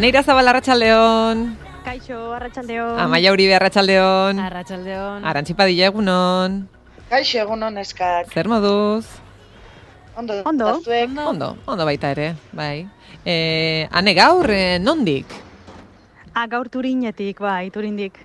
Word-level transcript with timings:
Aneira 0.00 0.22
Zabal 0.22 0.48
Arratsaldeon. 0.48 1.58
Kaixo, 1.84 2.32
Arratsaldeon. 2.32 2.96
Amaia 2.98 3.34
Uribe 3.34 3.52
Arratsaldeon. 3.52 4.38
Arratsaldeon. 4.40 5.26
Arantzi 5.28 5.52
Padilla 5.52 5.90
egunon. 5.90 6.54
Kaixo 7.10 7.42
egunon 7.42 7.76
eskak. 7.82 8.32
Zer 8.32 8.48
moduz? 8.48 9.04
Ondo. 10.16 10.38
Ondo. 10.48 10.70
eta 10.70 10.80
zuek? 10.86 11.12
Ondo, 11.20 11.50
ondo 11.68 11.84
baita 11.84 12.14
ere, 12.16 12.30
bai. 12.56 12.88
Eh, 13.28 13.84
ane 13.92 14.16
gaur, 14.16 14.48
eh, 14.48 14.78
nondik? 14.80 15.28
Ah, 16.32 16.46
gaur 16.48 16.72
Turinetik, 16.72 17.44
bai, 17.44 17.68
Turindik. 17.68 18.16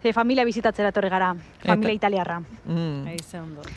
Ze 0.00 0.14
familia 0.16 0.48
bizitatzera 0.48 0.88
etorri 0.96 1.12
gara, 1.12 1.34
familia 1.60 1.92
italiarra. 1.92 2.40
Mm, 2.64 3.04
Aize 3.12 3.36
ondo. 3.36 3.68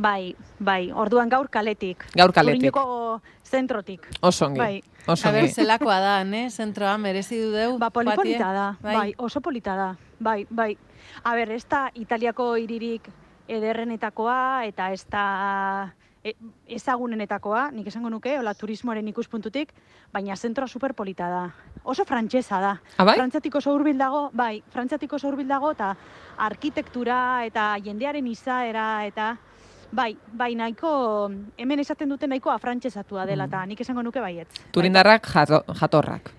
Bai, 0.00 0.34
bai, 0.58 0.88
orduan 0.96 1.28
gaur 1.28 1.50
kaletik. 1.52 2.06
Gaur 2.16 2.32
kaletik. 2.32 2.72
Turineko 2.72 3.20
zentrotik. 3.44 4.06
oso 4.22 4.46
ongi. 4.46 4.58
Bai. 4.58 4.82
Oso 5.06 5.28
A 5.28 5.32
ber, 5.32 5.48
zelakoa 5.48 5.98
da, 6.00 6.24
ne? 6.24 6.48
Zentroa 6.50 6.96
merezi 6.98 7.36
du 7.40 7.50
deu. 7.52 7.76
Ba, 7.78 7.90
polipolita 7.90 8.52
da, 8.52 8.66
bai. 8.80 8.94
Bai. 8.96 9.14
oso 9.18 9.40
polita 9.40 9.76
da, 9.76 9.96
bai, 10.18 10.46
bai. 10.48 10.76
A 11.24 11.34
ber, 11.34 11.52
ez 11.52 11.66
da 11.68 11.90
Italiako 11.94 12.54
hiririk 12.56 13.10
ederrenetakoa, 13.48 14.64
eta 14.64 14.88
ez 14.92 15.04
da 15.10 15.24
e, 16.24 16.32
ezagunenetakoa, 16.68 17.70
nik 17.74 17.92
esango 17.92 18.08
nuke, 18.08 18.38
hola 18.38 18.54
turismoaren 18.54 19.08
ikuspuntutik, 19.12 19.74
baina 20.12 20.36
zentroa 20.36 20.68
superpolita 20.68 21.28
da. 21.28 21.44
Oso 21.84 22.06
frantsesa 22.08 22.60
da. 22.60 22.72
Ah, 22.96 23.04
bai? 23.04 23.18
Frantziatik 23.18 23.60
oso 23.60 23.74
hurbil 23.74 23.98
dago, 23.98 24.30
bai, 24.32 24.62
Frantziatik 24.72 25.12
oso 25.12 25.28
hurbil 25.28 25.48
dago, 25.48 25.72
eta 25.76 25.92
arkitektura, 26.38 27.44
eta 27.44 27.74
jendearen 27.84 28.26
izaera, 28.32 29.04
eta 29.04 29.36
bai, 29.92 30.16
bai, 30.32 30.54
nahiko, 30.54 31.30
hemen 31.58 31.80
esaten 31.82 32.08
dute 32.08 32.28
nahiko 32.30 32.50
afrantsesatua 32.50 33.26
dela, 33.26 33.46
eta 33.50 33.64
nik 33.66 33.80
esango 33.80 34.02
nuke 34.02 34.20
baietz. 34.20 34.50
Bai. 34.56 34.70
Turindarrak 34.72 35.26
jato, 35.26 35.62
jatorrak. 35.80 36.30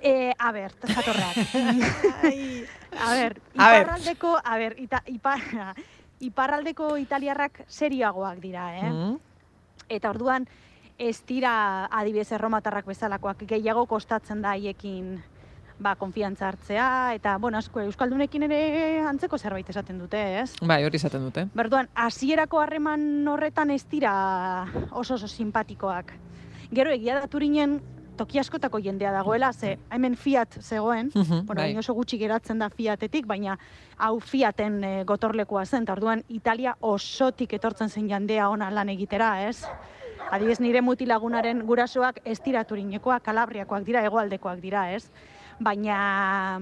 Eh, 0.00 0.32
a 0.38 0.52
ber, 0.52 0.72
jatorrak. 0.88 1.36
a 3.04 3.10
ber, 3.14 3.40
A 3.58 3.70
ber. 3.70 3.86
iparraldeko, 3.86 4.38
a 4.42 4.56
ber, 4.58 4.76
ita, 4.80 5.02
ipar, 5.06 5.40
iparraldeko 6.30 6.96
italiarrak 6.96 7.64
serioagoak 7.68 8.40
dira, 8.40 8.68
eh? 8.78 8.90
Mm. 8.90 9.18
Eta 9.88 10.10
orduan, 10.10 10.48
ez 10.98 11.18
dira 11.26 11.86
adibidez 11.90 12.30
erromatarrak 12.32 12.86
bezalakoak 12.86 13.44
gehiago 13.50 13.86
kostatzen 13.90 14.42
da 14.42 14.54
haiekin 14.54 15.18
ba, 15.84 15.94
konfiantza 16.00 16.48
hartzea, 16.48 16.86
eta, 17.14 17.36
bueno, 17.38 17.58
asko, 17.60 17.82
Euskaldunekin 17.84 18.46
ere 18.48 18.60
antzeko 19.04 19.36
zerbait 19.38 19.68
esaten 19.68 19.98
dute, 20.00 20.20
ez? 20.40 20.48
Bai, 20.64 20.80
hori 20.86 20.96
izaten 20.96 21.26
dute. 21.28 21.44
Berduan, 21.54 21.90
hasierako 21.94 22.62
harreman 22.62 23.04
horretan 23.28 23.70
ez 23.74 23.82
dira 23.92 24.14
oso 24.92 25.18
oso 25.18 25.28
simpatikoak. 25.28 26.14
Gero 26.74 26.94
egia 26.94 27.18
da 27.20 27.28
Turinen 27.28 27.76
toki 28.16 28.38
askotako 28.40 28.78
jendea 28.80 29.10
dagoela, 29.12 29.52
ze 29.52 29.74
hemen 29.90 30.14
Fiat 30.16 30.56
zegoen, 30.62 31.10
Mhm, 31.14 31.44
bueno, 31.46 31.60
bai. 31.62 31.76
oso 31.76 31.92
gutxi 31.94 32.16
geratzen 32.18 32.58
da 32.62 32.70
Fiatetik, 32.70 33.26
baina 33.26 33.58
hau 33.98 34.20
Fiaten 34.20 34.82
e, 34.84 34.92
gotorlekoa 35.04 35.66
zen, 35.66 35.82
eta 35.82 35.92
orduan 35.92 36.22
Italia 36.28 36.76
osotik 36.80 37.52
etortzen 37.58 37.90
zen 37.90 38.08
jandea 38.08 38.48
ona 38.48 38.70
lan 38.70 38.88
egitera, 38.88 39.48
ez? 39.48 39.66
Adibidez 40.30 40.60
nire 40.60 40.80
mutilagunaren 40.80 41.60
gurasoak 41.66 42.20
ez 42.24 42.38
dira 42.40 42.64
Turinekoak, 42.64 43.22
Kalabriakoak 43.22 43.84
dira, 43.84 44.00
hegoaldekoak 44.06 44.60
dira, 44.62 44.92
ez? 44.94 45.10
Baina, 45.60 46.60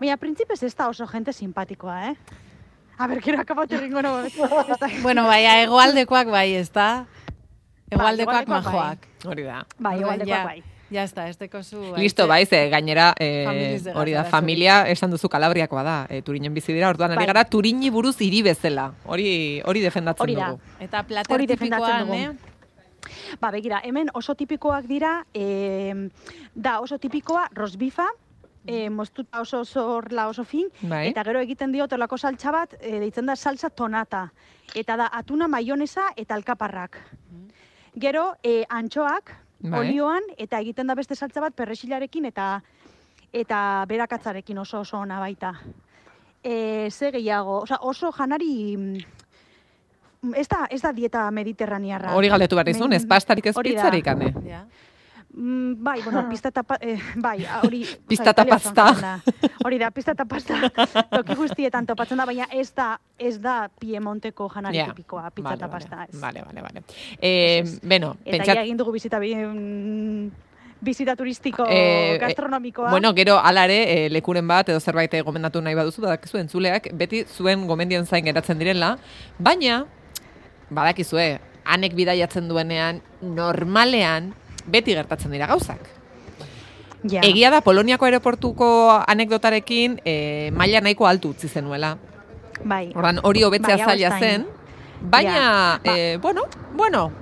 baina 0.00 0.16
printzipez 0.16 0.62
ez 0.62 0.74
da 0.76 0.88
oso 0.88 1.06
jente 1.06 1.32
simpatikoa, 1.32 2.10
eh? 2.10 2.16
A 2.98 3.06
ber, 3.06 3.20
gero 3.22 3.40
akabatu 3.40 3.76
no. 3.88 4.24
ez 4.24 4.34
da- 4.36 4.88
Bueno, 5.02 5.24
bai, 5.26 5.44
egoaldekoak 5.64 6.28
bai, 6.30 6.54
ez 6.54 6.70
da? 6.72 7.06
Egoaldekoak 7.90 8.42
egoaldekoak 8.42 8.46
bai. 8.48 8.72
majoak. 8.72 9.06
Hori 9.26 9.42
da. 9.44 9.64
Bai, 9.78 9.98
ja, 10.26 10.44
bai. 10.44 10.62
Ja, 10.90 11.02
ez 11.02 11.12
da, 11.12 11.26
ez 11.28 11.36
dekozu... 11.36 11.92
Listo, 11.96 12.26
bai, 12.26 12.46
ze 12.46 12.68
gainera, 12.72 13.12
eh, 13.20 13.78
hori 13.94 14.12
da, 14.16 14.24
familia 14.24 14.86
esan 14.88 15.10
duzu 15.12 15.28
Kalabriakoa 15.28 15.82
da, 15.84 15.96
eh, 16.08 16.22
Turinen 16.24 16.54
bizi 16.54 16.72
dira, 16.72 16.88
orduan 16.88 17.12
ari 17.12 17.20
Bai. 17.20 17.26
gara 17.26 17.44
Turini 17.44 17.90
buruz 17.90 18.16
hiri 18.24 18.40
bezala. 18.42 18.94
Hori 19.04 19.60
hori 19.64 19.82
defendatzen 19.84 20.24
Hori 20.24 20.34
da. 20.38 20.46
dugu. 20.48 20.60
Eta 20.80 21.02
plater 21.02 21.34
Hori 21.34 21.46
tipikoa, 21.46 22.04
ne? 22.08 22.30
Ba, 23.40 23.50
begira, 23.50 23.82
hemen 23.84 24.08
oso 24.14 24.34
tipikoak 24.34 24.86
dira, 24.88 25.26
e, 25.34 26.08
da 26.54 26.80
oso 26.80 26.96
tipikoa 26.98 27.48
rosbifa, 27.54 28.08
e, 28.66 28.90
moztuta 28.90 29.40
oso 29.40 29.60
oso 29.60 29.84
horla 29.96 30.28
oso 30.28 30.44
fin, 30.44 30.68
Bai. 30.82 31.08
eta 31.08 31.24
gero 31.24 31.40
egiten 31.40 31.72
dio 31.72 31.86
olako 31.90 32.18
saltza 32.18 32.50
bat, 32.52 32.74
e, 32.80 32.98
deitzen 33.00 33.26
da 33.26 33.36
salsa 33.36 33.70
tonata. 33.70 34.32
Eta 34.74 34.96
da 34.96 35.10
atuna 35.12 35.48
maionesa 35.48 36.12
eta 36.16 36.34
alkaparrak. 36.34 36.98
Gero, 37.96 38.34
e, 38.42 38.64
antxoak, 38.68 39.32
Bai. 39.60 39.80
olioan, 39.80 40.22
eta 40.36 40.60
egiten 40.60 40.86
da 40.86 40.94
beste 40.94 41.14
saltza 41.14 41.40
bat 41.40 41.54
perresilarekin 41.54 42.24
eta 42.26 42.62
eta 43.32 43.84
berakatzarekin 43.88 44.58
oso 44.58 44.80
oso 44.80 44.98
ona 44.98 45.18
baita. 45.20 45.54
E, 46.42 46.88
ze 46.90 47.10
gehiago, 47.12 47.62
osa, 47.62 47.78
oso 47.80 48.12
janari... 48.12 48.76
mm, 48.76 48.98
Ez 50.34 50.48
da, 50.48 50.66
ez 50.68 50.80
da 50.82 50.90
dieta 50.92 51.30
mediterraniarra. 51.30 52.10
Hori 52.16 52.28
galdetu 52.28 52.56
behar 52.56 52.68
izun, 52.68 52.92
ez 52.92 53.04
pastarik 53.06 53.46
ez 53.46 53.54
pizzarik, 53.54 54.06
ane. 54.08 54.32
Ja. 54.48 54.64
Mm, 55.34 55.84
bai, 55.84 56.00
bueno, 56.02 56.26
pista 56.30 56.48
eta 56.48 56.64
eh, 56.80 56.98
bai, 57.16 57.44
hori... 57.62 57.84
Pista 58.08 58.30
eta 58.30 58.44
pasta. 58.48 59.20
Hori 59.64 59.78
da, 59.78 59.90
pista 59.90 60.12
eta 60.16 60.24
pasta 60.24 60.56
toki 61.16 61.34
guztietan 61.36 61.86
topatzen 61.86 62.18
da, 62.18 62.24
baina 62.26 62.46
ez 62.50 62.72
da, 62.74 62.94
ez 63.18 63.36
da 63.40 63.68
Piemonteko 63.80 64.48
janari 64.54 64.78
Ja. 64.78 64.86
tipikoa, 64.90 65.30
pizza 65.30 65.54
eta 65.54 65.66
vale. 65.68 65.84
pasta. 65.84 66.06
Ez. 66.08 66.20
Vale, 66.20 66.42
vale, 66.46 66.62
vale. 66.62 66.82
Eh, 67.20 67.60
ez. 67.60 67.78
beno, 67.82 68.16
Eta 68.24 68.38
pentsat... 68.38 68.62
egin 68.64 68.76
dugu 68.80 68.92
bizita, 68.96 69.18
bi, 69.20 69.34
mm, 69.34 70.30
bizita 70.80 71.14
turistiko 71.16 71.66
Eh, 71.68 72.14
eh, 72.14 72.18
gastronomikoa. 72.18 72.90
Bueno, 72.90 73.12
gero 73.14 73.38
alare 73.38 74.06
eh, 74.06 74.10
lekuren 74.10 74.46
bat 74.48 74.68
edo 74.68 74.80
zerbait 74.80 75.12
eh, 75.14 75.22
gomendatu 75.22 75.60
nahi 75.60 75.74
baduzu, 75.74 76.02
badakizu 76.02 76.38
entzuleak, 76.38 76.88
beti 76.94 77.24
zuen 77.26 77.66
gomendien 77.66 78.06
zain 78.06 78.24
geratzen 78.24 78.58
direla, 78.58 78.96
baina, 79.38 79.84
badakizue, 80.70 81.40
anek 81.64 81.94
bidaiatzen 81.94 82.48
duenean, 82.48 83.02
normalean, 83.20 84.32
beti 84.68 84.94
gertatzen 84.94 85.30
dira 85.32 85.46
gauzak. 85.46 85.80
ja. 87.02 87.20
Egia 87.22 87.50
da, 87.50 87.60
Poloniako 87.60 88.04
aeroportuko 88.06 88.68
anekdotarekin 89.06 90.00
eh, 90.04 90.50
maila 90.52 90.80
nahiko 90.80 91.06
altu 91.06 91.30
utzi 91.30 91.48
zenuela. 91.48 91.96
Bai. 92.64 92.92
Ordan 92.94 93.20
hori 93.22 93.42
hobetzea 93.46 93.76
Bai, 93.76 93.84
zaila 93.86 94.18
zen, 94.18 94.46
baina, 95.00 95.32
Ja, 95.34 95.80
ba. 95.84 95.96
eh, 95.96 96.18
bueno, 96.20 96.42
bueno, 96.74 97.12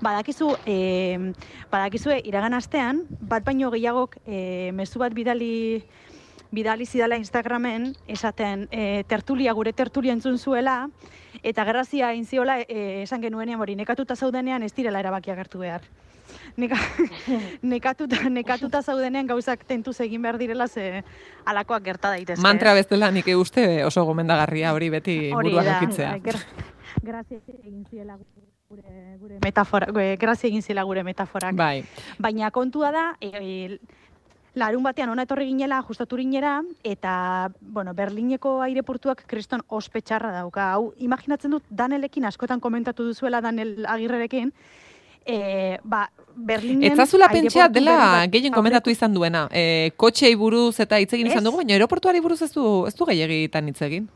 Badakizu, 0.00 0.56
eh, 0.66 1.32
badakizue 1.72 2.20
iragan 2.24 2.54
astean, 2.54 3.06
bat 3.20 3.44
baino 3.44 3.70
gehiagok 3.72 4.18
eh, 4.26 4.70
mezu 4.72 5.00
bat 5.00 5.14
bidali 5.14 5.82
bidali 6.52 6.86
zidala 6.86 7.16
Instagramen, 7.16 7.96
esaten 8.06 8.68
eh, 8.70 9.04
tertulia, 9.08 9.52
gure 9.52 9.72
tertulia 9.72 10.12
entzun 10.12 10.38
zuela, 10.38 10.88
eta 11.42 11.64
gerrazia 11.64 12.12
inziola 12.14 12.60
eh, 12.60 13.02
esan 13.02 13.22
genuenean 13.22 13.60
hori, 13.60 13.74
nekatuta 13.74 14.14
zaudenean 14.16 14.62
ez 14.62 14.72
direla 14.72 15.00
erabakiak 15.00 15.38
hartu 15.38 15.58
behar. 15.58 15.82
Neka, 16.56 16.76
nekatuta, 17.62 18.16
nekatuta 18.32 18.80
zaudenean 18.82 19.26
gauzak 19.28 19.64
tentuz 19.68 19.98
egin 20.00 20.22
behar 20.24 20.38
direla 20.40 20.66
ze 20.68 21.02
alakoak 21.44 21.82
gerta 21.84 22.10
daitezke. 22.14 22.42
mantra 22.42 22.72
bezala 22.74 23.10
nik 23.12 23.26
uste 23.36 23.84
oso 23.84 24.04
gomendagarria 24.08 24.72
hori 24.72 24.88
beti 24.90 25.16
Hori 25.32 25.50
buruan 25.50 25.64
da, 25.66 25.74
eukitzea. 25.80 26.10
bai, 26.14 26.20
gra- 26.20 26.72
Grazia 27.02 27.38
egin 27.62 27.84
ziela 27.90 28.16
gure, 28.70 28.86
gure 29.20 29.38
metafora, 29.44 29.86
gure, 29.92 30.16
grazia 30.16 30.48
egin 30.48 30.62
ziela 30.62 30.82
gure 30.88 31.02
metaforak. 31.04 31.54
Bai, 31.54 31.84
Baina 32.18 32.50
kontua 32.50 32.90
da, 32.90 33.04
e, 33.20 33.28
e, 33.36 33.78
larun 34.56 34.82
batean 34.82 35.10
ona 35.12 35.26
etorri 35.28 35.44
ginela, 35.50 35.82
justo 35.84 36.06
Turinera, 36.06 36.62
eta, 36.82 37.50
bueno, 37.60 37.92
Berlineko 37.92 38.62
aireportuak 38.64 39.26
kriston 39.28 39.60
ospetxarra 39.68 40.32
dauka. 40.32 40.70
Hau, 40.72 40.94
imaginatzen 40.96 41.50
dut, 41.52 41.64
Danelekin 41.68 42.24
askotan 42.24 42.60
komentatu 42.64 43.04
duzuela 43.04 43.42
Danel 43.44 43.84
Agirrerekin, 43.86 44.54
e, 45.26 45.78
ba, 45.84 46.06
Berlinen... 46.36 46.92
Etzazula 46.92 47.26
aireportu 47.30 47.72
dela 47.72 48.26
gehien 48.30 48.52
komentatu 48.52 48.90
izan 48.92 49.14
duena. 49.14 49.46
E, 49.50 49.90
kotxei 49.96 50.34
buruz 50.36 50.78
eta 50.80 50.98
hitz 51.00 51.12
egin 51.16 51.30
izan 51.32 51.44
dugu, 51.44 51.62
baina 51.62 51.74
aeroportuari 51.74 52.20
buruz 52.20 52.42
ez 52.44 52.52
du, 52.52 52.84
ez 52.86 52.94
du 52.94 53.08
gehiagitan 53.08 53.68
hitz 53.72 53.80
egin. 53.88 54.08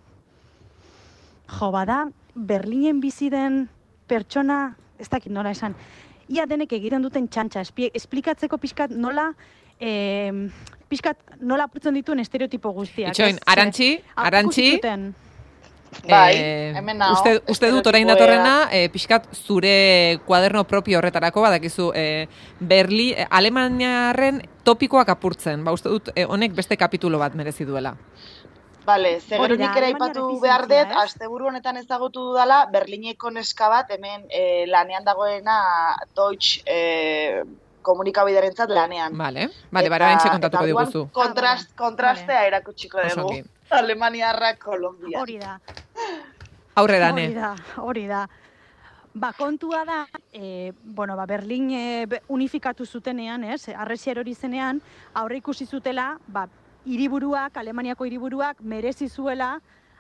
Jo, 1.51 1.71
bada, 1.75 2.05
Berlinen 2.35 3.01
bizi 3.01 3.31
den 3.33 3.65
pertsona, 4.07 4.77
ez 5.01 5.09
dakit 5.11 5.33
nola 5.33 5.51
esan, 5.57 5.75
ia 6.31 6.45
denek 6.47 6.73
egiten 6.77 7.03
duten 7.03 7.27
txantxa, 7.29 7.65
espli- 7.67 7.91
esplikatzeko 7.95 8.59
pixkat 8.63 8.93
nola, 8.95 9.31
eh, 9.81 10.31
pixkat 10.93 11.41
nola 11.41 11.67
apurtzen 11.67 11.97
dituen 11.99 12.21
estereotipo 12.23 12.71
guztiak. 12.77 13.17
Itxoin, 13.17 13.41
arantxi, 13.47 13.97
arantxi. 14.15 14.69
Bai, 16.07 16.35
eh, 16.37 16.73
hemen 16.77 16.99
nago, 16.99 17.19
uste, 17.19 17.43
uste 17.51 17.71
dut 17.75 17.87
orain 17.91 18.07
datorrena, 18.09 18.69
eh, 18.71 18.89
pixkat 18.93 19.27
zure 19.35 20.21
kuaderno 20.27 20.63
propio 20.65 20.99
horretarako, 20.99 21.43
badakizu, 21.43 21.91
eh, 21.95 22.29
Berli, 22.61 23.13
eh, 23.13 23.27
Alemaniarren 23.29 24.41
topikoak 24.65 25.09
apurtzen, 25.09 25.65
ba 25.65 25.73
uste 25.73 25.91
dut 25.91 26.13
eh, 26.15 26.25
honek 26.25 26.55
beste 26.55 26.77
kapitulo 26.77 27.19
bat 27.19 27.35
merezi 27.35 27.67
duela. 27.67 27.97
Bale, 28.87 29.21
ze 29.21 29.37
gero 29.37 29.57
nik 29.57 29.77
ere 29.77 29.91
aipatu 29.93 30.41
behar 30.41 30.67
dut, 30.67 30.79
ez? 30.79 30.97
asteburu 31.05 31.51
honetan 31.51 31.77
ezagutu 31.77 32.31
dudala, 32.31 32.65
Berlineko 32.73 33.31
neska 33.31 33.69
bat, 33.69 33.91
hemen 33.91 34.25
eh, 34.31 34.65
lanean 34.71 35.05
dagoena 35.05 35.59
Deutsch 36.17 36.63
eh, 36.65 37.43
komunikabiderentzat 37.83 38.71
lanean. 38.71 39.17
Vale, 39.19 39.49
vale, 39.71 39.91
bara 39.91 40.17
kontatuko 40.23 40.67
diguzu. 40.67 41.09
Kontrast, 41.13 41.75
kontrastea 41.77 42.47
erakutsiko 42.47 43.01
Oso 43.05 43.27
dugu. 43.27 43.43
Alemaniarra, 43.71 44.57
Kolombia. 44.57 45.21
Hori 45.21 45.39
da. 45.39 45.61
Aurrera, 46.75 47.13
Hori 47.13 47.29
ne. 47.29 47.35
da, 47.35 47.57
hori 47.77 48.07
da. 48.07 48.29
Ba, 49.13 49.33
kontua 49.33 49.85
da, 49.85 50.07
e, 50.33 50.73
bueno, 50.83 51.17
ba, 51.17 51.27
Berlin 51.27 51.71
e, 51.71 52.07
unifikatu 52.29 52.87
zutenean, 52.87 53.45
ez, 53.45 53.69
arresi 53.75 54.11
erori 54.11 54.35
zenean, 54.35 54.81
aurre 55.15 55.41
ikusi 55.41 55.67
zutela, 55.67 56.13
ba, 56.29 56.47
hiriburuak, 56.87 57.57
Alemaniako 57.57 58.07
hiriburuak, 58.07 58.61
merezi 58.63 59.09
zuela 59.09 59.57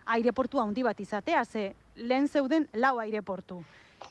aireportu 0.07 0.61
handi 0.63 0.83
bat 0.83 1.01
izatea, 1.01 1.45
ze 1.45 1.75
lehen 1.97 2.29
zeuden 2.29 2.69
lau 2.73 2.99
aireportu. 2.99 3.61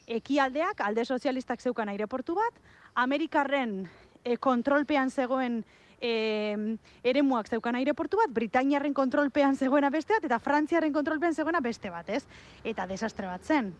Ekialdeak, 0.07 0.81
alde 0.85 1.05
sozialistak 1.05 1.62
zeukan 1.62 1.89
aireportu 1.89 2.35
bat, 2.35 2.59
Amerikarren 2.95 3.89
e, 4.23 4.35
kontrolpean 4.38 5.09
zegoen 5.09 5.63
e, 6.01 6.78
eremuak 7.04 7.50
zeukan 7.50 7.75
aireportu 7.80 8.18
bat, 8.18 8.31
Britainiarren 8.34 8.94
kontrolpean 8.94 9.56
zegoena 9.56 9.90
beste 9.90 10.13
bat, 10.16 10.25
eta 10.25 10.40
Frantziarren 10.40 10.94
kontrolpean 10.94 11.36
zegoena 11.36 11.62
beste 11.62 11.90
bat, 11.90 12.10
ez? 12.10 12.24
Eta 12.63 12.88
desastre 12.88 13.28
bat 13.28 13.44
zen. 13.44 13.74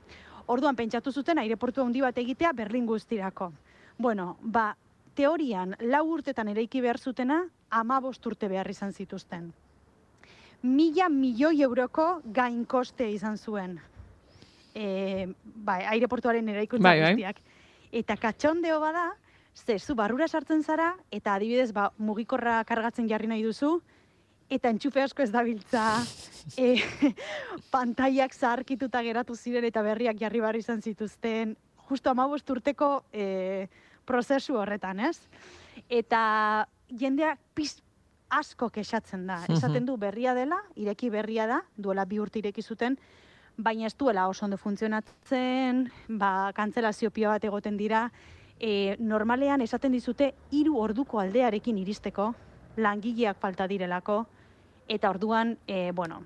Orduan 0.50 0.76
pentsatu 0.76 1.12
zuten 1.12 1.38
aireportu 1.40 1.84
handi 1.84 2.02
bat 2.02 2.18
egitea 2.18 2.52
Berlin 2.54 2.86
guztirako. 2.90 3.52
Bueno, 3.98 4.38
ba, 4.42 4.76
teorian 5.16 5.76
lau 5.82 6.06
urtetan 6.14 6.48
eraiki 6.48 6.82
behar 6.82 6.98
zutena, 6.98 7.44
amabost 7.70 8.26
urte 8.26 8.48
behar 8.50 8.70
izan 8.70 8.94
zituzten. 8.94 9.52
Mila 10.64 11.08
milioi 11.10 11.62
euroko 11.64 12.22
gain 12.26 12.66
koste 12.66 13.08
izan 13.12 13.38
zuen. 13.38 13.78
E, 14.76 15.28
bai, 15.44 15.84
aireportuaren 15.96 16.50
eraikuntza 16.50 16.84
Bai, 16.84 17.00
bai. 17.02 17.14
guztiak. 17.14 17.40
Eta 17.92 18.18
katxondeo 18.18 18.80
bada, 18.80 19.14
ze 19.66 19.80
zu 19.80 19.96
barrura 19.96 20.28
sartzen 20.28 20.64
zara, 20.64 20.96
eta 21.12 21.36
adibidez, 21.36 21.72
ba, 21.74 21.92
mugikorra 21.98 22.64
kargatzen 22.66 23.10
jarri 23.10 23.28
nahi 23.28 23.44
duzu, 23.44 23.80
eta 24.50 24.70
entxufe 24.70 25.02
asko 25.02 25.24
ez 25.24 25.32
dabiltza, 25.32 25.86
e, 26.58 26.76
pantaiak 27.74 28.34
zaharkituta 28.34 29.04
geratu 29.06 29.36
ziren 29.36 29.68
eta 29.68 29.84
berriak 29.86 30.20
jarri 30.20 30.42
behar 30.42 30.58
izan 30.60 30.82
zituzten, 30.82 31.56
justo 31.90 32.10
amabost 32.10 32.50
urteko 32.50 33.04
e, 33.14 33.68
prozesu 34.06 34.58
horretan, 34.58 35.00
ez? 35.00 35.18
Eta 35.90 36.66
jendeak 36.90 37.40
piz 37.54 37.80
asko 38.30 38.70
kexatzen 38.74 39.26
da. 39.30 39.42
Esaten 39.50 39.86
du 39.86 39.96
berria 39.98 40.36
dela, 40.38 40.60
ireki 40.78 41.10
berria 41.14 41.48
da, 41.50 41.64
duela 41.78 42.06
bi 42.06 42.20
urte 42.22 42.42
ireki 42.42 42.62
zuten, 42.62 42.98
baina 43.58 43.88
ez 43.90 43.96
duela 43.98 44.28
oso 44.30 44.46
ondo 44.46 44.58
funtzionatzen, 44.58 45.88
ba, 46.22 46.52
kantzelazio 46.56 47.12
pio 47.12 47.34
bat 47.34 47.44
egoten 47.44 47.78
dira, 47.78 48.08
e, 48.60 48.96
normalean 49.00 49.62
esaten 49.62 49.92
dizute 49.96 50.34
hiru 50.52 50.78
orduko 50.78 51.20
aldearekin 51.20 51.78
iristeko, 51.80 52.34
langileak 52.78 53.40
falta 53.40 53.68
direlako, 53.68 54.26
eta 54.88 55.10
orduan, 55.10 55.58
e, 55.68 55.92
bueno, 55.92 56.24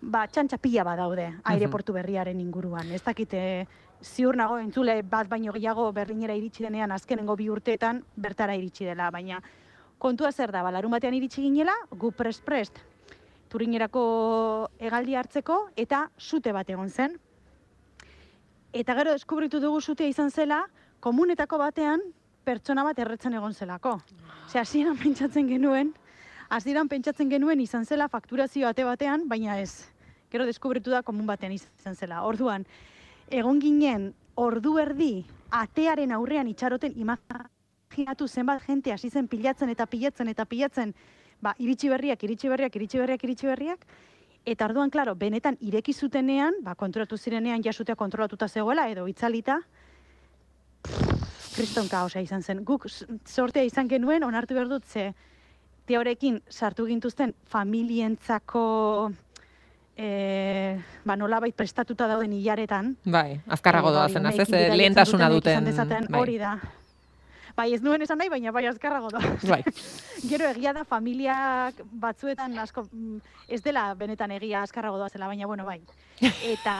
ba, 0.00 0.26
txantxa 0.26 0.58
pila 0.58 0.84
bat 0.84 0.98
daude 0.98 1.26
aireportu 1.44 1.94
berriaren 1.96 2.40
inguruan. 2.40 2.90
Ez 2.92 3.02
dakite, 3.04 3.40
ziur 4.02 4.36
nago 4.36 4.58
entzule 4.58 5.00
bat 5.02 5.28
baino 5.28 5.52
gehiago 5.52 5.90
berlinera 5.92 6.34
iritsi 6.36 6.66
denean 6.66 6.92
azkenengo 6.92 7.36
bi 7.36 7.48
urteetan 7.50 8.02
bertara 8.16 8.56
iritsi 8.56 8.84
dela, 8.84 9.10
baina 9.10 9.40
kontua 9.98 10.32
zer 10.32 10.52
da, 10.52 10.62
ba, 10.62 10.72
larun 10.74 10.92
batean 10.92 11.14
iritsi 11.14 11.42
ginela, 11.42 11.74
gu 11.90 12.10
prest 12.12 12.44
prest, 12.44 12.80
turinerako 13.48 14.68
hegaldi 14.78 15.14
hartzeko, 15.16 15.70
eta 15.76 16.10
sute 16.18 16.52
bat 16.52 16.68
egon 16.70 16.90
zen. 16.90 17.16
Eta 18.76 18.94
gero 18.98 19.14
deskubritu 19.14 19.60
dugu 19.60 19.80
zutea 19.80 20.08
izan 20.10 20.30
zela, 20.30 20.66
komunetako 21.06 21.60
batean 21.62 22.00
pertsona 22.46 22.82
bat 22.82 22.98
erretzen 22.98 23.34
egon 23.38 23.52
zelako. 23.54 23.92
Osea, 24.48 24.64
hasieran 24.64 24.96
pentsatzen 24.98 25.46
genuen, 25.46 25.92
hasieran 26.50 26.90
pentsatzen 26.90 27.30
genuen 27.30 27.62
izan 27.62 27.86
zela 27.86 28.08
fakturazio 28.10 28.66
ate 28.66 28.82
batean, 28.86 29.28
baina 29.30 29.60
ez. 29.62 29.86
Gero 30.32 30.46
deskubritu 30.48 30.90
da 30.90 31.04
komun 31.06 31.28
batean 31.28 31.54
izan 31.54 31.94
zela. 31.94 32.24
Orduan, 32.26 32.66
egon 33.30 33.62
ginen 33.62 34.08
ordu 34.34 34.74
erdi 34.82 35.12
atearen 35.54 36.16
aurrean 36.16 36.50
itxaroten 36.50 36.98
imaginatu 36.98 38.26
zenbat 38.26 38.66
jente 38.66 38.92
hasi 38.92 39.10
zen 39.10 39.30
pilatzen 39.30 39.70
eta 39.70 39.86
pilatzen 39.86 40.34
eta 40.34 40.44
pilatzen, 40.44 40.94
ba, 41.38 41.54
iritsi 41.58 41.92
berriak, 41.92 42.26
iritsi 42.26 42.50
berriak, 42.50 42.82
iritsi 42.82 42.98
berriak, 42.98 43.24
iritsi 43.30 43.52
berriak, 43.52 43.86
eta 44.44 44.66
orduan, 44.66 44.90
klaro, 44.90 45.14
benetan 45.14 45.54
ireki 45.60 45.94
zutenean, 45.94 46.64
ba, 46.66 46.74
kontrolatu 46.74 47.16
zirenean 47.16 47.62
jasutea 47.62 47.94
kontrolatuta 47.94 48.48
zegoela, 48.48 48.90
edo 48.90 49.06
itzalita, 49.06 49.60
kriston 51.56 51.88
kaosa 51.88 52.20
izan 52.20 52.42
zen. 52.42 52.64
Guk 52.64 52.86
sortea 53.26 53.64
izan 53.64 53.88
genuen, 53.88 54.24
onartu 54.24 54.54
behar 54.54 54.68
dut, 54.68 54.84
ze 54.84 55.12
teorekin 55.86 56.40
sartu 56.50 56.86
gintuzten 56.86 57.32
familientzako 57.48 58.64
e, 59.96 60.08
ba, 61.04 61.16
nolabait 61.16 61.56
prestatuta 61.56 62.08
dauden 62.10 62.34
hilaretan. 62.36 62.96
Bai, 63.04 63.40
azkarrago 63.48 63.92
doazen, 63.94 64.26
az 64.26 64.34
umeekin 64.34 64.58
ez, 64.58 64.74
lehentasuna 64.76 65.30
duten. 65.32 65.64
dezaten, 65.64 66.10
bai. 66.10 66.20
Hori 66.20 66.38
da. 66.42 66.56
Bai, 67.56 67.70
ez 67.72 67.80
nuen 67.80 68.02
esan 68.04 68.18
nahi, 68.20 68.28
baina 68.28 68.52
bai 68.52 68.66
azkarrago 68.68 69.08
da. 69.14 69.22
Bai. 69.52 69.62
Gero 70.28 70.48
egia 70.50 70.74
da 70.76 70.82
familiak 70.84 71.78
batzuetan 72.02 72.58
asko 72.60 72.84
mm, 72.90 73.22
ez 73.48 73.62
dela 73.64 73.86
benetan 73.96 74.34
egia 74.36 74.60
azkarrago 74.66 74.98
doazela, 75.00 75.30
baina 75.30 75.48
bueno, 75.48 75.64
bai. 75.64 75.80
Eta 76.52 76.74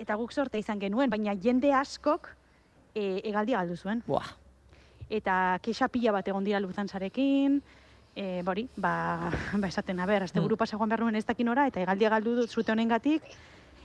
eta 0.00 0.16
guk 0.16 0.32
sorte 0.32 0.60
izan 0.60 0.80
genuen, 0.80 1.12
baina 1.12 1.36
jende 1.36 1.74
askok 1.76 2.30
e, 2.94 3.20
egaldia 3.24 3.58
galdu 3.58 3.76
zuen. 3.76 4.02
Buah. 4.06 4.26
Eta 5.10 5.58
kexa 5.62 5.88
pila 5.92 6.12
bat 6.12 6.28
egon 6.28 6.44
dira 6.44 6.60
Lufthansarekin, 6.60 7.60
e, 8.14 8.42
bori, 8.44 8.66
ba, 8.76 9.30
ba 9.60 9.68
esaten, 9.68 10.00
a 10.00 10.06
ber, 10.06 10.24
azte 10.24 10.40
buru 10.40 10.56
pasa 10.56 10.76
joan 10.76 10.88
behar 10.88 11.04
nuen 11.04 11.16
ez 11.16 11.26
dakin 11.26 11.52
ora, 11.52 11.66
eta 11.66 11.82
egaldia 11.82 12.10
galdu 12.12 12.46
zute 12.48 12.72
honengatik, 12.72 13.22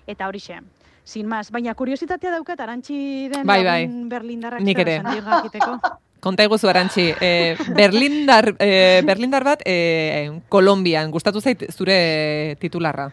eta 0.07 0.27
horixe. 0.27 0.61
Sin 1.07 1.27
más, 1.27 1.51
baina 1.51 1.73
kuriositatea 1.73 2.33
daukat 2.35 2.59
arantxiren 2.59 3.47
Bai, 3.47 3.63
bai. 3.63 3.87
berlindarrak 4.11 4.61
Nik 4.61 4.83
ere. 4.83 4.99
Konta 6.19 6.43
iguzu, 6.43 6.67
Arantxi, 6.67 7.13
eh, 7.21 7.55
Berlindar, 7.77 8.55
eh, 8.59 9.03
Berlindar 9.05 9.43
bat, 9.45 9.61
eh, 9.63 10.41
Kolombian, 10.49 11.11
gustatu 11.11 11.39
zait 11.39 11.63
zure 11.71 12.57
titularra. 12.59 13.11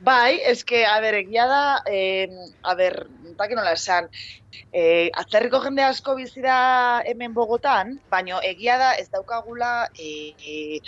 Bai, 0.00 0.40
eske, 0.44 0.84
a 0.84 0.98
ber, 1.00 1.14
egia 1.22 1.46
da, 1.48 1.62
eh, 1.88 2.28
a 2.62 2.74
ber, 2.76 3.06
tak 3.38 3.54
nola 3.56 3.72
esan, 3.72 4.10
eh, 4.72 5.08
atzerriko 5.14 5.62
jende 5.64 5.84
asko 5.86 6.14
bizi 6.18 6.42
da 6.44 7.00
hemen 7.06 7.32
Bogotan, 7.34 7.96
baino 8.10 8.40
egia 8.44 8.76
da 8.78 8.92
ez 9.00 9.08
daukagula, 9.08 9.88
eh, 9.98 10.80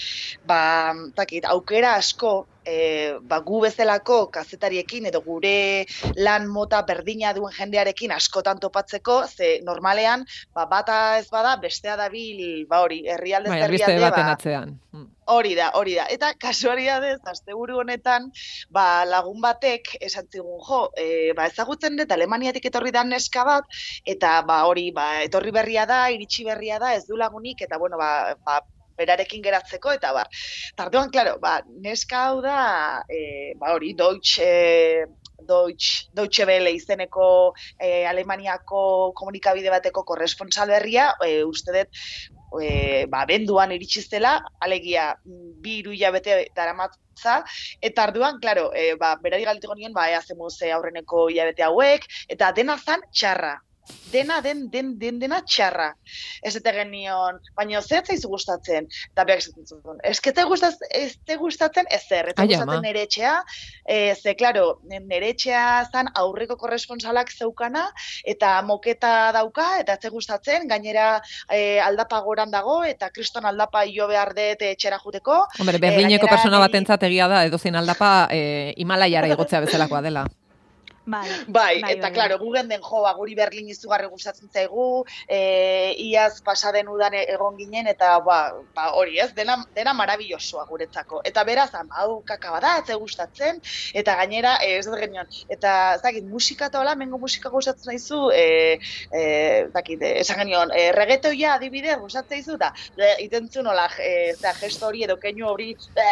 ba, 0.47 0.93
takit, 1.17 1.49
aukera 1.49 1.95
asko, 1.97 2.47
eh, 2.65 3.17
ba, 3.23 3.41
gu 3.41 3.63
bezalako 3.65 4.29
kazetariekin 4.31 5.09
edo 5.09 5.23
gure 5.25 5.87
lan 6.17 6.47
mota 6.47 6.83
berdina 6.83 7.33
duen 7.33 7.53
jendearekin 7.57 8.13
askotan 8.13 8.61
topatzeko, 8.61 9.23
ze 9.27 9.61
normalean, 9.65 10.27
ba, 10.53 10.67
bata 10.67 11.19
ez 11.19 11.29
bada, 11.31 11.57
bestea 11.57 11.97
dabil, 11.97 12.67
ba 12.69 12.83
hori, 12.85 13.07
herrialde 13.09 13.49
Bai, 13.49 13.63
albiste 13.63 13.93
herrialde, 13.93 14.11
baten 14.11 14.27
ba, 14.27 14.37
atzean. 14.37 14.81
Mm. 14.93 15.15
Hori 15.29 15.51
da, 15.57 15.69
hori 15.77 15.95
da. 15.99 16.07
Eta 16.09 16.31
kasualidadez, 16.41 17.19
asteburu 17.29 17.83
honetan, 17.83 18.31
ba, 18.73 19.05
lagun 19.05 19.43
batek 19.45 19.91
esan 20.07 20.25
zigun, 20.33 20.57
jo, 20.65 20.79
e, 20.97 21.35
ba, 21.37 21.51
ezagutzen 21.53 21.99
dut 22.01 22.15
Alemaniatik 22.17 22.71
etorri 22.71 22.95
da 22.97 23.03
neska 23.05 23.45
bat, 23.45 23.69
eta 24.09 24.39
ba, 24.49 24.63
hori, 24.71 24.87
ba, 24.97 25.09
etorri 25.27 25.53
berria 25.53 25.85
da, 25.91 26.07
iritsi 26.15 26.47
berria 26.49 26.81
da, 26.81 26.95
ez 26.97 27.05
du 27.11 27.21
lagunik, 27.21 27.61
eta 27.67 27.77
bueno, 27.83 28.01
ba, 28.01 28.11
ba, 28.47 28.63
berarekin 28.99 29.45
geratzeko, 29.45 29.93
eta 30.01 30.15
bar. 30.17 30.33
Tarduan, 30.81 31.13
klaro, 31.13 31.37
ba, 31.45 31.59
neska 31.85 32.25
hau 32.31 32.41
da, 32.45 32.59
e, 33.05 33.53
ba, 33.61 33.75
hori, 33.77 33.93
Deutsch, 34.01 34.41
e, 34.41 35.05
Deutsch, 35.49 36.09
Deutsche 36.17 36.49
Welle 36.49 36.73
izeneko 36.73 37.29
e, 37.77 38.07
Alemaniako 38.09 39.13
komunikabide 39.17 39.71
bateko 39.77 40.09
korresponsal 40.09 40.73
berria, 40.73 41.13
e, 41.25 41.43
uste 41.45 41.77
dut, 41.77 42.05
e, 42.63 43.07
ba, 43.11 43.25
benduan 43.29 43.73
iritsi 43.75 44.03
zela, 44.03 44.39
alegia 44.61 45.13
mm, 45.25 45.53
bi 45.63 45.79
hiru 45.81 45.95
hilabete 45.97 46.41
daramatza, 46.57 47.43
eta 47.81 48.09
arduan, 48.09 48.41
claro, 48.41 48.71
e, 48.75 48.95
ba, 49.01 49.17
berari 49.23 49.47
galdetuko 49.49 49.77
nion, 49.79 49.95
ba, 49.97 50.09
ea 50.11 50.21
zemuz 50.23 50.55
aurreneko 50.63 51.29
hilabete 51.29 51.67
hauek, 51.67 52.07
eta 52.29 52.53
dena 52.57 52.79
zan 52.79 53.05
txarra. 53.13 53.57
Dena, 54.13 54.41
den, 54.41 54.71
den, 54.73 54.95
den, 54.99 55.19
dena 55.21 55.43
txarra. 55.45 55.91
Ez 56.43 56.55
eta 56.57 56.73
genion, 56.73 57.41
baina 57.57 57.83
zer 57.83 58.07
zaizu 58.07 58.31
gustatzen? 58.33 58.89
Eta 59.11 59.25
beak 59.29 59.43
esaten 59.43 59.67
zuen, 59.69 59.99
ez 60.03 60.17
que 60.25 60.33
te 60.33 60.45
gustaz, 60.49 60.75
ez 60.91 61.19
te 61.29 61.37
gustatzen 61.37 61.89
ezer, 61.93 62.31
ez 62.31 62.37
te 62.39 62.47
gustatzen 62.49 62.83
nere 62.87 63.05
etxea, 63.05 63.35
e, 63.85 64.15
ze, 64.17 64.35
claro, 64.39 64.79
nere 64.89 65.35
etxea 65.35 65.65
zan 65.93 66.09
aurreko 66.17 66.57
korresponsalak 66.57 67.35
zeukana, 67.37 67.85
eta 68.25 68.55
moketa 68.65 69.31
dauka, 69.37 69.69
eta 69.83 69.99
ez 70.01 70.13
gustatzen, 70.15 70.65
gainera 70.73 71.21
e, 71.53 71.79
aldapa 71.85 72.23
goran 72.25 72.51
dago, 72.55 72.81
eta 72.89 73.11
kriston 73.13 73.45
aldapa 73.45 73.85
jo 73.93 74.09
behar 74.09 74.33
dut 74.39 74.65
etxera 74.73 74.99
juteko. 75.05 75.43
Hombre, 75.61 75.79
Berlineko 75.79 76.27
gainera 76.27 76.33
persona 76.33 76.61
batentzat 76.65 77.09
egia 77.09 77.29
da, 77.29 77.45
edozein 77.49 77.77
aldapa 77.77 78.29
eh, 78.33 78.75
Himalaiara 78.77 79.31
igotzea 79.35 79.65
bezalakoa 79.67 80.03
dela. 80.05 80.25
Bai, 81.09 81.29
Bai, 81.49 81.95
eta 81.95 82.11
claro, 82.13 82.37
gu 82.39 82.51
genden 82.53 82.83
jo, 82.85 83.01
ba, 83.05 83.15
guri 83.17 83.35
Berlin 83.39 83.69
izugarri 83.73 84.09
gustatzen 84.13 84.51
zaigu, 84.53 85.05
e, 85.25 85.39
iaz 86.05 86.41
pasaden 86.45 86.89
udan 86.93 87.15
e- 87.17 87.25
egon 87.33 87.57
ginen, 87.57 87.89
eta 87.89 88.19
ba, 88.25 88.39
ba 88.77 88.91
hori 88.99 89.19
ez, 89.23 89.31
dena, 89.37 89.57
dena 89.77 89.95
marabillosoa 89.97 90.67
guretzako. 90.69 91.23
Eta 91.31 91.45
beraz, 91.49 91.71
ama, 91.79 92.03
hau 92.03 92.21
kaka 92.29 92.53
bada, 92.53 92.75
ez 92.83 92.99
gustatzen, 93.01 93.61
eta 93.97 94.17
gainera, 94.21 94.57
e, 94.65 94.75
ez 94.79 94.85
dut 94.87 94.99
genion, 95.01 95.29
eta 95.49 95.75
ez 95.95 96.03
dakit, 96.05 96.29
musika 96.29 96.69
eta 96.69 96.83
hola, 96.83 96.95
mengo 96.99 97.21
musika 97.23 97.53
gustatzen 97.55 97.95
zaizu, 97.95 98.21
e, 98.35 98.45
e, 99.13 99.23
ez 99.65 99.73
dakit, 99.73 100.03
e, 100.03 100.13
esan 100.25 100.43
genion, 100.43 100.75
e, 100.77 100.91
reggaetoia 100.97 101.55
adibide 101.57 101.97
gustatzen 102.03 102.37
zaizu, 102.37 102.59
da, 102.61 102.73
e, 102.99 103.15
iten 103.25 103.49
zuen 103.49 103.71
hola, 103.73 103.89
e, 103.97 104.13
ez 104.35 104.39
da, 104.43 104.53
gesto 104.61 104.91
hori 104.91 105.07
edo 105.09 105.17
keinu 105.23 105.49
hori, 105.49 105.73
e, 105.73 106.09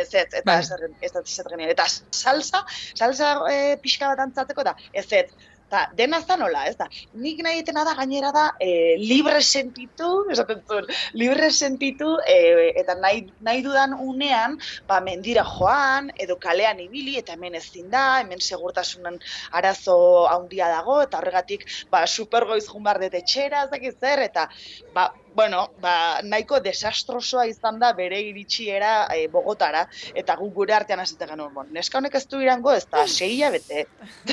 ez 0.00 0.08
ez, 0.10 0.26
eta 0.26 0.42
Bai. 0.44 0.58
ez, 0.64 0.70
ez, 0.74 1.14
ez, 1.14 1.38
ez, 1.38 1.46
genion, 1.46 1.70
eta 1.70 1.86
salsa, 2.10 2.64
salsa 2.98 3.32
e, 3.50 3.60
pixka 3.82 4.10
antzatzeko 4.40 4.66
da, 4.70 4.76
ez 4.92 5.06
ez, 5.12 5.28
Ta, 5.70 5.84
dena 5.94 6.18
ez 6.18 6.26
da 6.26 6.34
nola, 6.34 6.64
ez 6.66 6.74
da. 6.78 6.88
Nik 7.22 7.44
nahi 7.46 7.60
etena 7.62 7.84
da 7.86 7.92
gainera 7.94 8.32
da 8.34 8.46
e, 8.58 8.96
libre 8.98 9.38
sentitu, 9.46 10.08
esaten 10.34 10.64
zuen, 10.66 10.88
libre 11.14 11.50
sentitu 11.54 12.16
e, 12.26 12.38
eta 12.82 12.96
nahi, 12.98 13.22
nahi 13.46 13.62
dudan 13.62 13.94
unean, 13.94 14.58
ba, 14.90 14.98
mendira 15.06 15.44
joan, 15.46 16.10
edo 16.18 16.40
kalean 16.42 16.82
ibili, 16.82 17.14
eta 17.22 17.38
hemen 17.38 17.54
ezin 17.60 17.86
da, 17.94 18.04
hemen 18.24 18.42
segurtasunen 18.42 19.20
arazo 19.60 19.96
handia 20.32 20.72
dago, 20.74 20.98
eta 21.06 21.22
horregatik, 21.22 21.68
ba, 21.94 22.02
supergoiz 22.18 22.64
jun 22.66 22.82
behar 22.88 23.04
dut 23.04 23.14
etxera, 23.22 23.68
ez 23.68 23.74
dakit 23.76 24.02
zer, 24.02 24.26
eta, 24.26 24.48
ba, 24.96 25.12
bueno, 25.34 25.70
ba, 25.80 26.20
nahiko 26.22 26.60
desastrosoa 26.60 27.46
izan 27.46 27.78
da 27.78 27.92
bere 27.92 28.20
iritsiera 28.20 29.06
e, 29.14 29.26
Bogotara, 29.28 29.86
eta 30.14 30.36
gu 30.36 30.50
gure 30.54 30.74
artean 30.74 31.00
hasite 31.00 31.26
genuen, 31.26 31.52
bon, 31.54 31.68
neska 31.72 31.98
honek 31.98 32.14
ez 32.14 32.26
du 32.28 32.40
irango, 32.40 32.72
ez 32.72 32.86
da, 32.90 33.06
sei 33.06 33.38
bete. 33.50 33.86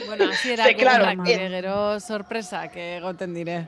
Bueno, 0.05 0.29
así 0.29 0.51
era 0.55 0.71
claro, 0.73 1.23
dire, 1.23 1.49
gero 1.49 1.99
sorpresak 1.99 2.77
egoten 2.77 3.33
dire. 3.33 3.67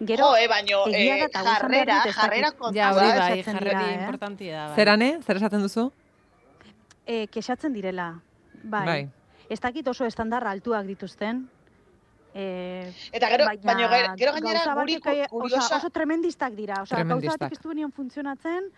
Gero, 0.00 0.30
jo, 0.30 0.36
eh, 0.36 0.48
baino, 0.48 0.86
eh, 0.88 1.28
behar 1.32 1.58
jarrera, 1.60 2.04
jarrera 2.12 2.52
kontua, 2.52 2.76
Ja, 2.76 2.92
hori 2.94 3.08
Ba, 3.08 3.16
bai, 3.18 3.42
dira, 3.42 3.90
eh? 3.90 3.94
importantia 4.00 4.54
da. 4.56 4.68
Bai. 4.68 4.76
Zerane, 4.76 5.18
zer 5.26 5.36
esaten 5.36 5.60
duzu? 5.60 5.90
e, 7.10 7.26
kexatzen 7.26 7.72
direla. 7.74 8.20
Bai. 8.62 8.84
Bai. 8.86 9.00
Ez 9.50 9.58
dakit 9.60 9.88
oso 9.90 10.06
estandar 10.06 10.46
altuak 10.46 10.86
dituzten. 10.86 11.48
E, 12.34 12.92
Eta 13.12 13.28
gero, 13.28 13.44
baina 13.44 13.62
baino, 13.74 13.88
gero, 13.90 14.14
gero 14.16 14.32
gainera 14.32 14.74
guri 14.74 14.94
eh, 14.94 15.26
kuriosa, 15.28 15.64
oso, 15.66 15.76
oso 15.76 15.90
tremendistak 15.90 16.52
dira. 16.54 16.82
Osa, 16.82 16.94
gauza 16.96 17.04
Tremendistak. 17.04 17.40
batek 17.40 17.58
ez 17.58 17.62
duenean 17.64 17.90
funtzionatzen, 17.92 18.68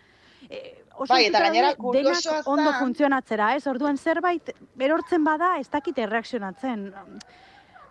e, 0.49 0.83
oso 0.95 1.13
Bai, 1.13 1.25
eta 1.25 1.39
gainera 1.39 1.75
kuriosoa 1.75 2.31
denak 2.39 2.47
ondo 2.47 2.71
zen- 2.71 2.79
funtzionatzera, 2.79 3.55
ez? 3.55 3.67
Orduan 3.67 3.97
zerbait 3.97 4.49
berortzen 4.75 5.23
bada 5.23 5.57
ez 5.59 5.69
dakite 5.69 6.01
erreakzionatzen. 6.01 6.93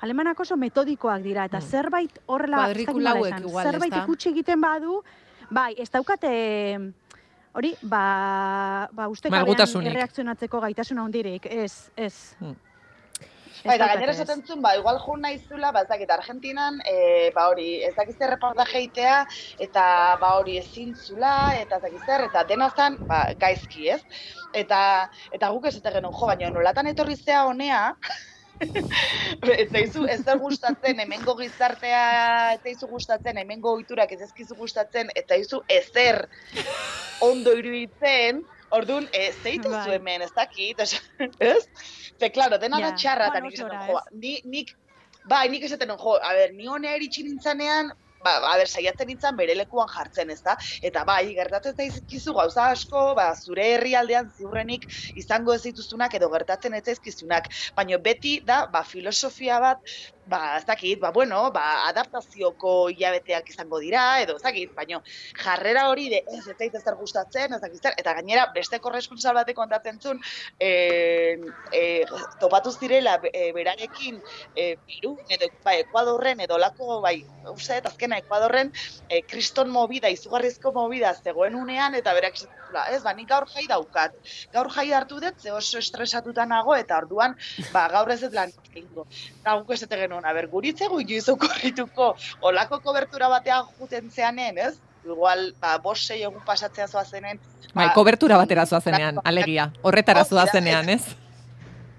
Alemanak 0.02 0.40
oso 0.40 0.56
metodikoak 0.56 1.22
dira, 1.22 1.44
eta 1.46 1.58
Mm. 1.58 1.62
zerbait 1.70 2.18
horrela, 2.26 2.56
Kuadrikula 2.64 3.10
hauek 3.12 3.38
igual, 3.38 3.64
zerbait 3.70 3.94
ikutsi 4.02 4.28
egiten 4.30 4.60
badu, 4.60 5.00
bai, 5.48 5.74
ez 5.78 5.88
daukate, 5.90 6.32
hori, 7.54 7.76
ba, 7.82 8.88
ba 8.92 9.06
Malgutasunik. 9.30 9.92
erreakzionatzeko 9.92 10.60
gaitasun 10.60 10.98
handirik, 10.98 11.46
ez, 11.46 11.90
ez. 11.96 12.34
Mm. 12.40 12.56
Bai, 13.62 13.76
eta 13.76 13.84
daukate, 13.84 13.98
gainera 14.00 14.14
esaten 14.16 14.40
zuen, 14.42 14.62
ba, 14.62 14.72
igual 14.74 14.98
jun 14.98 15.20
naizula, 15.22 15.70
ba, 15.74 15.84
ez 15.84 15.90
dakit, 15.90 16.10
Argentinan, 16.10 16.80
e, 16.82 17.30
ba, 17.36 17.46
hori, 17.52 17.68
ez 17.86 17.92
dakit 17.94 18.18
zer 18.18 18.34
egitea, 18.64 19.20
eta, 19.66 19.84
ba, 20.18 20.32
hori 20.40 20.56
ezin 20.58 20.94
zula, 20.96 21.54
eta 21.60 21.78
ez 21.78 21.82
dakit 21.82 22.02
zer, 22.06 22.26
eta 22.26 22.42
dena 22.48 22.70
zen, 22.74 22.98
ba, 23.06 23.22
gaizki, 23.38 23.88
ez? 23.94 24.00
Eta, 24.52 25.08
eta 25.30 25.50
guk 25.54 25.66
ez 25.66 25.78
genuen, 25.80 26.10
jo, 26.10 26.26
baina 26.26 26.50
nolatan 26.50 26.90
etorri 26.90 27.14
zea 27.16 27.44
honea, 27.46 27.94
ez 29.62 29.68
zaizu 29.70 30.06
ez 30.10 30.20
da 30.26 30.34
gustatzen 30.38 30.98
hemengo 31.04 31.34
gizartea, 31.38 32.02
ez 32.54 32.60
zaizu 32.62 32.88
gustatzen 32.90 33.38
hemengo 33.38 33.76
ohiturak 33.76 34.12
ez 34.12 34.20
ezkizu 34.26 34.58
gustatzen, 34.58 35.10
ez 35.14 35.24
zaizu 35.28 35.62
ezer 35.68 36.24
ondo 37.22 37.54
iruditzen, 37.58 38.42
Orduan, 38.72 39.08
ez 39.12 39.34
zeitu 39.42 39.70
Bai. 39.70 39.82
zu 39.84 39.92
hemen, 39.92 40.22
ez 40.24 40.32
dakit, 40.36 40.80
oza, 40.80 41.00
ez? 41.52 41.66
Ze, 42.18 42.30
klaro, 42.32 42.58
dena 42.62 42.80
da 42.80 42.92
Ja, 42.92 42.94
txarra, 42.96 43.28
eta 43.32 43.42
nik 43.44 43.58
esaten, 43.58 43.82
jo, 43.88 43.98
ez? 43.98 44.20
ni, 44.22 44.38
nik, 44.54 44.72
bai, 45.28 45.44
nik 45.52 45.66
esaten, 45.68 45.92
jo, 46.00 46.14
a 46.16 46.32
ber, 46.38 46.54
ni 46.56 46.70
honea 46.70 46.96
iritsi 46.96 47.26
nintzanean, 47.26 47.92
ba, 48.24 48.36
a 48.52 48.54
ber, 48.56 48.70
saiatzen 48.70 49.10
nintzen 49.10 49.36
bere 49.38 49.54
lekuan 49.58 49.90
jartzen, 49.92 50.30
ez 50.32 50.40
da? 50.46 50.56
Eta 50.88 51.04
bai, 51.08 51.34
gertatzen 51.36 51.76
zaizkizu 51.76 52.34
gauza 52.38 52.68
asko, 52.72 53.04
ba, 53.18 53.28
zure 53.36 53.66
herrialdean 53.74 54.30
ziurrenik 54.38 54.86
izango 55.18 55.54
ez 55.56 55.62
dituzunak 55.66 56.14
edo 56.18 56.30
gertatzen 56.32 56.78
ez 56.78 56.84
zaizkizunak, 56.86 57.50
baina 57.76 57.98
beti 57.98 58.38
da, 58.46 58.62
ba, 58.72 58.84
filosofia 58.88 59.60
bat, 59.62 59.94
ba, 60.26 60.56
ez 60.56 60.64
dakit, 60.64 61.00
ba, 61.00 61.10
bueno, 61.10 61.50
ba, 61.52 61.88
adaptazioko 61.88 62.88
hilabeteak 62.92 63.50
izango 63.50 63.80
dira, 63.82 64.20
edo 64.22 64.36
ez 64.38 64.42
dakit, 64.44 64.72
baina 64.76 65.00
jarrera 65.38 65.88
hori 65.90 66.08
de 66.12 66.22
ez 66.22 66.42
ez 66.46 66.56
zait 66.56 66.74
ezer 66.74 66.96
gustatzen, 67.00 67.56
ez 67.56 67.60
dakit 67.60 67.82
zer, 67.82 67.96
eta 67.98 68.14
gainera 68.18 68.46
beste 68.54 68.78
korresponsal 68.84 69.34
batek 69.34 69.58
kontatzen 69.58 69.98
zuen, 70.00 70.22
e, 70.60 70.70
e, 71.72 71.82
topatu 72.40 72.72
zirela 72.72 73.18
e, 73.32 73.50
berarekin 73.56 74.20
e, 74.54 74.76
Peru, 74.86 75.16
edo 75.28 75.50
ba, 75.64 75.74
Ekuadorren, 75.82 76.40
edo 76.46 76.58
lako, 76.58 77.00
bai, 77.02 77.18
uste, 77.52 77.80
azkena 77.84 78.20
Ekuadorren, 78.22 78.72
e, 79.08 79.22
kriston 79.26 79.70
movida, 79.70 80.10
izugarrizko 80.12 80.72
movida 80.76 81.14
zegoen 81.14 81.58
unean, 81.58 81.98
eta 81.98 82.14
berak 82.14 82.38
esaten 82.72 82.90
zuela, 82.90 82.96
ez, 82.96 83.02
ba, 83.02 83.12
nik 83.14 83.28
gaur 83.28 83.46
jai 83.48 83.66
daukat. 83.68 84.12
Gaur 84.52 84.70
jai 84.70 84.92
hartu 84.92 85.20
dut, 85.20 85.34
ze 85.40 85.52
oso 85.52 85.78
estresatuta 85.78 86.46
nago, 86.46 86.74
eta 86.74 86.98
orduan, 86.98 87.34
ba, 87.72 87.88
gaur 87.88 88.10
ez 88.10 88.20
dut 88.20 88.32
lan 88.32 88.50
egingo. 88.72 89.06
Eta 89.40 89.56
guk 89.60 89.70
esate 89.72 89.96
genuen, 89.96 90.24
aber, 90.24 90.48
guritzego 90.48 91.00
inoiz 91.00 91.28
okorrituko, 91.28 92.16
olako 92.40 92.80
kobertura 92.80 93.28
batean 93.28 93.66
juten 93.78 94.10
zeanen, 94.10 94.58
ez? 94.58 94.76
Igual, 95.04 95.52
ba, 95.60 95.78
bost 95.78 96.06
sei 96.06 96.22
egun 96.22 96.42
pasatzea 96.46 96.86
zoazenen. 96.88 97.40
Bai, 97.74 97.88
ba, 97.88 97.92
kobertura 97.94 98.36
batera 98.36 98.66
zoazenean, 98.66 99.18
alegia. 99.24 99.72
Horretara 99.82 100.24
zoazenean, 100.24 100.88
ez? 100.88 101.16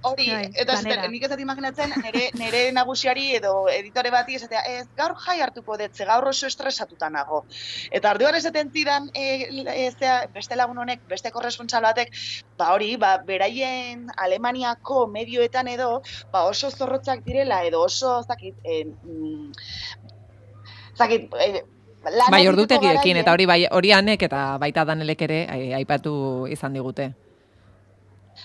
Hori, 0.04 0.26
Bai, 0.28 0.48
eta 0.60 0.76
esaten, 0.76 1.06
nik 1.14 1.24
ez 1.24 1.30
dut 1.32 1.40
imaginatzen, 1.40 1.94
nire, 2.04 2.24
nire 2.36 2.64
nagusiari 2.76 3.30
edo 3.38 3.54
editore 3.72 4.12
bati 4.12 4.36
esatea, 4.36 4.64
ez, 4.68 4.88
gaur 5.00 5.14
jai 5.24 5.38
hartuko 5.46 5.78
dut, 5.80 5.96
ze 5.96 6.08
gaur 6.10 6.28
oso 6.28 6.50
estresatuta 6.50 7.08
nago. 7.14 7.44
Eta 7.92 8.12
orduan 8.12 8.36
esaten 8.36 8.72
zidan, 8.76 9.08
e, 9.16 9.48
e, 9.64 9.88
zea, 9.96 10.18
beste 10.36 10.60
lagun 10.60 10.84
honek, 10.84 11.06
beste 11.08 11.32
korresponsal 11.32 11.88
batek, 11.88 12.12
ba 12.60 12.74
hori, 12.76 12.98
ba, 13.00 13.14
beraien 13.24 14.10
Alemaniako 14.18 15.08
medioetan 15.08 15.72
edo, 15.72 16.02
ba 16.36 16.44
oso 16.52 16.72
zorrotzak 16.72 17.24
direla, 17.24 17.64
edo 17.64 17.86
oso, 17.88 18.20
ez 18.20 18.28
dakit, 18.28 18.60
e, 18.64 18.84
mm, 18.86 19.52
ez 20.92 21.00
dakit, 21.00 21.32
e, 21.40 21.64
Bai, 22.04 22.46
ordutegiekin, 22.50 23.16
eta 23.22 23.32
hori 23.32 23.46
bai, 23.48 23.62
hori 23.72 23.94
anek 23.96 24.26
eta 24.28 24.58
baita 24.60 24.84
danelek 24.84 25.22
ere 25.24 25.38
ai- 25.48 25.72
aipatu 25.78 26.48
izan 26.52 26.74
digute. 26.76 27.14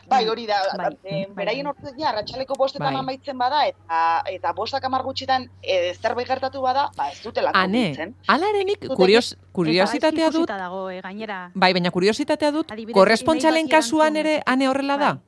Bai, 0.09 0.27
hori 0.29 0.47
da, 0.49 0.57
Bai, 0.77 0.91
bai, 1.03 1.27
beraien 1.37 1.65
bai. 1.67 1.73
ordutegia 1.75 2.09
arratsaleko 2.09 2.55
bostetan 2.57 2.95
Bai. 2.95 3.01
amaitzen 3.03 3.37
bada, 3.39 3.67
eta 3.69 4.23
eta 4.33 4.53
bostak 4.57 4.85
hamar 4.85 5.03
gutxitan 5.05 5.45
e, 5.63 5.93
zerbait 6.01 6.27
gertatu 6.29 6.63
bada, 6.65 6.87
ba 6.97 7.11
ez 7.13 7.21
dutelako 7.23 7.59
Ane, 7.59 7.83
biltzen. 7.91 8.15
alarenik, 8.27 8.87
kurios, 8.97 9.37
kuriositatea 9.53 10.31
dut, 10.31 10.49
dago, 10.49 10.89
eh, 10.91 11.03
gainera. 11.05 11.51
bai, 11.55 11.73
baina 11.75 11.91
kuriositatea 11.91 12.51
dut, 12.53 12.73
korrespontsalen 12.95 13.69
kasuan 13.69 14.17
ere 14.17 14.43
ane 14.47 14.69
horrela 14.69 14.97
da? 14.97 15.13
Bai. 15.15 15.25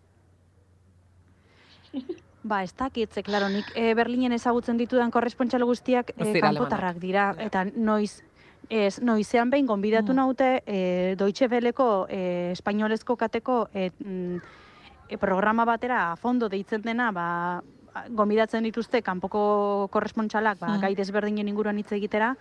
Ba, 2.42 2.62
ez 2.64 2.72
dakit, 2.74 3.12
ze, 3.12 3.22
klaro, 3.22 3.50
nik 3.52 3.66
e, 3.76 3.92
Berlinen 3.94 4.32
ezagutzen 4.32 4.78
ditudan 4.80 5.10
korrespontsal 5.12 5.60
guztiak 5.68 6.14
e, 6.16 6.24
dira 6.24 6.40
kanpotarrak 6.48 6.96
dira, 7.02 7.34
eta 7.38 7.66
noiz, 7.76 8.22
ez, 8.70 8.96
noizean 9.04 9.50
behin 9.50 9.66
gonbidatu 9.68 10.12
Mm. 10.12 10.16
naute 10.16 10.62
e, 10.64 11.14
Deutsche 11.18 11.48
Welleko 11.52 12.06
e, 12.08 12.52
espainolezko 12.52 13.16
kateko 13.16 13.68
e, 13.74 13.90
mm, 13.98 14.36
e, 14.36 14.40
programa 15.18 15.64
batera 15.64 16.12
a 16.12 16.16
fondo 16.16 16.48
deitzen 16.48 16.82
dena, 16.82 17.10
ba, 17.12 17.62
gonbidatzen 18.10 18.62
dituzte 18.64 19.02
kanpoko 19.02 19.88
korrespontsalak, 19.90 20.58
ba, 20.60 20.76
Mm. 20.76 20.80
gai 20.80 20.94
desberdinen 20.94 21.48
inguruan 21.48 21.78
hitz 21.78 21.90
egitera, 21.92 22.36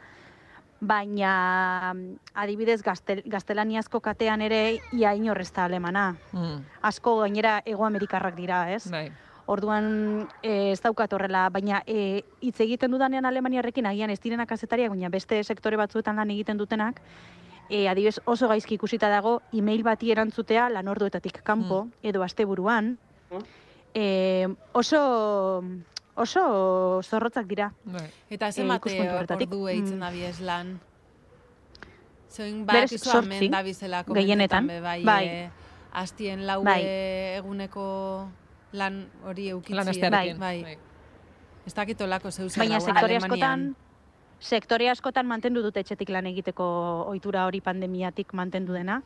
baina 0.80 1.94
adibidez 2.34 2.82
gaztel, 2.84 3.24
gaztelaniazko 3.26 4.00
katean 4.00 4.42
ere 4.42 4.80
ia 4.96 5.14
inor 5.16 5.42
ez 5.42 5.52
da 5.52 5.66
alemana. 5.66 6.16
Mm, 6.32 6.62
Asko 6.82 7.18
gainera 7.20 7.62
Ego 7.66 7.86
Amerikarrak 7.86 8.36
dira, 8.36 8.72
ez? 8.72 8.90
bai. 8.92 9.12
Orduan 9.50 10.28
e, 10.44 10.72
ez 10.72 10.80
daukat 10.82 11.12
horrela, 11.12 11.50
baina 11.50 11.82
e, 11.88 12.22
hitz 12.40 12.60
egiten 12.62 12.92
dudanean 12.92 13.26
Alemaniarrekin 13.26 13.88
agian 13.90 14.12
ez 14.14 14.20
direnak 14.22 14.48
kazetariak, 14.48 14.92
baina 14.94 15.10
beste 15.10 15.44
sektore 15.44 15.76
batzuetan 15.76 16.16
lan 16.16 16.30
egiten 16.30 16.56
dutenak, 16.58 17.02
e, 17.70 17.88
adibidez 17.88 18.20
oso 18.26 18.48
gaizki 18.48 18.76
ikusita 18.76 19.10
dago 19.10 19.42
email 19.54 19.84
bati 19.84 20.12
erantzutea 20.12 20.70
lan 20.70 20.88
orduetatik 20.88 21.42
kanpo 21.44 21.88
edo 22.04 22.24
asteburuan. 22.24 22.98
Mm. 23.32 23.44
E, 23.94 24.48
oso 24.74 25.64
oso 26.16 27.02
zorrotzak 27.04 27.46
dira. 27.48 27.72
bai. 27.86 28.10
Eta 28.30 28.52
zenbat 28.52 28.84
horretatik. 28.86 29.50
ordu 29.52 29.68
eitzen 29.68 30.00
Mm. 30.00 30.46
lan? 30.46 30.80
Zoin 32.30 32.66
bakizu 32.66 32.98
zortzi, 33.10 33.36
hemen 33.36 33.52
dabizela 33.52 34.04
gehienetan. 34.04 34.68
bai, 34.68 35.04
Bai. 35.04 35.26
eh, 35.28 35.50
astien 35.94 36.46
lau 36.46 36.64
Bai. 36.64 36.82
eh, 36.84 37.38
eguneko 37.38 38.30
lan 38.74 39.08
hori 39.26 39.50
eukitzia. 39.50 39.76
Lan 39.76 39.88
astearekin. 39.90 40.38
Bai. 40.40 40.62
bai. 40.64 40.78
Ez 41.66 41.74
dakit 41.74 42.02
olako 42.02 42.32
zeu 42.32 42.50
zer 42.50 42.60
Baina 42.62 42.80
sektore 42.80 43.16
Alemanian. 43.18 43.32
askotan, 43.32 43.76
sektore 44.40 44.90
askotan 44.90 45.28
mantendu 45.28 45.62
dute 45.62 45.84
etxetik 45.84 46.10
lan 46.10 46.28
egiteko 46.32 46.66
ohitura 47.12 47.46
hori 47.46 47.62
pandemiatik 47.62 48.34
mantendu 48.34 48.74
dena. 48.74 49.02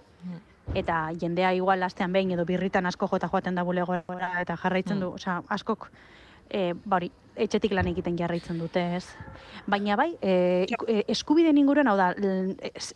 Eta 0.74 1.10
jendea 1.20 1.52
igual 1.54 1.84
astean 1.84 2.14
behin 2.14 2.32
edo 2.32 2.46
birritan 2.46 2.86
asko 2.86 3.08
jota 3.12 3.28
joaten 3.28 3.56
da 3.56 3.64
bulegora 3.64 4.30
eta 4.42 4.56
jarraitzen 4.56 5.02
du, 5.02 5.10
osea, 5.18 5.42
askok 5.50 5.90
e, 6.50 6.74
ba 6.86 7.00
hori, 7.00 7.10
etxetik 7.36 7.74
lan 7.74 7.90
egiten 7.92 8.16
jarraitzen 8.18 8.60
dute, 8.62 8.84
ez. 8.96 9.04
Baina 9.68 9.98
bai, 10.00 10.14
e, 10.22 10.66
e, 10.88 11.04
eskubideen 11.12 11.58
inguruan, 11.60 11.90
hau 11.92 11.98
da, 11.98 12.12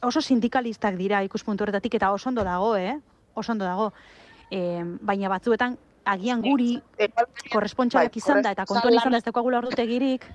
oso 0.08 0.22
sindikalistak 0.22 0.96
dira 1.00 1.24
ikuspuntu 1.26 1.66
horretatik 1.66 1.98
eta 2.00 2.14
oso 2.14 2.30
ondo 2.30 2.46
dago, 2.48 2.76
eh? 2.78 2.96
Oso 3.36 3.52
ondo 3.52 3.66
dago. 3.66 3.92
E, 4.52 4.84
baina 5.02 5.30
batzuetan 5.34 5.76
agian 6.08 6.42
guri 6.42 6.78
Igual, 6.78 7.26
korrespontxalak 7.52 8.14
Bai, 8.14 8.22
izan 8.22 8.46
da, 8.46 8.54
eta 8.56 8.66
kontuan 8.70 8.96
izan 8.96 9.12
da 9.12 9.20
ez 9.20 9.26
daukagula 9.26 9.60
ordutegirik, 9.60 10.30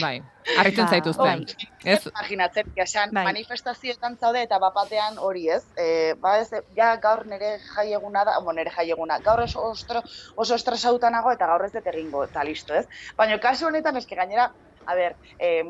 Bai, 0.00 0.22
harritzen 0.58 0.84
Ba, 0.84 0.90
zaituzte. 0.90 1.22
bai. 1.22 1.44
Ez, 1.84 2.06
imaginatzen, 2.06 2.70
esan, 2.76 3.10
Bai. 3.12 3.24
manifestazioetan 3.24 4.16
zaude 4.18 4.42
eta 4.42 4.58
bapatean 4.58 5.18
hori 5.18 5.48
ez. 5.50 5.62
E, 5.76 6.14
ba 6.20 6.38
ez, 6.40 6.50
ja 6.76 6.96
gaur 6.96 7.26
nire 7.26 7.58
jaieguna 7.74 8.24
da, 8.24 8.38
bo 8.40 8.52
nire 8.52 8.70
jaieguna, 8.70 9.18
gaur 9.18 9.40
oso, 9.44 9.62
ostro, 9.70 10.02
oso 10.36 10.54
estresauta 10.54 11.10
nago 11.10 11.30
eta 11.32 11.46
gaur 11.46 11.64
ez 11.66 11.72
dut 11.72 11.86
egingo, 11.92 12.24
eta 12.24 12.44
listo 12.44 12.74
ez. 12.74 12.86
Baina 13.16 13.38
kasu 13.38 13.66
honetan 13.66 13.96
eske 13.96 14.16
gainera, 14.16 14.50
a 14.86 14.94
ber, 14.94 15.16
e, 15.38 15.64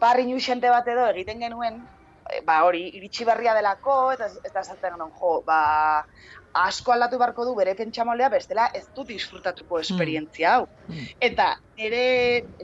barri 0.00 0.26
xente 0.40 0.68
bat 0.70 0.86
edo 0.88 1.06
egiten 1.06 1.40
genuen, 1.40 1.82
e, 2.30 2.40
ba 2.42 2.64
hori, 2.64 2.88
iritsi 2.96 3.24
berria 3.24 3.54
delako, 3.54 4.12
eta 4.12 4.26
ez- 4.26 4.40
eta 4.44 4.62
genuen, 4.80 5.12
jo, 5.20 5.42
ba, 5.46 6.04
asko 6.52 6.92
aldatu 6.92 7.18
beharko 7.18 7.44
du 7.44 7.54
bere 7.54 7.74
pentsamolea, 7.78 8.28
bestela 8.28 8.68
ez 8.74 8.86
du 8.96 9.04
disfrutatuko 9.06 9.80
esperientzia 9.80 10.54
hau. 10.56 10.68
Mm. 10.88 11.08
Eta 11.30 11.48
nire 11.78 12.04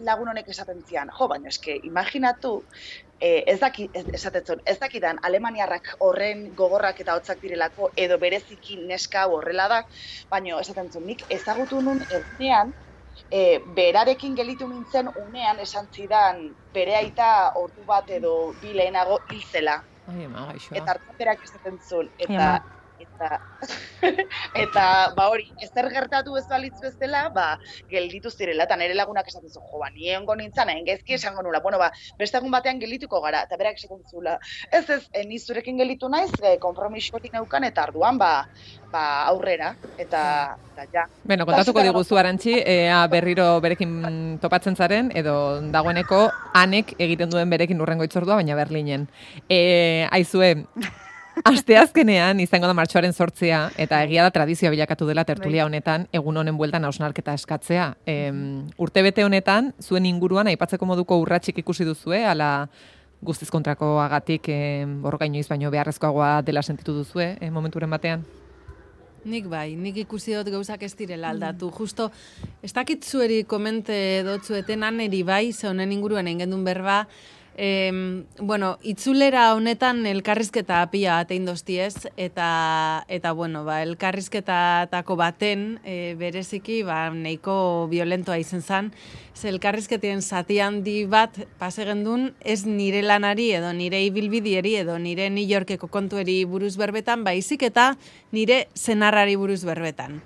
lagun 0.04 0.30
honek 0.32 0.48
esaten 0.48 0.82
zian, 0.88 1.10
jo, 1.18 1.28
baina 1.28 1.48
eske, 1.48 1.76
imaginatu, 1.88 2.54
eh, 3.20 3.42
ez 3.46 3.58
daki, 3.60 3.88
ez, 3.94 4.06
esatetzen, 4.18 4.62
ez 4.66 4.78
dakidan 4.78 5.20
Alemaniarrak 5.22 5.94
horren 6.00 6.48
gogorrak 6.54 7.00
eta 7.00 7.14
hotzak 7.14 7.40
direlako, 7.42 7.92
edo 7.96 8.18
bereziki 8.18 8.80
neska 8.86 9.26
horrela 9.30 9.68
da, 9.68 9.82
baina 10.30 10.60
esaten 10.60 10.90
zuen, 10.90 11.06
nik 11.06 11.24
ezagutu 11.30 11.80
nun 11.80 12.02
egunean, 12.10 12.74
e, 13.30 13.58
berarekin 13.76 14.34
gelitu 14.36 14.68
nintzen 14.68 15.08
unean 15.22 15.60
esan 15.64 15.88
zidan 15.94 16.42
bere 16.74 16.96
aita 16.96 17.28
ordu 17.56 17.84
bat 17.88 18.10
edo 18.10 18.32
bi 18.60 18.74
lehenago 18.76 19.20
hil 19.30 19.42
zela. 19.50 19.80
ai, 20.06 20.24
ama, 20.24 20.48
gaixoa. 20.52 20.78
Eta 20.78 20.92
hartzen 20.94 21.16
berak 21.18 21.44
esaten 21.48 21.78
zuen. 21.88 22.10
Eta, 22.18 22.50
ama. 22.56 22.76
Eta, 23.00 23.40
eta, 24.64 24.84
ba 25.16 25.28
hori, 25.32 25.48
ezer 25.62 25.88
gertatu 25.92 26.36
ez 26.38 26.44
balitz 26.50 26.76
bezala, 26.82 27.26
ba, 27.34 27.46
gelditu 27.90 28.30
zirela, 28.30 28.66
eta 28.66 28.78
nire 28.78 28.96
lagunak 28.96 29.28
esaten 29.28 29.50
zuen, 29.50 29.66
jo, 29.70 29.80
ba, 29.80 29.90
ni 29.92 30.44
nintzen, 30.44 30.70
engezki 30.70 31.16
esango 31.16 31.42
nula, 31.42 31.60
bueno, 31.64 31.78
ba, 31.78 31.90
beste 32.18 32.38
egun 32.40 32.54
batean 32.54 32.80
geldituko 32.80 33.20
gara, 33.24 33.44
eta 33.48 33.58
berak 33.60 33.80
esaten 33.80 34.02
zula, 34.10 34.38
ez 34.72 34.84
ez, 34.90 35.02
eh, 35.12 35.24
ni 35.26 35.38
zurekin 35.38 35.78
gelditu 35.78 36.08
naiz, 36.08 36.32
e, 36.42 36.56
kompromiso 36.58 37.16
hori 37.16 37.30
neukan, 37.32 37.64
eta 37.64 37.86
arduan, 37.86 38.18
ba, 38.18 38.48
ba, 38.92 39.04
aurrera, 39.32 39.74
eta, 39.98 40.56
eta 40.74 40.86
ja. 40.92 41.06
Beno, 41.24 41.46
kontatuko 41.46 41.80
Eta 41.80 41.90
diguzu 41.90 42.18
arantzi, 42.20 42.54
ea 42.60 43.00
berriro 43.12 43.48
berekin 43.64 44.38
topatzen 44.42 44.76
zaren, 44.76 45.10
edo 45.14 45.60
dagoeneko 45.72 46.26
anek 46.56 46.94
egiten 46.98 47.32
duen 47.32 47.50
berekin 47.52 47.80
urrengo 47.80 48.06
itzordua, 48.06 48.38
baina 48.40 48.56
Berlinen. 48.58 49.08
E, 49.48 50.06
aizue, 50.10 50.54
asteazkenean 51.44 52.40
izango 52.40 52.68
da 52.68 52.74
martxoaren 52.76 53.12
sortzea, 53.12 53.66
eta 53.76 54.00
egia 54.06 54.24
da 54.24 54.32
tradizioa 54.32 54.72
bilakatu 54.72 55.08
dela 55.08 55.24
tertulia 55.28 55.66
honetan, 55.66 56.06
egun 56.12 56.36
honen 56.40 56.56
bueltan 56.56 56.84
hausnarketa 56.88 57.34
eskatzea. 57.36 57.90
E, 58.06 58.16
urtebete 58.78 59.24
honetan, 59.24 59.72
zuen 59.82 60.06
inguruan, 60.06 60.48
aipatzeko 60.52 60.88
moduko 60.88 61.18
urratxik 61.20 61.58
ikusi 61.64 61.84
duzue, 61.84 62.24
ala 62.24 62.68
guztiz 63.26 63.50
kontrakoagatik 63.50 64.48
e, 64.52 64.58
borrokainoiz 65.02 65.46
baino 65.48 65.70
beharrezkoagoa 65.72 66.40
dela 66.46 66.62
sentitu 66.62 66.94
duzue, 66.96 67.34
e, 67.40 67.50
momenturen 67.50 67.90
batean? 67.90 68.24
Nik 69.26 69.48
bai, 69.50 69.74
nik 69.74 69.96
ikusi 70.04 70.36
dut 70.36 70.52
gauzak 70.54 70.84
ez 70.86 70.92
direla 70.94 71.32
aldatu. 71.34 71.72
Justo, 71.74 72.12
ez 72.62 72.70
dakit 72.72 73.02
zueri 73.02 73.40
komente 73.42 74.22
dotzueten 74.22 74.84
aneri 74.86 75.24
bai, 75.26 75.50
ze 75.52 75.66
honen 75.66 75.90
inguruan 75.90 76.28
egin 76.30 76.44
gendun 76.44 76.62
berba, 76.64 77.00
Em, 77.58 78.26
bueno, 78.38 78.76
itzulera 78.84 79.54
honetan 79.56 80.02
elkarrizketa 80.04 80.82
pila 80.92 81.14
bat 81.16 81.30
egin 81.32 81.48
eta, 81.48 83.04
eta 83.08 83.32
bueno, 83.32 83.64
ba, 83.64 83.80
elkarrizketatako 83.82 85.16
baten, 85.16 85.80
e, 85.82 86.14
bereziki, 86.18 86.82
ba, 86.82 87.08
nahiko 87.08 87.88
violentoa 87.88 88.36
izen 88.36 88.60
zen, 88.60 88.92
ze 89.34 89.48
elkarrizketien 89.48 90.20
zati 90.20 90.60
handi 90.60 91.06
bat 91.06 91.32
pase 91.58 91.86
gendun, 91.86 92.34
ez 92.44 92.66
nire 92.66 93.00
lanari 93.00 93.52
edo 93.52 93.72
nire 93.72 94.04
ibilbidieri 94.04 94.76
edo 94.76 94.98
nire 94.98 95.30
New 95.30 95.48
Yorkeko 95.48 95.88
kontueri 95.88 96.44
buruz 96.44 96.76
berbetan, 96.76 97.24
baizik 97.24 97.62
eta 97.62 97.96
nire 98.32 98.68
senarrari 98.74 99.36
buruz 99.36 99.64
berbetan. 99.64 100.20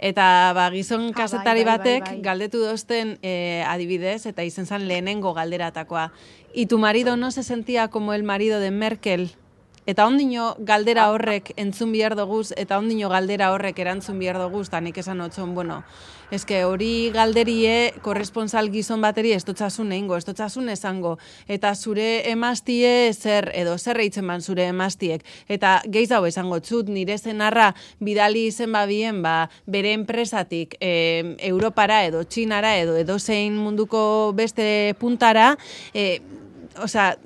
Eta 0.00 0.52
ba, 0.56 0.70
gizon 0.72 1.10
bai, 1.10 1.16
kazetari 1.22 1.60
bai, 1.60 1.76
bai, 1.76 1.78
batek 1.78 2.04
bai. 2.06 2.20
galdetu 2.24 2.62
dozten 2.64 3.18
eh, 3.20 3.62
adibidez, 3.68 4.24
eta 4.26 4.42
izen 4.48 4.66
zen 4.66 4.88
lehenengo 4.88 5.34
galderatakoa. 5.36 6.10
Y 6.54 6.66
tu 6.66 6.78
marido 6.78 7.16
no 7.16 7.30
se 7.30 7.42
sentía 7.42 7.88
como 7.88 8.14
el 8.14 8.22
marido 8.22 8.60
de 8.60 8.70
Merkel? 8.70 9.36
Eta 9.88 10.04
ondino 10.06 10.54
galdera 10.60 11.08
horrek 11.10 11.54
entzun 11.56 11.92
behar 11.94 12.14
doguz, 12.14 12.50
eta 12.56 12.78
ondino 12.78 13.08
galdera 13.08 13.50
horrek 13.54 13.78
erantzun 13.80 14.18
behar 14.20 14.36
doguz, 14.38 14.66
eta 14.68 14.80
nik 14.84 14.98
esan 15.00 15.22
otxon, 15.24 15.54
bueno, 15.54 15.80
eske 16.30 16.60
hori 16.68 17.10
galderie 17.14 17.94
korresponsal 18.04 18.68
gizon 18.70 19.00
bateri 19.00 19.32
ez 19.32 19.42
dotzasun 19.48 19.90
egingo, 19.92 20.18
ez 20.20 20.26
dotzasun 20.28 20.68
esango, 20.68 21.16
eta 21.48 21.72
zure 21.74 22.28
emaztie 22.30 23.12
zer, 23.14 23.50
edo 23.56 23.78
zer 23.78 23.96
reitzen 23.96 24.28
ban 24.28 24.44
zure 24.44 24.68
emaztiek, 24.68 25.24
eta 25.48 25.80
geiz 25.88 26.10
hau 26.12 26.26
esango 26.28 26.60
txut, 26.60 26.92
nire 26.92 27.16
zenarra 27.18 27.72
bidali 27.98 28.46
izen 28.50 28.76
babien, 28.76 29.22
ba, 29.24 29.48
bere 29.66 29.94
enpresatik 29.96 30.76
e, 30.78 31.36
Europara 31.50 32.04
edo 32.04 32.22
Txinara 32.24 32.76
edo 32.78 32.98
edozein 33.00 33.56
munduko 33.56 34.02
beste 34.36 34.94
puntara, 35.00 35.54
e, 35.94 36.20
Osea, 36.78 37.16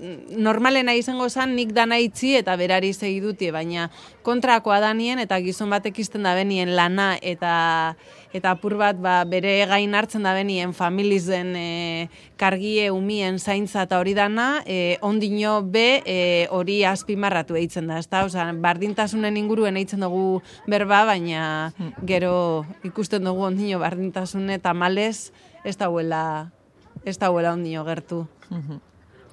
normalena 0.41 0.95
izango 0.97 1.27
zen 1.29 1.53
nik 1.53 1.75
dana 1.77 1.99
itzi 2.01 2.31
eta 2.39 2.55
berari 2.57 2.95
segi 2.95 3.19
dutie, 3.21 3.51
baina 3.53 3.91
kontrakoa 4.25 4.79
danien 4.81 5.21
eta 5.21 5.37
gizon 5.45 5.69
batek 5.69 5.99
izten 6.01 6.25
da 6.25 6.33
benien 6.35 6.73
lana 6.77 7.19
eta 7.21 7.53
eta 8.35 8.55
apur 8.57 8.79
bat 8.81 8.97
ba, 8.99 9.19
bere 9.29 9.53
gain 9.69 9.93
hartzen 9.95 10.25
da 10.25 10.33
benien 10.35 10.73
familizen 10.75 11.53
e, 11.61 12.09
kargie 12.41 12.89
umien 12.91 13.37
zaintza 13.39 13.85
eta 13.85 14.01
hori 14.01 14.15
dana, 14.17 14.63
e, 14.67 14.97
ondino 15.05 15.61
be 15.63 16.01
e, 16.07 16.17
hori 16.51 16.81
azpimarratu 16.89 17.61
eitzen 17.61 17.93
da, 17.93 18.01
ezta? 18.01 18.25
Osea, 18.25 18.49
bardintasunen 18.65 19.37
inguruen 19.37 19.77
eitzen 19.77 20.03
dugu 20.03 20.41
berba, 20.67 21.05
baina 21.13 21.45
gero 22.09 22.65
ikusten 22.83 23.29
dugu 23.29 23.45
ondino 23.53 23.79
bardintasune 23.85 24.57
eta 24.57 24.73
males 24.73 25.31
ez 25.65 25.77
dauela 25.77 26.51
ez 27.05 27.19
dauela 27.21 27.53
ondino 27.53 27.85
gertu. 27.85 28.25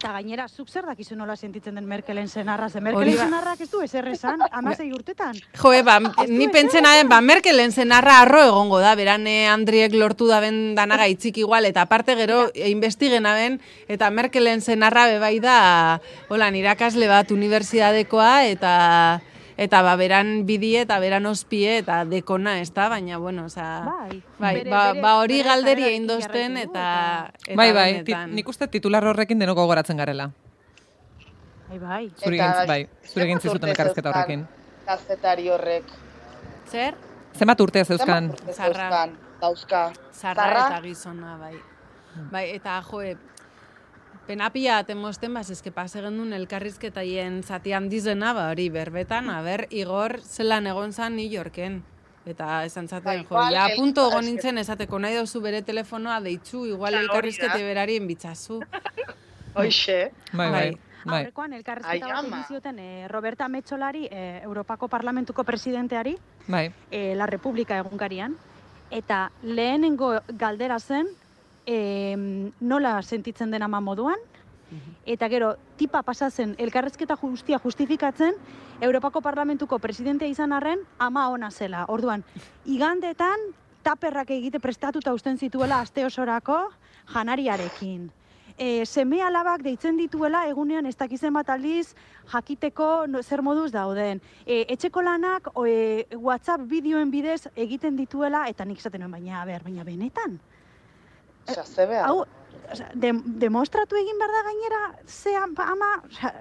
Eta 0.01 0.15
gainera, 0.15 0.47
zuk 0.49 0.65
zer 0.65 0.87
dakizu 0.89 1.13
nola 1.13 1.35
sentitzen 1.37 1.75
den 1.77 1.85
Merkelen 1.85 2.25
senarra, 2.27 2.71
ze 2.73 2.81
Merkelen 2.81 3.19
ba- 3.19 3.25
senarrak 3.27 3.59
ez 3.61 3.67
du 3.69 3.83
ezer 3.85 4.07
esan, 4.09 4.41
amasei 4.57 4.87
urtetan. 4.91 5.37
Jo, 5.61 5.69
ba, 5.85 5.99
ni 6.25 6.47
ezer 6.47 6.55
pentsena 6.55 6.95
den, 6.97 7.05
ba, 7.11 7.19
Merkelen 7.21 7.69
zenarra 7.71 8.15
arro 8.23 8.41
egongo 8.47 8.79
da, 8.81 8.95
berane 8.97 9.45
Andriek 9.47 9.93
lortu 9.93 10.25
da 10.25 10.39
ben 10.41 10.73
danaga 10.73 11.05
itzik 11.05 11.37
igual, 11.37 11.69
eta 11.69 11.83
aparte 11.85 12.15
gero 12.17 12.47
investigena 12.55 13.35
ben, 13.37 13.59
eta 13.87 14.09
Merkelen 14.09 14.65
zenarra 14.65 15.05
bebai 15.05 15.35
da, 15.39 16.01
hola, 16.33 16.49
irakasle 16.49 17.05
bat 17.07 17.29
unibertsitatekoa, 17.37 18.47
eta 18.49 19.21
eta 19.61 19.81
ba, 19.85 19.93
beran 19.99 20.45
bidie 20.49 20.81
eta 20.81 20.97
beran 21.03 21.25
ospie 21.29 21.77
eta 21.83 21.99
dekona, 22.09 22.55
ez 22.61 22.71
da, 22.73 22.87
baina, 22.89 23.17
bueno, 23.21 23.45
oza... 23.45 23.67
Bai. 23.85 24.21
Bai, 24.39 24.53
Bere- 24.61 24.69
ba, 24.73 24.83
bere- 24.91 25.01
ba 25.05 25.11
hori 25.21 25.41
galderi 25.45 25.83
egin 25.91 26.07
dozten, 26.09 26.57
eta, 26.57 26.85
eta 27.45 27.57
bai, 27.59 27.71
bai, 27.77 27.89
ti, 28.01 28.11
benetan. 28.11 28.33
nik 28.35 28.47
uste 28.49 28.67
titular 28.73 29.05
horrekin 29.05 29.39
denoko 29.39 29.61
gogoratzen 29.67 29.97
garela. 30.01 30.31
Bai, 31.69 31.79
bai. 31.79 32.03
Zure 32.19 32.35
Eta 32.35 32.47
gintz, 32.47 32.67
bai, 32.67 32.81
zure 32.83 33.13
zenbat 33.13 33.27
gintzi 33.31 33.47
zuten 33.47 33.61
urte 33.61 33.69
elkarrizketa 33.71 34.09
zeuzkan 34.09 34.21
horrekin. 34.23 34.47
Kazetari 34.85 35.49
horrek. 35.53 35.83
Zer? 36.71 36.95
Zenbat 37.37 37.61
urte 37.63 37.85
zeuzkan? 37.85 38.31
Urte 38.33 38.53
Zarra. 38.53 38.73
zeuzkan? 38.89 39.13
Dauzka. 39.41 39.83
Zarra 40.11 40.43
Zarra? 40.43 40.65
eta 40.67 40.81
gizona, 40.83 41.37
bai. 41.39 41.53
Bai, 42.31 42.43
eta 42.57 42.81
joe, 42.89 43.13
penapia 44.27 44.77
atemosten, 44.81 45.33
bas, 45.33 45.49
eske 45.53 45.71
pase 45.71 46.01
gendun 46.03 46.33
elkarrizketaien 46.33 47.41
zati 47.43 47.73
handizena, 47.73 48.33
ba, 48.37 48.49
hori 48.51 48.69
berbetan, 48.73 49.29
aber, 49.29 49.67
Igor 49.69 50.19
zelan 50.21 50.67
egon 50.67 50.93
zan 50.93 51.15
New 51.15 51.29
Yorken. 51.29 51.81
Eta 52.25 52.63
esan 52.67 52.87
zaten, 52.87 53.25
Bai, 53.25 53.25
jo, 53.25 53.43
ja, 53.49 53.65
punto 53.75 54.05
egon 54.11 54.27
nintzen 54.29 54.61
esateko 54.61 54.99
nahi 55.01 55.17
dauzu 55.17 55.41
bere 55.41 55.63
telefonoa 55.65 56.19
deitzu, 56.21 56.67
igual 56.69 56.99
elkarrizkete 56.99 57.63
berarien 57.65 58.05
bitzazu. 58.07 58.59
Hoixe. 59.57 60.11
Bai, 60.31 60.37
bai, 60.37 60.51
Bai. 60.51 60.69
bai. 61.03 61.19
Aurrekoan 61.23 61.53
elkarrizketa 61.57 62.11
bat 62.13 62.27
egin 62.27 62.45
zioten 62.47 62.79
eh, 62.79 63.07
Roberta 63.09 63.47
Metxolari, 63.49 64.05
eh, 64.11 64.41
Europako 64.43 64.87
Parlamentuko 64.87 65.43
presidenteari, 65.43 66.15
Bai, 66.47 66.67
eh, 66.91 67.15
La 67.17 67.25
Republika 67.25 67.77
egunkarian, 67.81 68.37
eta 68.91 69.31
lehenengo 69.41 70.13
galdera 70.37 70.79
zen, 70.79 71.09
em, 71.65 72.51
nola 72.59 73.01
sentitzen 73.01 73.51
den 73.51 73.63
ama 73.63 73.81
moduan, 73.81 74.19
eta 75.05 75.27
gero 75.27 75.55
tipa 75.77 76.01
pasatzen 76.03 76.55
elkarrezketa 76.57 77.17
guztia 77.19 77.59
justifikatzen 77.59 78.37
Europako 78.81 79.21
Parlamentuko 79.21 79.79
presidentea 79.79 80.29
izan 80.31 80.53
arren 80.53 80.79
ama 80.97 81.27
ona 81.29 81.51
zela. 81.51 81.85
Orduan, 81.89 82.23
igandetan 82.65 83.51
taperrak 83.83 84.31
egite 84.31 84.59
prestatuta 84.59 85.13
usten 85.13 85.37
zituela 85.37 85.81
aste 85.81 86.05
osorako 86.05 86.57
janariarekin. 87.13 88.09
E, 88.57 88.85
seme 88.85 89.21
alabak 89.23 89.63
deitzen 89.65 89.97
dituela 89.97 90.43
egunean 90.47 90.85
ez 90.85 90.95
dakizen 90.97 91.33
bat 91.33 91.49
aldiz 91.49 91.95
jakiteko 92.31 93.07
no, 93.07 93.23
zer 93.23 93.41
moduz 93.41 93.71
dauden. 93.73 94.21
E, 94.45 94.65
etxeko 94.69 95.01
lanak 95.01 95.49
o, 95.55 95.65
e, 95.65 96.05
WhatsApp 96.13 96.67
bideoen 96.69 97.11
bidez 97.11 97.47
egiten 97.55 97.97
dituela 97.97 98.45
eta 98.51 98.65
nik 98.65 98.79
esaten 98.79 99.09
baina, 99.09 99.45
ber, 99.45 99.63
baina 99.65 99.83
benetan. 99.87 100.39
Osea, 101.47 101.63
ze 101.65 101.85
behar. 101.85 102.09
Hau, 102.09 102.25
osea, 102.71 102.91
de, 102.93 103.13
demostratu 103.41 103.97
egin 103.99 104.17
behar 104.21 104.31
da 104.37 104.43
gainera 104.49 104.81
ze 105.07 105.35
ama, 105.35 105.91
osea, 106.09 106.33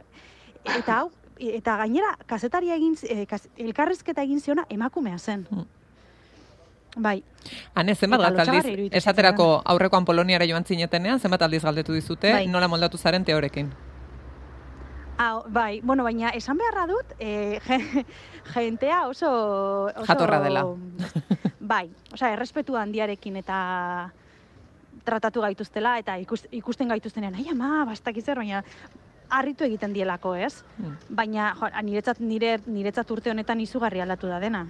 eta 0.77 0.99
hau, 0.99 1.11
eta 1.39 1.77
gainera 1.77 2.17
kazetaria 2.27 2.77
egin, 2.77 2.97
e, 3.03 3.27
kaz, 3.27 3.47
elkarrezketa 3.57 4.23
egin 4.23 4.41
ziona 4.41 4.67
emakumea 4.69 5.19
zen. 5.19 5.47
Mm. 5.51 5.69
Bai, 6.97 7.23
Hane, 7.75 7.95
zenbat 7.95 8.25
Eta 8.27 8.45
iruditzen 8.45 8.97
esaterako 8.99 9.47
aurrekoan 9.73 10.05
Poloniara 10.05 10.47
joan 10.51 10.65
zinetenean, 10.67 11.21
zenbat 11.21 11.43
aldiz 11.47 11.63
galdetu 11.63 11.95
dizute, 11.95 12.33
Bai. 12.33 12.47
nola 12.51 12.69
moldatu 12.69 12.99
zaren 12.99 13.25
teorekin. 13.25 13.71
Ah, 15.21 15.43
bai, 15.47 15.81
bueno, 15.85 16.05
baina 16.05 16.31
esan 16.37 16.57
beharra 16.57 16.87
dut, 16.89 17.15
e, 17.21 17.61
jentea 18.55 19.07
oso, 19.07 19.31
oso... 19.93 20.07
Jatorra 20.09 20.41
dela. 20.41 20.65
bai, 21.73 21.91
osea, 22.13 22.33
errespetu 22.33 22.77
handiarekin 22.81 23.37
eta 23.37 23.59
tratatu 25.05 25.43
gaituztela, 25.45 25.99
eta 25.99 26.17
ikus, 26.21 26.45
ikusten 26.51 26.89
gaituztenean, 26.89 27.39
ai 27.39 27.47
ama, 27.53 27.85
bastak 27.89 28.19
zer, 28.23 28.39
baina 28.39 28.63
harritu 29.31 29.65
egiten 29.65 29.93
dielako, 29.95 30.35
ez? 30.35 30.65
Mm. 30.79 30.95
Baina, 31.17 31.51
jo, 31.59 31.71
niretzat, 31.87 32.21
nire, 32.21 32.57
niretzat 32.67 33.11
urte 33.11 33.31
honetan 33.31 33.61
izugarri 33.61 34.03
aldatu 34.03 34.31
da 34.31 34.41
dena. 34.43 34.65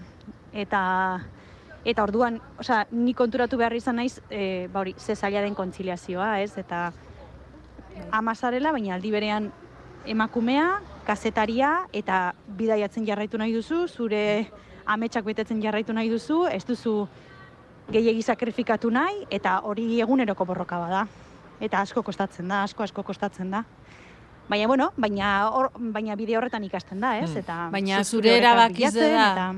Eta, 0.52 0.82
eta 1.84 2.04
orduan, 2.04 2.40
osea, 2.60 2.84
ni 2.92 3.14
konturatu 3.14 3.56
behar 3.56 3.74
izan 3.74 3.96
naiz, 3.96 4.20
e, 4.28 4.68
ba 4.72 4.82
hori, 4.84 4.94
ze 4.98 5.16
zaila 5.16 5.40
den 5.40 5.56
kontziliazioa, 5.56 6.40
ez? 6.42 6.52
Eta 6.60 6.90
amazarela, 8.12 8.72
baina 8.72 8.94
aldi 8.94 9.10
berean 9.10 9.50
emakumea, 10.06 10.80
kazetaria 11.06 11.86
eta 11.96 12.34
bidaiatzen 12.56 13.06
jarraitu 13.08 13.38
nahi 13.40 13.52
duzu, 13.54 13.86
zure 13.88 14.50
ametsak 14.86 15.24
betetzen 15.24 15.60
jarraitu 15.62 15.94
nahi 15.96 16.10
duzu, 16.10 16.44
ez 16.50 16.64
duzu 16.66 17.08
gehiegi 17.92 18.22
sakrifikatu 18.22 18.90
nahi, 18.90 19.26
eta 19.30 19.58
hori 19.64 20.00
eguneroko 20.00 20.44
borroka 20.46 20.78
bada. 20.78 21.06
Eta 21.60 21.80
asko 21.80 22.02
kostatzen 22.02 22.48
da, 22.48 22.62
asko 22.64 22.82
asko 22.82 23.02
kostatzen 23.02 23.50
da. 23.50 23.64
Baina, 24.48 24.66
bueno, 24.66 24.90
baina, 24.96 25.48
hor, 25.54 25.70
baina 25.78 26.16
bide 26.16 26.36
horretan 26.36 26.64
ikasten 26.64 27.00
da, 27.00 27.18
ez? 27.18 27.30
Mm. 27.30 27.38
Eta 27.38 27.68
Baina 27.70 28.00
zu- 28.02 28.16
zure 28.16 28.36
erabakiz 28.38 28.94
da. 28.94 29.06
eta- 29.32 29.54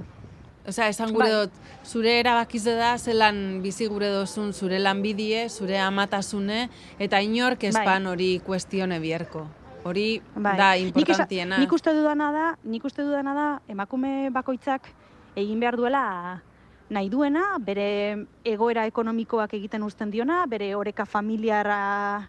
Osea, 0.68 0.88
esan 0.88 1.10
gure 1.10 1.26
Bai. 1.26 1.40
dut, 1.40 1.52
zure 1.84 2.20
erabakiz 2.20 2.64
da 2.64 2.96
zelan 2.98 3.62
bizi 3.62 3.88
gure 3.88 4.08
dozun, 4.12 4.52
zure 4.52 4.78
lanbidie, 4.78 5.48
zure 5.48 5.78
amatasune, 5.80 6.68
eta 7.00 7.20
inork 7.20 7.60
Bai. 7.60 7.68
espan 7.70 8.06
hori 8.06 8.40
kuestione 8.46 9.00
bierko. 9.00 9.46
Hori 9.84 10.22
Bai. 10.36 10.56
da 10.56 10.74
Nik 10.76 10.94
importantiena. 10.96 11.58
Nik 11.58 11.72
uste 11.72 11.92
dudana 11.92 12.30
da, 12.30 12.56
nik 12.62 12.84
uste 12.84 13.02
dudana 13.02 13.34
da, 13.34 13.60
emakume 13.66 14.30
bakoitzak 14.30 14.82
egin 15.34 15.58
behar 15.58 15.76
duela 15.76 16.42
nahi 16.92 17.08
duena, 17.08 17.56
bere 17.58 18.26
egoera 18.44 18.86
ekonomikoak 18.90 19.54
egiten 19.58 19.82
uzten 19.82 20.10
diona, 20.12 20.44
bere 20.46 20.74
oreka 20.76 21.06
familiarra 21.06 22.28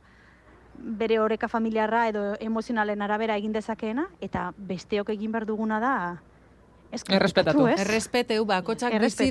bere 0.73 1.19
oreka 1.21 1.47
familiarra 1.47 2.07
edo 2.09 2.21
emozionalen 2.41 3.01
arabera 3.05 3.37
egin 3.37 3.53
dezakeena, 3.53 4.07
eta 4.21 4.51
besteok 4.57 5.13
egin 5.13 5.31
behar 5.31 5.45
duguna 5.47 5.79
da 5.79 5.95
Errespetatu. 6.93 7.65
Errespeteu, 7.67 8.45
bakotxak 8.45 8.93
bizi 9.01 9.29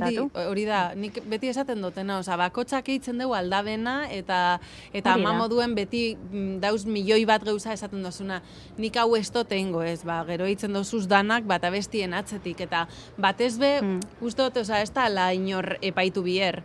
hori 0.48 0.64
da, 0.66 0.80
nik 0.98 1.20
beti 1.30 1.48
esaten 1.52 1.82
dutena, 1.82 2.18
oza, 2.18 2.36
bakotxak 2.40 2.88
eitzen 2.90 3.18
dugu 3.22 3.36
aldabena, 3.38 4.08
eta 4.10 4.58
eta 4.92 5.14
Hori 5.14 5.22
da. 5.22 5.28
ama 5.30 5.32
moduen 5.38 5.74
beti 5.78 6.16
mm, 6.16 6.58
dauz 6.60 6.84
milioi 6.86 7.24
bat 7.28 7.44
gauza 7.46 7.72
esaten 7.72 8.02
dozuna, 8.02 8.40
nik 8.78 8.96
hau 8.96 9.14
ez 9.16 9.30
dut 9.30 9.52
egingo 9.52 9.82
ez, 9.86 10.00
ba, 10.04 10.24
gero 10.26 10.44
eitzen 10.50 10.72
dozuz 10.74 11.06
danak, 11.06 11.44
bat 11.46 11.64
abestien 11.64 12.14
atzetik, 12.14 12.60
eta 12.66 12.86
batez 13.18 13.56
be, 13.58 13.72
Mm. 13.82 14.00
uste 14.20 14.42
dut, 14.42 14.56
oza, 14.56 14.82
ez 14.82 14.90
da 14.92 15.08
la 15.08 15.32
inor 15.34 15.76
epaitu 15.82 16.22
bier, 16.22 16.62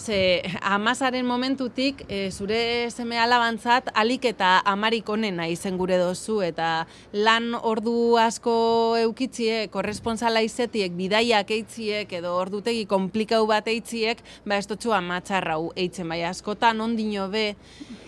Ze 0.00 0.40
amazaren 0.64 1.26
momentutik 1.28 2.04
e, 2.08 2.30
zure 2.32 2.88
seme 2.88 3.18
alabantzat 3.20 3.90
alik 4.00 4.24
eta 4.30 4.62
amarik 4.64 5.08
onena 5.12 5.44
izen 5.52 5.76
gure 5.76 5.98
dozu 6.00 6.38
eta 6.46 6.86
lan 7.12 7.50
ordu 7.54 8.16
asko 8.16 8.54
eukitzie, 9.02 9.66
korresponsala 9.68 10.40
izetiek, 10.46 10.94
bidaiak 10.96 11.52
eitziek 11.52 12.16
edo 12.16 12.32
ordutegi 12.40 12.86
komplikau 12.88 13.42
bat 13.50 13.68
eitziek, 13.68 14.24
ba 14.48 14.56
ez 14.56 14.64
dutxu 14.72 14.96
amatxarrau 14.96 15.68
eitzen 15.76 16.08
bai 16.08 16.22
askotan 16.24 16.80
ondino 16.80 17.28
be 17.28 17.50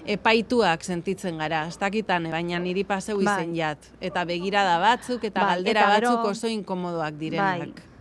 epaituak 0.08 0.82
sentitzen 0.88 1.36
gara, 1.44 1.66
ez 1.68 1.76
dakitane, 1.76 2.32
baina 2.32 2.58
niri 2.58 2.88
paseu 2.88 3.20
Bai. 3.20 3.36
izen 3.36 3.54
jat. 3.60 3.92
Eta 4.00 4.24
begirada 4.24 4.80
batzuk 4.80 5.28
eta 5.28 5.44
Bai, 5.44 5.54
galdera 5.56 5.80
eta 5.84 5.94
gero- 6.00 6.16
batzuk 6.16 6.30
oso 6.32 6.48
inkomodoak 6.48 7.20
direnak. 7.20 7.68
Bai. 7.76 7.91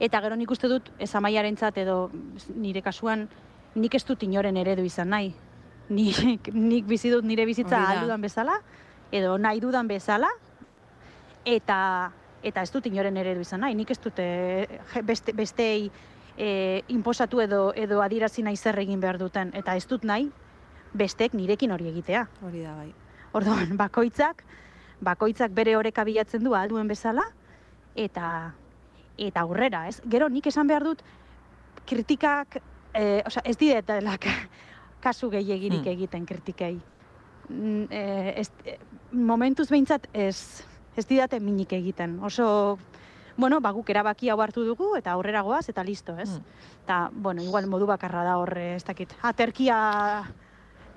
Eta 0.00 0.20
gero 0.22 0.36
nik 0.38 0.50
uste 0.50 0.68
dut, 0.70 0.90
ez 0.98 1.10
amaiarentzat 1.18 1.78
edo 1.82 2.10
nire 2.54 2.82
kasuan, 2.82 3.26
nik 3.74 3.94
ez 3.94 4.04
dut 4.06 4.22
inoren 4.22 4.56
eredu 4.56 4.84
izan 4.86 5.10
nahi. 5.10 5.32
Nik, 5.88 6.52
nik 6.52 6.84
bizi 6.84 7.10
dut 7.10 7.24
nire 7.24 7.46
bizitza 7.48 7.76
Hori 7.76 7.84
da. 7.84 7.90
ahal 7.90 8.02
dudan 8.06 8.20
bezala, 8.20 8.58
edo 9.10 9.38
nahi 9.38 9.60
dudan 9.60 9.88
bezala, 9.88 10.28
eta 11.48 11.78
eta 12.42 12.62
ez 12.62 12.70
dut 12.70 12.86
inoren 12.86 13.16
eredu 13.16 13.42
izan 13.42 13.64
nahi. 13.64 13.74
Nik 13.74 13.90
ez 13.90 13.98
dut 13.98 14.20
eh, 14.22 14.68
beste, 15.02 15.32
besteei 15.32 15.88
e, 16.36 16.84
inposatu 16.94 17.40
edo 17.42 17.72
edo 17.74 18.02
adierazi 18.04 18.44
nahi 18.46 18.56
zer 18.56 18.78
egin 18.78 19.00
behar 19.00 19.18
duten. 19.18 19.50
Eta 19.58 19.74
ez 19.76 19.86
dut 19.90 20.04
nahi 20.04 20.30
bestek 20.94 21.34
nirekin 21.34 21.72
hori 21.74 21.88
egitea. 21.90 22.26
Hori 22.46 22.62
da 22.62 22.76
bai. 22.76 22.92
Orduan, 23.36 23.74
bakoitzak, 23.82 24.44
bakoitzak 25.04 25.52
bere 25.52 25.76
oreka 25.76 26.04
bilatzen 26.04 26.44
du 26.44 26.54
ahal 26.54 26.70
duen 26.70 26.88
bezala, 26.88 27.26
eta 27.96 28.54
eta 29.18 29.40
aurrera, 29.40 29.86
ez? 29.88 30.00
Gero 30.08 30.28
nik 30.28 30.46
esan 30.46 30.66
behar 30.70 30.84
dut, 30.84 31.02
kritikak, 31.86 32.60
e, 32.94 33.22
osea, 33.26 33.42
ez 33.44 33.56
didetela 33.58 34.16
kasu 35.04 35.30
gehiagirik 35.30 35.80
Hmm. 35.84 35.92
egiten 35.92 36.26
kritikei. 36.26 36.78
Mm, 37.48 37.86
E, 37.90 38.34
ez, 38.40 38.50
e, 38.66 38.78
momentuz 39.12 39.68
behintzat 39.70 40.06
ez, 40.12 40.64
ez 40.96 41.06
didate 41.06 41.40
minik 41.40 41.72
egiten. 41.72 42.18
Oso, 42.22 42.78
bueno, 43.36 43.60
ba, 43.60 43.70
guk 43.72 43.88
erabaki 43.90 44.28
hau 44.28 44.40
hartu 44.42 44.64
dugu, 44.66 44.96
eta 44.98 45.12
aurrera 45.12 45.40
goaz, 45.42 45.68
eta 45.68 45.82
listo, 45.84 46.16
ez? 46.18 46.28
Hmm. 46.28 46.44
Eta, 46.84 46.98
bueno, 47.12 47.42
igual 47.42 47.66
modu 47.66 47.86
bakarra 47.86 48.24
da 48.24 48.36
horre, 48.38 48.74
ez 48.76 48.84
dakit, 48.84 49.14
aterkia 49.22 50.24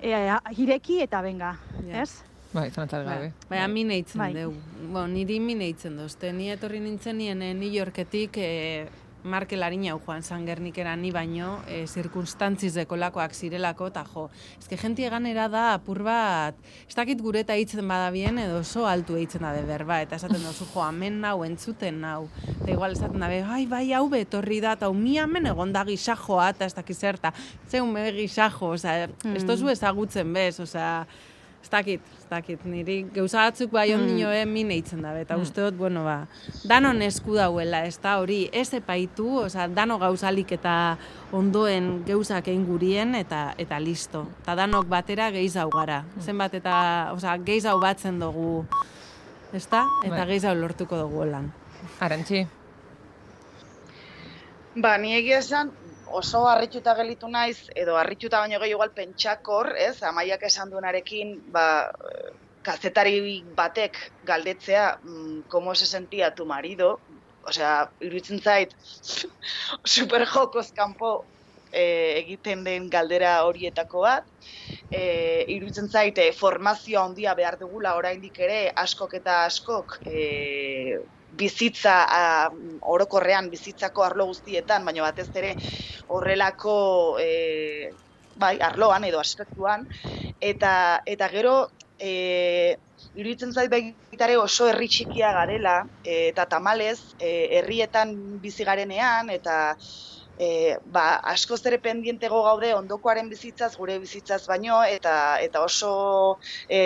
e, 0.00 0.12
ireki 0.58 1.00
eta 1.02 1.22
benga, 1.22 1.56
Ja. 1.86 2.02
ez? 2.02 2.22
Bai, 2.52 2.70
zalantzak 2.70 3.06
gabe. 3.06 3.32
Baina 3.48 3.68
min 3.68 3.90
eitzen 3.94 4.18
Bai. 4.20 4.32
deu. 4.36 4.52
Bo, 4.92 5.06
niri 5.08 5.38
min 5.40 5.62
eitzen 5.64 5.96
dozte. 5.96 6.32
Ni 6.36 6.50
etorri 6.52 6.80
nintzen 6.84 7.16
nien 7.16 7.40
eh, 7.42 7.54
New 7.56 7.70
Yorketik 7.72 8.36
eh, 8.36 8.84
markelarin 9.24 9.84
hau 9.92 10.00
joan 10.02 10.22
zan 10.26 10.44
gernikera 10.44 10.96
ni 10.98 11.12
baino, 11.14 11.60
eh, 11.70 11.84
zirkunstantziz 11.86 12.72
dekolakoak 12.74 13.32
zirelako, 13.38 13.86
eta 13.92 14.02
jo, 14.12 14.24
ezke 14.58 14.76
jenti 14.76 15.04
eganera 15.06 15.44
da 15.48 15.62
apur 15.76 16.02
bat, 16.02 16.58
ez 16.88 16.96
dakit 16.98 17.22
gure 17.22 17.44
eta 17.46 17.54
hitzen 17.56 17.86
badabien, 17.88 18.40
edo 18.42 18.58
oso 18.64 18.84
altu 18.90 19.14
eitzen 19.16 19.46
da 19.46 19.52
berba, 19.62 20.00
eta 20.02 20.18
esaten 20.18 20.42
duzu, 20.42 20.66
jo, 20.74 20.82
amen 20.82 21.20
nau, 21.22 21.36
entzuten 21.46 22.00
nau. 22.02 22.26
Eta 22.58 22.72
igual 22.74 22.98
esaten 22.98 23.22
dabe, 23.22 23.44
ai, 23.46 23.64
bai, 23.70 23.84
hau 23.94 24.08
betorri 24.10 24.58
da, 24.60 24.74
eta 24.74 24.90
mi 24.92 25.14
hemen 25.22 25.46
egon 25.54 25.72
da 25.72 25.84
gisajoa, 25.86 26.50
eta 26.56 26.66
ez 26.66 26.74
dakiz 26.74 26.98
zerta, 26.98 27.32
zeun 27.70 27.92
me 27.94 28.10
gisajo, 28.18 28.74
oza, 28.74 29.06
Mm. 29.22 29.36
ez 29.36 29.44
tozu 29.46 29.70
ezagutzen 29.70 30.32
bez, 30.34 30.58
oza, 30.60 31.06
ez 31.62 31.70
dakit, 31.70 32.00
ez 32.18 32.26
dakit, 32.30 32.64
niri 32.66 33.02
gauza 33.14 33.44
batzuk 33.46 33.70
bai 33.70 33.94
ondino 33.94 34.28
mm. 34.28 34.52
min 34.52 34.70
eitzen 34.70 35.02
dabe, 35.02 35.20
eta 35.22 35.36
Mm. 35.36 35.42
uste 35.42 35.60
dut, 35.62 35.76
bueno, 35.78 36.04
ba, 36.04 36.26
danon 36.64 37.02
esku 37.02 37.34
dauela, 37.34 37.84
ez 37.86 37.98
da 38.02 38.18
hori, 38.18 38.48
ez 38.52 38.72
epaitu, 38.74 39.28
oza, 39.44 39.68
dano 39.68 39.98
gauzalik 39.98 40.52
eta 40.52 40.96
ondoen 41.32 42.04
gauzak 42.06 42.48
egin 42.48 42.66
gurien, 42.66 43.14
eta 43.14 43.54
eta 43.58 43.78
listo. 43.78 44.26
Eta 44.42 44.54
danok 44.58 44.86
batera 44.88 45.30
gehiz 45.30 45.56
hau 45.56 45.70
gara. 45.70 46.04
Zenbat 46.20 46.54
eta, 46.54 47.12
oza, 47.14 47.36
gehiz 47.38 47.64
hau 47.66 47.78
batzen 47.80 48.18
dugu, 48.20 48.66
ez 49.52 49.66
da? 49.68 49.86
Eta 50.04 50.16
Bai. 50.16 50.26
gehiz 50.26 50.44
hau 50.44 50.54
lortuko 50.54 50.98
dugu 50.98 51.24
lan. 51.30 51.52
Arantxi, 52.00 52.46
Ba, 54.74 54.96
ni 54.96 55.12
egia 55.14 55.38
esan 55.42 55.70
oso 56.06 56.46
harrituta 56.48 56.94
gelitu 56.94 57.28
naiz, 57.28 57.68
edo 57.74 57.96
harrituta 57.96 58.40
baino 58.40 58.60
gehi 58.60 58.74
igual 58.74 58.92
pentsakor, 58.96 59.72
ez, 59.78 60.02
amaiak 60.02 60.42
esan 60.48 60.70
duenarekin, 60.70 61.34
ba, 61.52 61.66
eh, 62.10 62.30
kazetari 62.62 63.42
batek 63.56 63.98
galdetzea, 64.24 64.98
mm, 65.02 65.40
como 65.48 65.74
se 65.74 65.86
sentia 65.86 66.34
tu 66.34 66.46
marido, 66.46 66.98
osea, 67.44 67.90
iruditzen 68.00 68.40
zait, 68.40 68.74
super 69.96 70.26
jokoz 70.26 70.72
kanpo 70.72 71.24
e, 71.72 72.18
egiten 72.20 72.62
den 72.64 72.88
galdera 72.90 73.32
horietako 73.48 74.04
bat. 74.04 74.28
E, 74.92 75.44
iruditzen 75.54 75.88
zaite 75.88 76.28
formazio 76.36 77.00
handia 77.00 77.34
behar 77.34 77.58
dugula 77.60 77.96
oraindik 77.96 78.38
ere 78.44 78.60
askok 78.84 79.16
eta 79.20 79.42
askok 79.46 79.98
e, 80.06 80.98
bizitza 81.38 81.96
a, 82.04 82.22
orokorrean 82.94 83.50
bizitzako 83.50 84.04
arlo 84.04 84.28
guztietan, 84.30 84.84
baina 84.84 85.06
batez 85.08 85.28
ere 85.34 85.54
horrelako 86.08 86.76
e, 87.20 87.92
bai, 88.36 88.58
arloan 88.60 89.04
edo 89.08 89.20
aspektuan. 89.20 89.86
Eta 90.40 90.74
eta 91.06 91.28
gero 91.32 91.56
e, 91.98 92.76
iruditzen 93.14 93.52
zait 93.52 93.70
baitare 93.72 94.36
oso 94.40 94.68
herri 94.70 94.88
txikia 94.88 95.32
garela 95.36 95.82
e, 96.04 96.28
eta 96.30 96.46
tamalez 96.50 96.98
e, 97.18 97.32
herrietan 97.58 98.16
bizi 98.42 98.66
garenean 98.68 99.30
eta 99.30 99.76
e, 100.38 100.76
ba, 100.94 101.04
asko 101.34 101.56
zere 101.56 101.78
pendientego 101.78 102.42
gaude 102.46 102.72
ondokoaren 102.74 103.28
bizitzaz, 103.30 103.74
gure 103.76 103.98
bizitzaz 104.02 104.42
baino, 104.48 104.82
eta 104.82 105.14
eta 105.44 105.62
oso 105.62 105.92
e, 106.68 106.80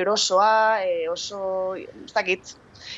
erosoa, 0.00 0.84
e, 0.84 1.08
oso, 1.12 1.74
ez 1.76 2.54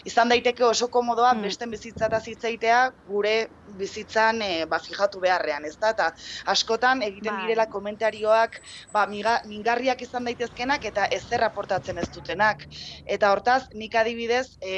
izan 0.09 0.33
daiteke 0.33 0.65
oso 0.65 0.89
komodoa 0.93 1.33
mm. 1.35 1.47
besten 1.49 1.73
bizitzata 1.75 2.21
zitzaitea 2.21 2.81
gure 3.09 3.35
bizitzan 3.79 4.43
e, 4.43 4.51
ba, 4.71 4.81
fijatu 4.83 5.21
beharrean, 5.23 5.65
ez 5.69 5.77
da? 5.81 5.93
Eta 5.97 6.11
askotan 6.53 7.03
egiten 7.07 7.35
ba. 7.35 7.41
direla 7.45 7.67
komentarioak 7.73 8.61
ba, 8.95 9.07
miga, 9.11 9.41
mingarriak 9.47 10.03
izan 10.07 10.29
daitezkenak 10.29 10.85
eta 10.93 11.09
ezer 11.19 11.43
raportatzen 11.47 11.99
ez 11.99 12.09
dutenak. 12.15 12.65
Eta 13.05 13.33
hortaz, 13.35 13.63
nik 13.75 13.95
adibidez, 13.99 14.47
e, 14.63 14.77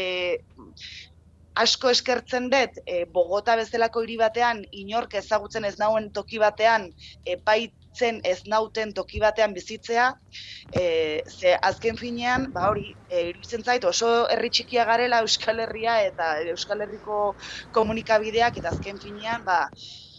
asko 1.59 1.91
eskertzen 1.91 2.49
dut 2.53 2.79
e, 2.87 3.05
Bogota 3.15 3.57
bezalako 3.59 4.05
hiri 4.05 4.19
batean 4.21 4.63
inork 4.83 5.17
ezagutzen 5.21 5.67
ez 5.69 5.75
nauen 5.81 6.11
toki 6.15 6.39
batean 6.43 6.87
epaitzen 7.99 8.21
ez 8.25 8.43
nauten 8.47 8.93
toki 8.95 9.21
batean 9.21 9.55
bizitzea 9.55 10.13
e, 10.73 11.23
ze 11.29 11.57
azken 11.63 11.97
finean 11.97 12.53
ba 12.53 12.69
hori 12.69 12.95
e, 13.09 13.29
iruditzen 13.31 13.65
zait 13.65 13.85
oso 13.85 14.27
herri 14.31 14.51
txikia 14.51 14.85
garela 14.85 15.21
Euskal 15.23 15.61
Herria 15.61 16.01
eta 16.07 16.39
Euskal 16.53 16.81
Herriko 16.81 17.35
komunikabideak 17.73 18.57
eta 18.57 18.69
azken 18.71 18.99
finean 19.03 19.45
ba 19.45 19.69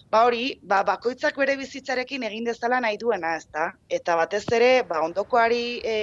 ba 0.09 0.23
hori, 0.25 0.45
ba, 0.65 0.79
bakoitzak 0.87 1.35
bere 1.37 1.53
bizitzarekin 1.59 2.23
egin 2.25 2.47
dezala 2.47 2.79
nahi 2.81 2.97
duena, 2.97 3.35
ez 3.37 3.45
da? 3.53 3.67
Eta 3.97 4.15
batez 4.17 4.41
ere, 4.57 4.69
ba, 4.89 5.03
ondokoari 5.05 5.61
e, 5.85 5.97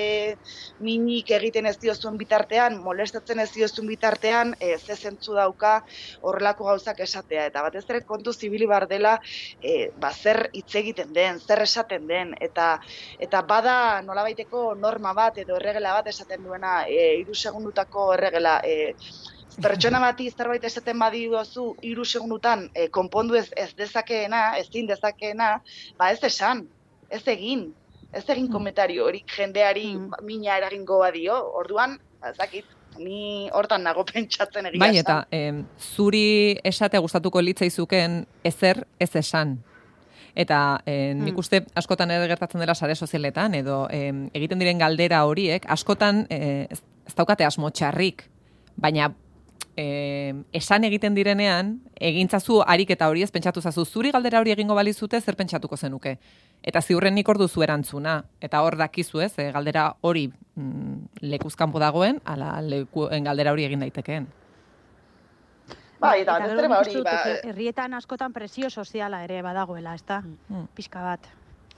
minik 0.87 1.33
egiten 1.35 1.66
ez 1.66 1.75
diozun 1.83 2.19
bitartean, 2.21 2.79
molestatzen 2.85 3.42
ez 3.42 3.49
diozun 3.55 3.90
bitartean, 3.90 4.55
e, 4.61 4.77
ze 4.79 4.95
zentzu 4.95 5.35
dauka 5.35 5.75
horrelako 6.23 6.71
gauzak 6.71 7.03
esatea. 7.03 7.49
Eta 7.51 7.64
batez 7.66 7.85
ere, 7.88 8.05
kontu 8.07 8.33
zibili 8.33 8.71
bar 8.71 8.87
dela, 8.87 9.16
e, 9.61 9.90
ba, 9.99 10.12
zer 10.14 10.45
hitz 10.55 10.71
egiten 10.83 11.12
den, 11.16 11.42
zer 11.42 11.66
esaten 11.66 12.07
den, 12.07 12.35
eta 12.40 12.77
eta 13.27 13.42
bada 13.42 13.77
nolabaiteko 14.07 14.69
norma 14.79 15.16
bat 15.19 15.38
edo 15.42 15.59
erregela 15.59 15.99
bat 15.99 16.12
esaten 16.14 16.47
duena, 16.47 16.85
e, 16.87 17.16
iru 17.25 17.35
segundutako 17.35 18.12
erregela, 18.14 18.61
e, 18.62 18.95
pertsona 19.62 20.01
bati 20.01 20.29
zerbait 20.31 20.64
esaten 20.64 20.99
badi 20.99 21.27
duzu 21.33 21.66
hiru 21.83 22.05
segundutan 22.05 22.69
e, 22.75 22.88
konpondu 22.92 23.37
ez, 23.38 23.49
ez 23.57 23.73
dezakeena, 23.77 24.57
ezin 24.61 24.88
dezakeena, 24.88 25.61
ba 25.99 26.11
ez 26.12 26.23
esan, 26.25 26.66
ez 27.11 27.23
egin, 27.27 27.69
ez 28.12 28.25
egin 28.29 28.49
mm. 28.49 28.53
komentario 28.53 29.07
hori 29.07 29.25
jendeari 29.37 29.95
mm. 29.97 30.25
mina 30.27 30.59
eragingo 30.61 31.01
badio, 31.03 31.38
orduan, 31.57 31.99
ezakit, 32.27 32.66
ni 32.99 33.49
hortan 33.53 33.85
nago 33.85 34.05
pentsatzen 34.12 34.71
egia 34.71 34.81
Bai, 34.81 34.99
eta 35.01 35.23
em, 35.31 35.64
zuri 35.79 36.57
esate 36.64 37.01
gustatuko 37.03 37.42
litzaizuken 37.45 38.25
ezer 38.45 38.85
ez 39.01 39.14
esan. 39.16 39.59
Eta 40.37 40.83
eh, 40.85 41.14
nik 41.16 41.33
mm. 41.33 41.40
uste 41.40 41.62
askotan 41.81 42.11
ere 42.12 42.29
gertatzen 42.29 42.61
dela 42.61 42.75
sare 42.77 42.95
sozialetan, 42.95 43.55
edo 43.57 43.87
eh, 43.88 44.12
egiten 44.37 44.61
diren 44.61 44.83
galdera 44.83 45.23
horiek, 45.25 45.64
askotan 45.73 46.27
eh, 46.29 46.66
ez, 46.69 46.83
ez 47.09 47.14
daukate 47.16 47.47
asmo 47.49 47.71
txarrik, 47.73 48.27
baina 48.77 49.14
eh, 49.77 50.35
esan 50.53 50.85
egiten 50.89 51.15
direnean, 51.15 51.77
egintzazu 52.01 52.62
harik 52.67 52.91
eta 52.91 53.09
hori 53.09 53.23
ez 53.23 53.31
pentsatu 53.31 53.61
zazu, 53.61 53.85
zuri 53.85 54.11
galdera 54.11 54.41
hori 54.41 54.53
egingo 54.55 54.75
balizute, 54.75 55.21
zer 55.21 55.37
pentsatuko 55.37 55.77
zenuke. 55.77 56.17
Eta 56.62 56.83
ziurren 56.83 57.15
nik 57.15 57.29
ordu 57.29 57.49
zu 57.49 57.62
erantzuna. 57.62 58.25
Eta 58.41 58.62
hor 58.62 58.77
dakizu 58.77 59.21
ez, 59.21 59.33
eh, 59.39 59.51
galdera 59.53 59.87
hori 60.01 60.27
mm, 60.57 61.21
lekuzkanpo 61.21 61.79
dagoen, 61.79 62.21
ala 62.25 62.61
lekuen 62.61 63.25
galdera 63.25 63.53
hori 63.53 63.69
egin 63.69 63.85
daitekeen. 63.85 64.29
Bai, 66.01 66.21
eta, 66.23 66.37
eta, 66.45 66.69
ba, 66.69 66.81
hori, 66.81 67.01
ba... 67.05 67.17
Herrietan 67.45 67.95
askotan 67.97 68.33
presio 68.33 68.69
soziala 68.71 69.23
ere 69.25 69.41
badagoela, 69.43 69.95
ez 69.95 70.05
da? 70.05 70.21
Mm. 70.21 70.69
Pixka 70.77 71.03
bat. 71.03 71.29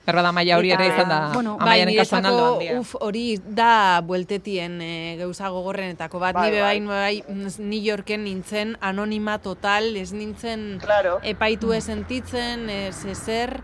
Erra 0.07 0.23
da 0.25 0.31
maia 0.33 0.57
hori 0.57 0.71
ere 0.73 0.87
izan 0.89 1.09
da, 1.11 1.17
bueno, 1.33 1.57
bai, 1.59 1.83
kasuan 1.97 2.25
aldo 2.25 2.45
handia. 2.53 2.77
Uf, 2.79 2.95
hori 3.03 3.37
da 3.43 4.01
bueltetien 4.05 4.79
e, 4.81 4.93
gauza 5.19 5.51
gogorrenetako 5.53 6.21
bat. 6.23 6.37
Bai, 6.37 6.49
Ni 6.51 6.61
bai, 6.63 6.79
bai, 6.87 7.49
New 7.59 7.81
Yorken 7.83 8.23
nintzen 8.25 8.75
anonima 8.81 9.37
total, 9.43 9.91
ez 9.99 10.09
nintzen 10.15 10.79
claro. 10.81 11.19
epaitu 11.21 11.73
ez 11.77 11.83
sentitzen, 11.85 12.69
ez 12.73 13.05
ezer, 13.05 13.59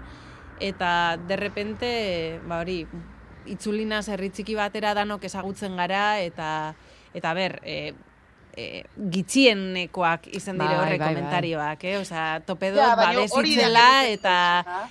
eta 0.62 1.18
derrepente, 1.28 2.40
ba 2.46 2.62
hori, 2.62 2.84
itzulina 3.50 4.02
zerritziki 4.04 4.56
batera 4.58 4.94
danok 4.98 5.26
ezagutzen 5.26 5.76
gara, 5.78 6.20
eta, 6.22 6.50
eta 7.16 7.34
ber, 7.38 7.60
e, 7.64 7.94
e, 8.58 8.84
gitxienekoak 9.12 10.30
izan 10.36 10.58
dire 10.60 10.72
bai, 10.72 10.80
horre 10.82 10.98
bai, 11.00 11.10
komentarioak, 11.14 11.84
bai. 11.84 11.92
eh? 11.92 12.00
Osea, 12.00 12.26
tope 12.48 12.72
dut 12.74 12.82
ja, 12.82 12.96
badezitzela 13.00 13.90
eta 14.12 14.38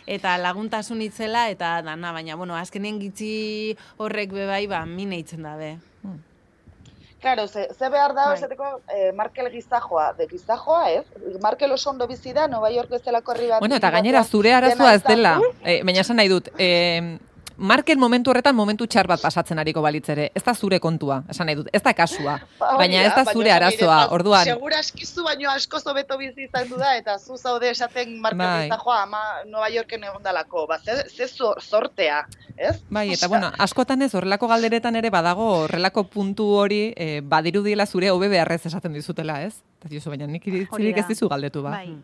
eta 0.07 0.37
laguntasun 0.43 1.03
itzela 1.05 1.49
eta 1.53 1.81
dana, 1.83 2.13
baina 2.13 2.37
bueno, 2.37 2.57
azkenien 2.57 3.01
gitxi 3.01 3.77
horrek 3.97 4.33
be 4.37 4.47
bai, 4.47 4.67
ba 4.71 4.85
mine 4.87 5.19
itzen 5.23 5.43
da 5.43 5.57
be. 5.57 5.75
Hmm. 6.05 6.23
Claro, 7.25 7.47
ze, 7.49 7.69
ze 7.73 7.89
behar 7.89 8.13
da, 8.13 8.27
bai. 8.29 8.37
esateko, 8.37 8.67
eh, 8.93 9.13
Markel 9.17 9.49
gizajoa, 9.51 10.13
de 10.19 10.27
gizajoa, 10.29 10.91
ez? 10.93 11.05
Markel 11.41 11.73
oso 11.73 11.89
ondo 11.91 12.07
bizi 12.07 12.35
da, 12.37 12.47
Nova 12.53 12.69
York 12.71 12.93
ez 12.93 13.01
dela 13.03 13.23
korri 13.25 13.49
bat. 13.49 13.65
Bueno, 13.65 13.79
eta 13.81 13.91
gainera 13.91 14.25
zure 14.25 14.53
arazoa 14.53 14.93
ez 14.99 15.03
dela. 15.07 15.39
Eh, 15.63 15.81
baina 15.83 16.05
esan 16.05 16.21
nahi 16.21 16.29
dut, 16.29 16.51
eh, 16.59 17.17
marken 17.57 17.99
momentu 17.99 18.31
horretan 18.31 18.55
momentu 18.57 18.87
txar 18.87 19.07
bat 19.07 19.21
pasatzen 19.23 19.59
ariko 19.59 19.83
balitzere. 19.83 20.31
Ez 20.35 20.43
da 20.45 20.55
zure 20.55 20.79
kontua, 20.81 21.23
esan 21.31 21.47
nahi 21.47 21.59
dut. 21.61 21.69
Ez 21.73 21.83
da 21.83 21.93
kasua. 21.95 22.39
Ba, 22.61 22.75
baina 22.79 23.03
ez 23.05 23.13
da 23.15 23.25
zure 23.33 23.53
arazoa, 23.53 23.99
orduan. 24.15 24.45
Segura 24.49 24.79
askizu 24.83 25.25
baino 25.27 25.51
asko 25.51 25.81
zobeto 25.81 26.19
bizi 26.19 26.49
izan 26.49 26.69
du 26.69 26.79
da, 26.81 26.95
eta 26.99 27.19
zu 27.19 27.37
zaude 27.37 27.71
esaten 27.71 28.17
marken 28.21 28.45
bai. 28.45 28.79
joa, 28.85 29.03
ama 29.03 29.23
Nova 29.51 29.69
Yorken 29.71 30.05
egon 30.05 30.23
dalako. 30.23 30.67
Ba, 30.71 30.79
ze, 30.79 31.05
ze 31.09 31.29
sortea, 31.29 32.25
ez? 32.57 32.77
Bai, 32.91 33.13
eta 33.13 33.29
bueno, 33.29 33.51
askotan 33.59 34.03
ez 34.03 34.15
horrelako 34.15 34.49
galderetan 34.49 34.97
ere 34.97 35.11
badago 35.11 35.51
horrelako 35.65 36.05
puntu 36.11 36.49
hori 36.59 36.83
eh, 36.97 37.21
badirudiela 37.23 37.87
zure 37.87 38.11
hobe 38.11 38.29
beharrez 38.29 38.65
esaten 38.67 38.93
dizutela, 38.93 39.43
ez? 39.43 39.55
Eta 39.81 39.93
diosu, 39.93 40.11
baina 40.11 40.27
nik 40.27 40.47
iritzirik 40.47 40.99
ez 41.05 41.09
dizu 41.09 41.29
galdetu, 41.29 41.63
ba. 41.63 41.79
Bai. 41.79 41.95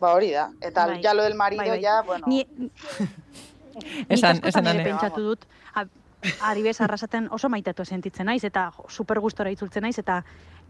Ba 0.00 0.12
hori 0.12 0.32
da, 0.34 0.50
eta 0.60 0.86
bai. 0.90 1.02
jalo 1.02 1.22
del 1.24 1.34
marido 1.34 1.62
bai, 1.62 1.70
bai. 1.70 1.82
ja, 1.82 2.02
bueno... 2.02 2.26
Ni... 2.28 2.44
esan, 4.08 4.40
esan 4.44 4.66
ane. 4.66 4.84
pentsatu 4.84 5.22
dut, 5.22 5.46
ari 6.42 6.62
bez 6.62 6.80
arrasaten 6.80 7.28
oso 7.30 7.48
maitatu 7.48 7.84
sentitzen 7.84 8.26
naiz, 8.26 8.44
eta 8.44 8.70
super 8.88 9.20
gustora 9.20 9.50
itzultzen 9.50 9.82
naiz, 9.82 9.98
eta 9.98 10.22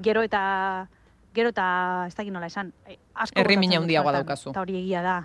gero 0.02 0.22
eta 0.22 0.88
gero 1.36 1.52
eta 1.52 2.06
ez 2.08 2.14
dakit 2.16 2.32
nola 2.32 2.48
esan. 2.48 2.72
E, 2.88 2.96
asko 3.14 3.40
Herri 3.40 3.58
mina 3.60 3.80
hundiagoa 3.80 4.12
daukazu. 4.20 4.50
Eta 4.50 4.64
hori 4.64 4.80
egia 4.80 5.04
da. 5.04 5.20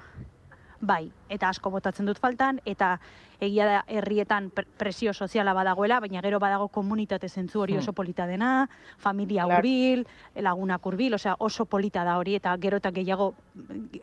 Bai, 0.81 1.11
eta 1.29 1.51
asko 1.53 1.69
botatzen 1.69 2.07
dut 2.09 2.17
faltan, 2.19 2.57
eta 2.65 2.95
egia 3.41 3.65
da 3.67 3.81
herrietan 3.89 4.49
presio 4.51 5.13
soziala 5.13 5.53
badagoela, 5.53 5.99
baina 6.01 6.21
gero 6.25 6.39
badago 6.41 6.67
komunitate 6.73 7.29
zentzu 7.29 7.61
hori 7.61 7.75
hmm. 7.75 7.83
oso 7.83 7.93
polita 7.93 8.25
dena, 8.29 8.67
familia 8.97 9.45
hurbil, 9.45 10.03
lagunak 10.35 10.85
hurbil, 10.85 11.13
osea 11.17 11.35
oso 11.39 11.65
polita 11.65 12.03
da 12.03 12.17
hori, 12.17 12.35
eta 12.41 12.55
gero 12.61 12.81
eta 12.81 12.91
gehiago, 12.97 13.33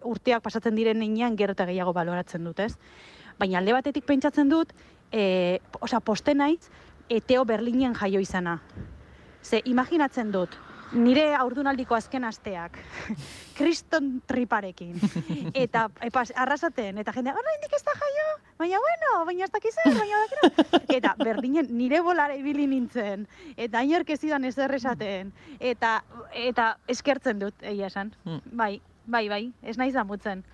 urteak 0.06 0.42
pasatzen 0.42 0.78
diren 0.78 1.02
inean, 1.02 1.36
gero 1.36 1.58
eta 1.58 1.66
gehiago 1.66 1.92
baloratzen 1.92 2.46
dut, 2.46 2.62
ez? 2.62 2.76
Baina 3.38 3.58
alde 3.58 3.72
batetik 3.72 4.06
pentsatzen 4.06 4.48
dut, 4.48 4.72
e, 5.12 5.60
oza, 5.80 6.00
poste 6.00 6.34
naiz, 6.34 6.70
eteo 7.08 7.44
Berlinen 7.44 7.94
jaio 7.94 8.20
izana. 8.20 8.58
Ze, 9.42 9.62
imaginatzen 9.64 10.32
dut, 10.32 10.56
nire 10.92 11.34
aurdunaldiko 11.36 11.96
azken 11.96 12.24
asteak, 12.24 12.78
kriston 13.58 14.18
triparekin, 14.28 14.96
eta 15.64 15.86
epa, 16.04 16.24
arrasaten, 16.44 16.98
eta 17.02 17.14
jendea, 17.16 17.34
hori 17.36 17.54
indik 17.56 17.76
ez 17.76 17.82
da 17.86 17.94
jaio, 18.00 18.26
baina 18.60 18.82
bueno, 18.84 19.14
baina 19.28 19.48
ez 19.48 19.52
dakizen, 19.54 19.98
baina 19.98 20.22
dakira. 20.24 20.82
Eta 20.98 21.14
berdinen 21.22 21.72
nire 21.78 22.00
bolara 22.04 22.36
ibili 22.38 22.66
nintzen, 22.70 23.26
eta 23.56 23.82
inork 23.84 24.14
ez 24.14 24.20
zidan 24.20 24.44
ezer 24.48 24.74
esaten, 24.74 25.32
eta, 25.60 25.98
eta 26.34 26.74
eskertzen 26.88 27.42
dut, 27.44 27.56
egia 27.62 27.92
esan. 27.92 28.14
Hmm. 28.24 28.40
Bai, 28.52 28.78
bai, 29.06 29.28
bai, 29.28 29.44
ez 29.62 29.76
naiz 29.80 29.94
amutzen. 29.96 30.44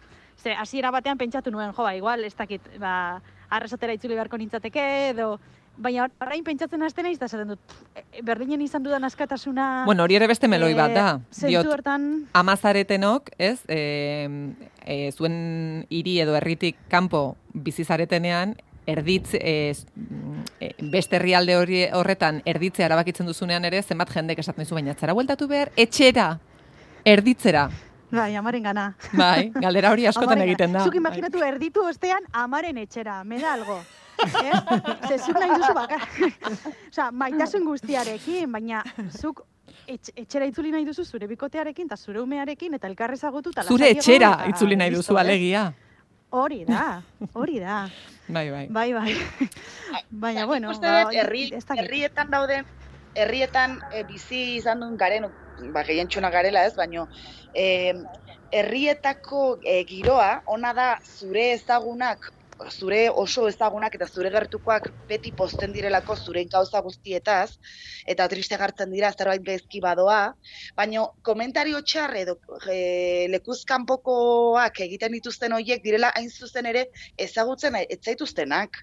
Ze, 0.42 0.52
hasiera 0.52 0.90
batean 0.90 1.18
pentsatu 1.18 1.50
nuen, 1.50 1.72
jo, 1.72 1.82
ba, 1.82 1.94
igual, 1.96 2.24
ez 2.24 2.34
dakit, 2.36 2.62
ba, 2.80 3.20
arrasatera 3.54 3.94
itzuli 3.94 4.16
beharko 4.16 4.38
nintzateke, 4.38 4.84
edo, 5.10 5.38
baina 5.76 6.06
orain 6.22 6.44
pentsatzen 6.46 6.82
hasten 6.86 7.08
naiz 7.08 7.18
da 7.18 7.28
zaten 7.28 7.54
dut, 7.54 7.74
e, 7.94 8.22
berdinen 8.22 8.62
izan 8.62 8.84
dudan 8.84 9.04
askatasuna... 9.06 9.84
Bueno, 9.86 10.04
hori 10.04 10.18
ere 10.18 10.28
beste 10.30 10.48
meloi 10.50 10.74
bat 10.78 10.94
da. 10.94 11.06
E, 11.30 11.48
Diot, 11.48 11.70
hortan... 11.70 12.26
amazaretenok, 12.34 13.32
ez, 13.38 13.58
e, 13.68 13.80
e, 14.84 14.98
zuen 15.12 15.86
hiri 15.90 16.20
edo 16.22 16.36
herritik 16.38 16.78
kanpo 16.92 17.34
bizizaretenean, 17.54 18.56
erditz, 18.86 19.34
e, 19.34 19.72
e, 20.60 20.70
beste 20.92 21.16
herrialde 21.16 21.56
hori 21.56 21.82
horretan 21.92 22.42
erditzea 22.44 22.86
erabakitzen 22.90 23.26
duzunean 23.26 23.64
ere, 23.64 23.82
zenbat 23.82 24.12
jendek 24.12 24.44
esaten 24.44 24.64
dizu, 24.64 24.76
baina 24.76 24.94
zara 24.94 25.16
bueltatu 25.16 25.48
behar, 25.48 25.72
etxera, 25.76 26.34
erditzera. 27.04 27.68
Bai, 28.14 28.36
amaren 28.38 28.62
gana. 28.62 28.86
Bai, 29.12 29.50
galdera 29.54 29.90
hori 29.90 30.06
askotan 30.06 30.36
Amaren 30.36 30.48
egiten 30.48 30.76
da. 30.76 30.84
Zuk 30.86 30.94
imaginatu 31.00 31.42
erditu 31.42 31.84
ostean 31.88 32.26
amaren 32.32 32.78
etxera, 32.78 33.22
me 33.24 33.40
da 33.42 33.54
algo. 33.54 33.80
Eh? 34.22 34.52
Ze 35.08 35.18
zuk 35.18 35.40
nahi 35.40 35.50
duzu 35.56 35.74
bakar. 35.74 36.04
Osea, 36.92 37.10
maitasun 37.10 37.66
guztiarekin, 37.66 38.52
baina 38.52 38.84
zuk 39.10 39.42
etx, 39.88 40.12
etxera 40.14 40.46
itzuli 40.50 40.70
nahi 40.74 40.86
duzu 40.86 41.04
zure 41.04 41.28
bikotearekin 41.30 41.90
eta 41.90 41.96
zure 41.96 42.22
umearekin 42.22 42.78
eta 42.78 42.88
elkarre 42.90 43.18
ezagutu 43.18 43.50
eta 43.54 43.64
Zure 43.66 43.90
etxera 43.96 44.30
eta 44.38 44.52
itzuli 44.54 44.78
nahi 44.78 44.94
duzu 44.94 45.16
eh? 45.16 45.20
alegia. 45.24 45.64
Hori 46.34 46.64
da, 46.66 47.02
hori 47.38 47.60
da. 47.62 47.84
Bai, 48.26 48.48
bai. 48.50 48.66
Bai, 48.70 48.88
bai. 48.92 49.12
Baina, 50.24 50.46
bueno, 50.46 50.72
ba, 50.82 51.10
herrietan 51.12 52.30
dauden, 52.32 52.64
herrietan 53.14 53.76
e, 53.92 54.02
bizi 54.08 54.40
izan 54.56 54.80
duen 54.82 54.96
garen, 54.98 55.28
ba, 55.74 55.82
gehientxuna 55.86 56.30
garela 56.30 56.64
ez, 56.66 56.74
baino, 56.76 57.08
e, 57.54 57.92
herrietako 58.52 59.58
e, 59.62 59.82
giroa, 59.88 60.30
ona 60.46 60.72
da 60.76 60.88
zure 61.18 61.52
ezagunak, 61.54 62.32
zure 62.70 63.08
oso 63.10 63.48
ezagunak 63.50 63.96
eta 63.98 64.06
zure 64.06 64.30
gertukoak 64.30 64.86
beti 65.10 65.32
posten 65.36 65.72
direlako 65.74 66.16
zure 66.16 66.44
gauza 66.52 66.80
guztietaz, 66.86 67.56
eta 68.06 68.28
triste 68.30 68.56
gartzen 68.60 68.92
dira 68.94 69.10
zerbait 69.12 69.42
gaizki 69.42 69.80
badoa, 69.82 70.20
baino 70.76 71.08
komentario 71.22 71.80
txar 71.82 72.14
edo 72.22 72.36
e, 72.70 73.26
lekuzkanpokoak 73.34 74.80
egiten 74.86 75.18
dituzten 75.18 75.52
horiek 75.52 75.82
direla 75.82 76.12
hain 76.14 76.30
zuzen 76.30 76.70
ere 76.70 76.86
ezagutzen 77.18 77.74
ez 77.82 78.00
zaituztenak 78.04 78.78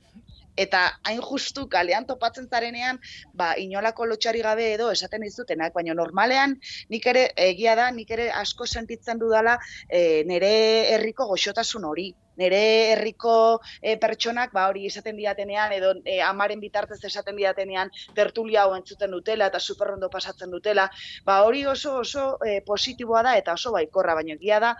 eta 0.57 0.83
hain 1.07 1.21
justu 1.21 1.67
kalean 1.69 2.05
topatzen 2.05 2.47
zarenean, 2.49 2.99
ba, 3.33 3.53
inolako 3.57 4.05
lotxari 4.05 4.41
gabe 4.41 4.73
edo 4.73 4.91
esaten 4.91 5.21
dizutenak, 5.25 5.73
baina 5.73 5.95
normalean 5.97 6.57
nik 6.89 7.07
ere, 7.07 7.29
egia 7.35 7.75
da, 7.75 7.91
nik 7.91 8.11
ere 8.11 8.29
asko 8.31 8.65
sentitzen 8.65 9.19
dudala 9.19 9.57
e, 9.89 10.23
nire 10.27 10.51
herriko 10.95 11.27
goxotasun 11.31 11.85
hori. 11.85 12.11
Nire 12.39 12.59
herriko 12.93 13.33
e, 13.81 13.97
pertsonak, 14.01 14.53
ba, 14.55 14.67
hori 14.71 14.87
esaten 14.87 15.17
diatenean, 15.19 15.73
edo 15.75 15.93
e, 16.05 16.21
amaren 16.25 16.61
bitartez 16.63 16.99
esaten 17.05 17.35
diatenean, 17.37 17.91
tertulia 18.15 18.63
hau 18.63 18.75
entzuten 18.75 19.11
dutela 19.11 19.49
eta 19.51 19.59
superrondo 19.59 20.09
pasatzen 20.09 20.51
dutela, 20.51 20.87
ba, 21.27 21.41
hori 21.43 21.65
oso 21.65 21.97
oso 21.99 22.37
e, 22.45 22.61
positiboa 22.65 23.23
da 23.27 23.35
eta 23.37 23.57
oso 23.59 23.75
baikorra, 23.75 24.15
baina 24.15 24.37
egia 24.39 24.61
da, 24.63 24.75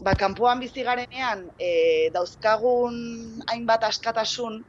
ba, 0.00 0.14
kanpoan 0.18 0.60
bizi 0.60 0.84
garenean 0.86 1.48
e, 1.58 2.10
dauzkagun 2.14 3.42
hainbat 3.50 3.88
askatasun, 3.90 4.62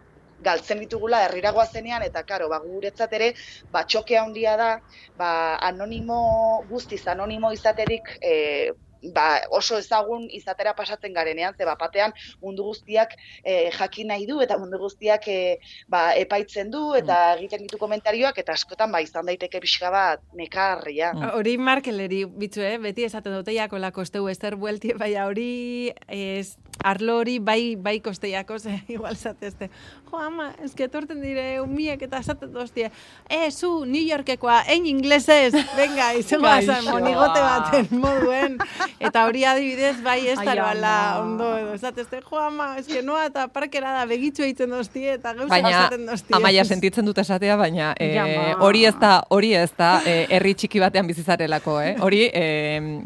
galtzen 0.43 0.81
ditugula 0.83 1.23
herrira 1.25 1.51
goazenean 1.51 2.03
eta 2.03 2.23
karo, 2.23 2.49
ba, 2.49 2.59
guretzat 2.63 3.13
ere 3.13 3.33
ba, 3.71 3.85
txoke 3.85 4.17
handia 4.17 4.57
da 4.57 4.71
ba, 5.17 5.29
anonimo 5.69 6.63
guztiz 6.69 7.05
anonimo 7.07 7.51
izaterik 7.55 8.17
e, 8.21 8.71
ba, 9.13 9.41
oso 9.53 9.77
ezagun 9.79 10.27
izatera 10.33 10.73
pasatzen 10.77 11.13
garenean, 11.13 11.53
ze 11.57 11.65
bapatean 11.65 12.13
mundu 12.41 12.63
guztiak 12.69 13.15
e, 13.43 13.69
jakin 13.75 14.09
nahi 14.13 14.25
du 14.29 14.39
eta 14.41 14.57
mundu 14.61 14.79
guztiak 14.81 15.27
e, 15.27 15.57
ba, 15.91 16.13
epaitzen 16.17 16.71
du 16.71 16.93
eta 16.97 17.35
egiten 17.35 17.65
ditu 17.65 17.79
komentarioak 17.81 18.37
eta 18.41 18.55
askotan 18.55 18.91
ba, 18.91 19.01
izan 19.05 19.25
daiteke 19.29 19.61
pixka 19.63 19.91
bat 19.93 20.23
nekarria. 20.33 21.13
Mm. 21.13 21.33
Hori 21.39 21.57
markeleri 21.57 22.23
bitzu, 22.25 22.63
eh? 22.65 22.77
beti 22.81 23.05
esaten 23.05 23.35
dute 23.35 23.55
jako 23.55 23.79
la 23.79 23.91
kosteu 23.91 24.27
ezer 24.31 24.55
buelti, 24.55 24.93
baina 24.97 25.27
hori 25.29 25.91
ez, 26.07 26.55
arlo 26.83 27.17
hori 27.19 27.39
bai, 27.39 27.75
bai 27.75 27.99
kosteiako, 27.99 28.59
ze 28.59 28.83
igual 28.87 29.15
zatezte. 29.15 29.69
Jo, 30.09 30.19
ama, 30.19 30.51
ez 30.63 30.73
que 30.75 30.87
torten 30.87 31.21
dire 31.21 31.61
umiek 31.61 32.01
eta 32.01 32.19
esaten 32.19 32.53
doztie, 32.53 32.91
eh, 33.29 33.51
zu, 33.51 33.85
New 33.85 34.03
Yorkekoa, 34.03 34.63
ein 34.67 34.85
inglesez, 34.85 35.53
venga, 35.75 36.13
izango 36.21 36.47
azan, 36.47 36.85
monigote 36.85 37.41
baten 37.41 37.87
moduen. 37.91 38.57
Eta 38.99 39.25
hori 39.25 39.43
adibidez, 39.45 39.97
bai 40.03 40.27
ez 40.27 40.39
ama. 40.39 41.19
ondo 41.21 41.57
edo, 41.57 41.73
esatezte, 41.73 42.21
jo, 42.21 42.39
ama, 42.39 42.77
ez 42.77 42.87
que 42.87 43.01
noa 43.01 43.25
eta 43.25 43.47
parkera 43.47 43.91
da 43.93 44.05
begitzu 44.05 44.43
eitzen 44.43 44.69
doztie, 44.69 45.13
eta 45.13 45.33
gauza 45.33 45.49
Baina 45.49 45.89
doztie. 45.89 46.35
amaia 46.35 46.65
sentitzen 46.65 47.05
dut 47.05 47.17
esatea, 47.17 47.55
baina 47.55 47.93
e, 47.99 48.55
hori 48.59 48.85
ez 48.85 48.95
da, 48.99 49.23
hori 49.29 49.53
ez 49.53 49.71
da, 49.77 50.01
e, 50.05 50.25
herri 50.29 50.53
txiki 50.53 50.79
batean 50.79 51.07
bizi 51.07 51.23
zarelako, 51.23 51.79
eh? 51.81 51.95
Hori 51.99 52.25
e, 52.31 52.45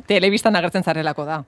telebistan 0.08 0.55
agertzen 0.55 0.84
zarelako 0.84 1.25
da. 1.25 1.43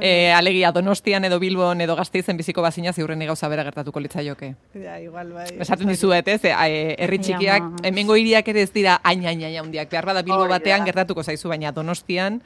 E, 0.00 0.32
alegia 0.32 0.72
Donostian 0.72 1.24
edo 1.24 1.38
Bilbon 1.40 1.80
edo 1.80 1.96
Gasteizen 1.96 2.36
biziko 2.36 2.62
bazina 2.62 2.92
ziurreni 2.92 3.26
gauza 3.26 3.48
bera 3.48 3.64
gertatuko 3.64 4.00
litzaioke. 4.00 4.54
Ja, 4.74 4.98
igual, 5.00 5.32
bai. 5.32 5.46
Esaten 5.60 5.88
dizuet, 5.88 6.28
ez? 6.28 6.44
E, 6.44 6.52
e, 6.52 6.96
herri 6.98 7.18
txikiak, 7.18 7.84
hemengo 7.84 8.16
hiriak 8.16 8.48
ere 8.48 8.62
ez 8.62 8.72
dira 8.72 9.00
aina 9.04 9.28
aina 9.28 9.46
aina 9.46 9.60
handiak. 9.60 9.90
Behar 9.90 10.06
bada 10.06 10.22
Bilbo 10.22 10.48
batean 10.48 10.84
gertatuko 10.88 11.22
zaizu, 11.22 11.48
baina 11.52 11.72
Donostian 11.72 12.40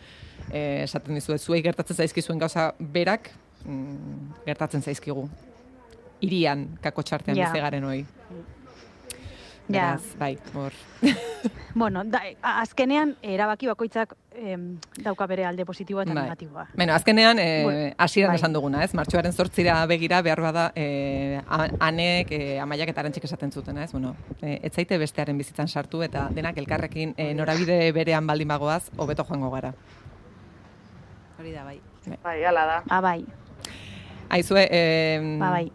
esaten 0.52 1.14
dizuet, 1.14 1.40
zuei 1.42 1.62
gertatzen 1.62 1.96
zaizkizuen 1.96 2.38
gauza 2.38 2.72
berak 2.78 3.30
mm, 3.64 4.42
gertatzen 4.46 4.82
zaizkigu. 4.82 5.28
Hirian, 6.20 6.78
kako 6.82 7.02
txartean 7.02 7.36
Ja. 7.36 7.50
bizi 7.50 7.60
garen 7.60 7.84
hoi. 7.84 8.04
Ja. 9.68 9.96
Beraz, 9.98 10.02
bai, 10.18 10.38
hor. 10.54 10.72
Bueno, 11.76 12.00
da, 12.08 12.22
azkenean 12.40 13.10
erabaki 13.20 13.66
bakoitzak 13.68 14.14
em, 14.32 14.78
dauka 15.04 15.26
bere 15.28 15.44
alde 15.44 15.66
positiboa 15.68 16.06
eta 16.06 16.14
Bai. 16.14 16.22
negatiboa. 16.22 16.62
Bueno, 16.74 16.94
azkenean, 16.94 17.38
e, 17.38 17.64
Bueno, 17.64 17.94
hasieran 17.98 18.30
bai. 18.32 18.36
esan 18.40 18.54
duguna, 18.54 18.80
ez? 18.82 18.94
Martxoaren 18.96 19.32
zortzira 19.36 19.74
begira 19.86 20.22
behar 20.22 20.40
bada 20.40 20.72
e, 20.74 21.38
a- 21.46 21.68
anek, 21.80 22.32
e, 22.32 22.58
amaiak 22.64 22.88
eta 22.94 23.02
arantxik 23.04 23.24
esaten 23.28 23.52
zuten, 23.52 23.76
ez? 23.78 23.92
Bueno, 23.92 24.14
e, 24.40 24.58
ez 24.62 24.72
zaite 24.72 24.96
bestearen 24.96 25.36
bizitzan 25.36 25.68
sartu 25.68 26.00
eta 26.02 26.30
denak 26.32 26.56
elkarrekin 26.56 27.12
e, 27.18 27.34
norabide 27.34 27.92
berean 27.92 28.26
baldin 28.26 28.48
bagoaz, 28.48 28.88
hobeto 28.96 29.24
joango 29.28 29.50
gara. 29.50 29.74
Hori 31.38 31.52
da, 31.52 31.64
bai. 31.64 31.80
Bai, 32.22 32.38
hala 32.44 32.64
da. 32.66 32.82
Ba, 32.88 33.00
bai, 33.02 33.26
Aizue, 34.30 34.64
e, 34.70 35.36
ba, 35.38 35.50
bai. 35.50 35.70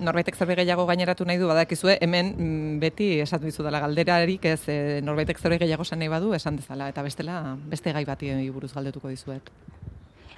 Norbaitek 0.00 0.36
zerbait 0.36 0.58
gehiago 0.60 0.86
gaineratu 0.86 1.26
nahi 1.28 1.38
du, 1.40 1.48
badakizue, 1.50 1.98
hemen 2.00 2.32
mm, 2.36 2.78
beti 2.82 3.10
esatu 3.20 3.48
dizu 3.48 3.66
dela 3.66 3.80
galderarik, 3.82 4.44
ez 4.44 4.62
e, 4.68 4.78
norbaitek 5.04 5.38
zerbait 5.38 5.62
gehiago 5.62 5.86
esan 5.86 6.02
nahi 6.02 6.08
badu, 6.12 6.32
esan 6.34 6.56
dezala, 6.56 6.88
eta 6.88 7.02
bestela, 7.02 7.56
beste 7.68 7.92
gai 7.92 8.04
bati 8.08 8.32
buruz 8.54 8.72
galdetuko 8.74 9.08
dizuet. 9.08 9.50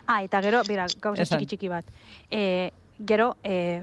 Ah, 0.07 0.23
eta 0.25 0.41
gero, 0.43 0.63
bera, 0.67 0.87
gauza 1.01 1.25
txiki 1.25 1.47
txiki 1.47 1.69
bat. 1.71 1.91
E, 2.31 2.71
gero, 3.07 3.35
e, 3.45 3.83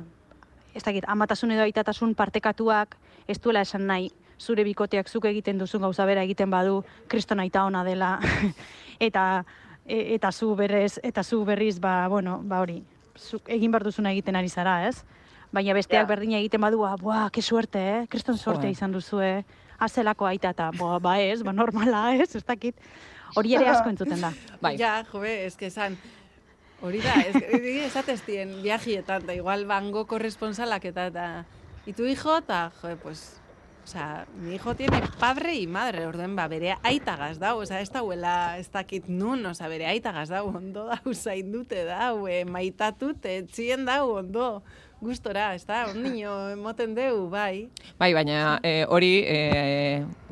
ez 0.76 0.84
dakit, 0.84 1.06
amatasun 1.08 1.54
edo 1.56 1.66
aitatasun 1.66 2.16
partekatuak 2.16 2.98
ez 3.28 3.40
duela 3.44 3.62
esan 3.66 3.88
nahi 3.88 4.12
zure 4.40 4.63
bikoteak 4.63 5.10
zuk 5.10 5.26
egiten 5.26 5.58
duzun 5.58 5.82
gauza 5.82 6.06
bera 6.06 6.24
egiten 6.28 6.50
badu 6.54 6.84
kriston 7.10 7.40
aita 7.42 7.66
ona 7.66 7.84
dela 7.84 8.18
eta 9.08 9.44
e, 9.86 10.16
eta 10.16 10.32
zu 10.32 10.54
berez 10.56 11.00
eta 11.04 11.24
zu 11.24 11.44
berriz 11.46 11.80
ba 11.80 12.08
bueno 12.08 12.40
ba 12.44 12.62
hori 12.62 12.84
zuk 13.18 13.50
egin 13.50 13.72
behar 13.72 13.84
duzuna 13.84 14.12
egiten 14.12 14.36
ari 14.36 14.50
zara 14.50 14.88
ez 14.88 15.04
baina 15.58 15.74
besteak 15.78 16.06
Ja. 16.06 16.10
berdina 16.10 16.38
egiten 16.41 16.62
badu 16.62 16.84
ah, 16.86 16.96
buah, 17.00 17.30
ke 17.34 17.41
suerte 17.41 17.82
eh? 17.82 18.02
Kriston 18.12 18.38
suerte 18.38 18.70
izan 18.70 18.93
duzue 18.93 19.43
azelako 19.80 20.26
aita 20.30 20.54
eta 20.54 20.72
boa, 20.78 21.00
ba 21.00 21.17
ez 21.22 21.41
ba 21.46 21.54
normala 21.54 22.12
ez 22.22 22.36
ez 22.36 22.43
dakit. 22.46 22.76
Hori 23.36 23.58
ere 23.58 23.67
asko 23.74 23.89
entzuten 23.91 24.22
da. 24.24 24.32
Bai, 24.63 24.78
Ja, 24.80 25.02
jobe, 25.12 25.34
ez 25.46 25.58
que 25.60 25.67
esan, 25.67 25.98
hori 26.82 27.02
da, 27.04 27.17
ez, 27.28 27.36
ez 27.36 27.89
esatestien 27.89 28.62
viajietan, 28.63 29.26
da 29.28 29.36
igual 29.36 29.65
bango 29.67 30.06
korresponsalak 30.08 30.86
eta, 30.86 31.10
eta, 31.12 31.26
y 31.86 31.93
tu 31.93 32.06
hijo, 32.08 32.38
eta, 32.38 32.72
joe, 32.82 32.96
pues, 32.96 33.41
o 33.84 33.88
sea, 33.88 34.26
mi 34.39 34.56
hijo 34.56 34.76
tiene 34.76 35.02
padre 35.20 35.56
y 35.56 35.67
madre, 35.67 36.06
orden, 36.08 36.36
ba, 36.36 36.48
bere 36.48 36.78
aitagaz 36.84 37.38
dau, 37.39 37.60
o 37.60 37.65
sea, 37.65 37.82
ez 37.82 37.91
dauela, 37.91 38.58
ez 38.60 38.72
dakit 38.72 39.08
nun, 39.08 39.46
o 39.46 39.54
sea, 39.54 39.67
bere 39.67 39.88
aitagaz 39.91 40.30
dau, 40.36 40.48
ondo 40.56 40.88
dau, 40.88 41.13
zaindute 41.13 41.84
dau, 41.88 42.26
maitatute, 42.48 43.41
txien 43.52 43.86
dau, 43.88 44.17
ondo, 44.24 44.63
gustora, 45.02 45.54
ez 45.56 45.66
da, 45.66 45.86
ondino, 45.92 46.50
emoten 46.56 46.96
deu, 46.98 47.28
bai. 47.30 47.68
Bai, 48.00 48.14
baina 48.18 48.58
e, 48.66 48.82
hori 48.89 49.12
e, 49.28 49.38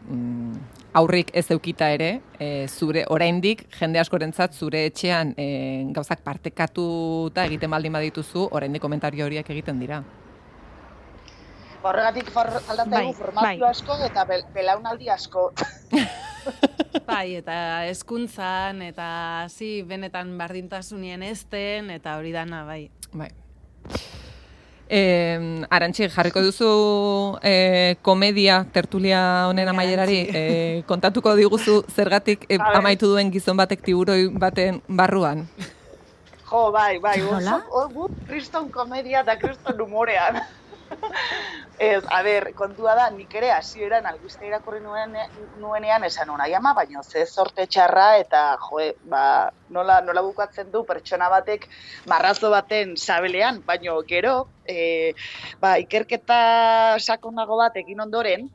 mm, 0.10 0.66
aurrik 0.98 1.32
ez 1.38 1.46
eukita 1.54 1.90
ere, 1.94 2.10
e, 2.40 2.68
zure 2.68 3.06
oraindik 3.12 3.66
jende 3.78 4.00
askorentzat 4.02 4.56
zure 4.56 4.86
etxean 4.90 5.34
e, 5.38 5.48
gauzak 5.96 6.24
partekatuta 6.26 7.46
egiten 7.50 7.74
baldin 7.76 7.94
badituzu, 7.94 8.48
oraindik 8.52 8.82
komentario 8.82 9.28
horiek 9.28 9.50
egiten 9.54 9.82
dira. 9.84 10.02
Ba, 11.86 11.92
Horregatik 11.92 12.32
for, 12.34 12.50
aldatzen 12.50 12.96
Bai, 12.96 13.14
formazio 13.14 13.68
bai. 13.68 13.70
asko 13.70 14.00
eta 14.08 14.26
bel, 14.26 14.46
belaunaldi 14.56 15.12
asko. 15.14 15.52
Bai, 17.06 17.36
eta 17.38 17.86
hezkuntzan 17.86 18.82
eta 18.86 19.08
zi 19.50 19.84
benetan 19.86 20.34
bardintasunien 20.38 21.22
ezten 21.26 21.92
eta 21.94 22.18
hori 22.18 22.34
dana 22.34 22.64
bai. 22.66 22.88
Bai. 23.14 23.30
E, 24.90 25.66
Arantxi, 25.74 26.10
jarriko 26.14 26.44
duzu 26.46 26.70
e, 27.42 27.96
komedia 28.06 28.60
tertulia 28.74 29.48
honen 29.50 29.72
amaierari, 29.72 30.20
e, 30.30 30.44
kontatuko 30.86 31.34
diguzu 31.36 31.82
zergatik 31.90 32.46
e, 32.50 32.60
amaitu 32.60 33.10
duen 33.10 33.32
gizon 33.34 33.58
batek 33.58 33.82
tiburoi 33.82 34.30
baten 34.30 34.82
barruan. 34.88 35.48
Jo, 36.46 36.70
bai, 36.72 37.00
bai, 37.02 37.18
oso, 37.26 38.10
kriston 38.30 38.70
komedia 38.70 39.26
eta 39.26 39.40
kriston 39.42 39.82
humorean. 39.82 40.38
Ez, 41.78 42.04
a 42.08 42.22
ber, 42.24 42.54
kontua 42.56 42.94
da, 42.96 43.10
nik 43.12 43.34
ere 43.36 43.50
hasieran 43.52 44.06
albiste 44.08 44.48
irakurri 44.48 44.80
nuen, 44.84 45.16
nuenean 45.60 46.06
esan 46.08 46.30
unai 46.32 46.54
ama, 46.56 46.72
baina 46.78 47.04
ze 47.04 47.26
sorte 47.26 47.66
txarra 47.68 48.06
eta, 48.22 48.44
joe, 48.68 48.94
ba, 49.12 49.24
nola, 49.76 50.00
nola 50.06 50.24
bukatzen 50.24 50.72
du 50.72 50.86
pertsona 50.88 51.28
batek 51.34 51.68
marrazo 52.12 52.52
baten 52.54 52.96
sabelean, 52.96 53.60
baino 53.68 53.98
gero, 54.08 54.36
e, 54.64 55.14
ba, 55.60 55.76
ikerketa 55.84 56.40
sakonago 57.00 57.60
bat 57.60 57.76
egin 57.84 58.06
ondoren, 58.08 58.48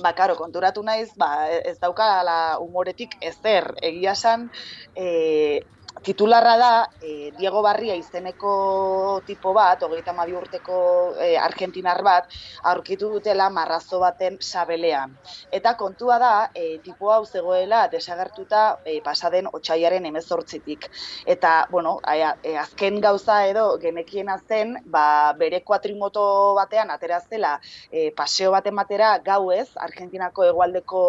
ba, 0.00 0.14
karo, 0.16 0.38
konturatu 0.40 0.82
naiz, 0.86 1.10
ba, 1.20 1.48
ez 1.50 1.76
daukala 1.82 2.56
humoretik 2.62 3.18
ezer, 3.20 3.68
egia 3.82 4.16
esan, 4.16 4.48
e, 4.96 5.60
titularra 6.02 6.56
da 6.56 6.90
e, 7.02 7.32
Diego 7.36 7.62
Barria 7.62 7.94
izeneko 7.96 9.20
tipo 9.26 9.52
bat, 9.52 9.82
hogeita 9.82 10.14
hamabi 10.14 10.32
urteko 10.38 10.76
e, 11.20 11.34
argentinar 11.36 12.00
bat, 12.02 12.30
aurkitu 12.70 13.10
dutela 13.12 13.50
marrazo 13.50 14.00
baten 14.00 14.38
sabelean. 14.40 15.16
Eta 15.52 15.74
kontua 15.76 16.18
da, 16.22 16.32
e, 16.54 16.78
tipo 16.84 17.10
hau 17.12 17.24
zegoela 17.26 17.86
desagertuta 17.92 18.80
e, 18.84 19.00
pasaden 19.04 19.50
otxaiaren 19.52 20.06
emezortzitik. 20.06 20.88
Eta, 21.26 21.66
bueno, 21.70 21.98
a, 22.04 22.16
e, 22.42 22.56
azken 22.56 23.00
gauza 23.00 23.42
edo 23.48 23.66
genekiena 23.82 24.38
zen, 24.48 24.76
ba, 24.86 25.34
bere 25.36 25.60
kuatrimoto 25.66 26.54
batean 26.56 26.90
aterazela 26.94 27.58
e, 27.90 28.10
paseo 28.16 28.54
baten 28.54 28.76
batera 28.78 29.18
gauez, 29.24 29.68
Argentinako 29.76 30.48
hegoaldeko 30.48 31.02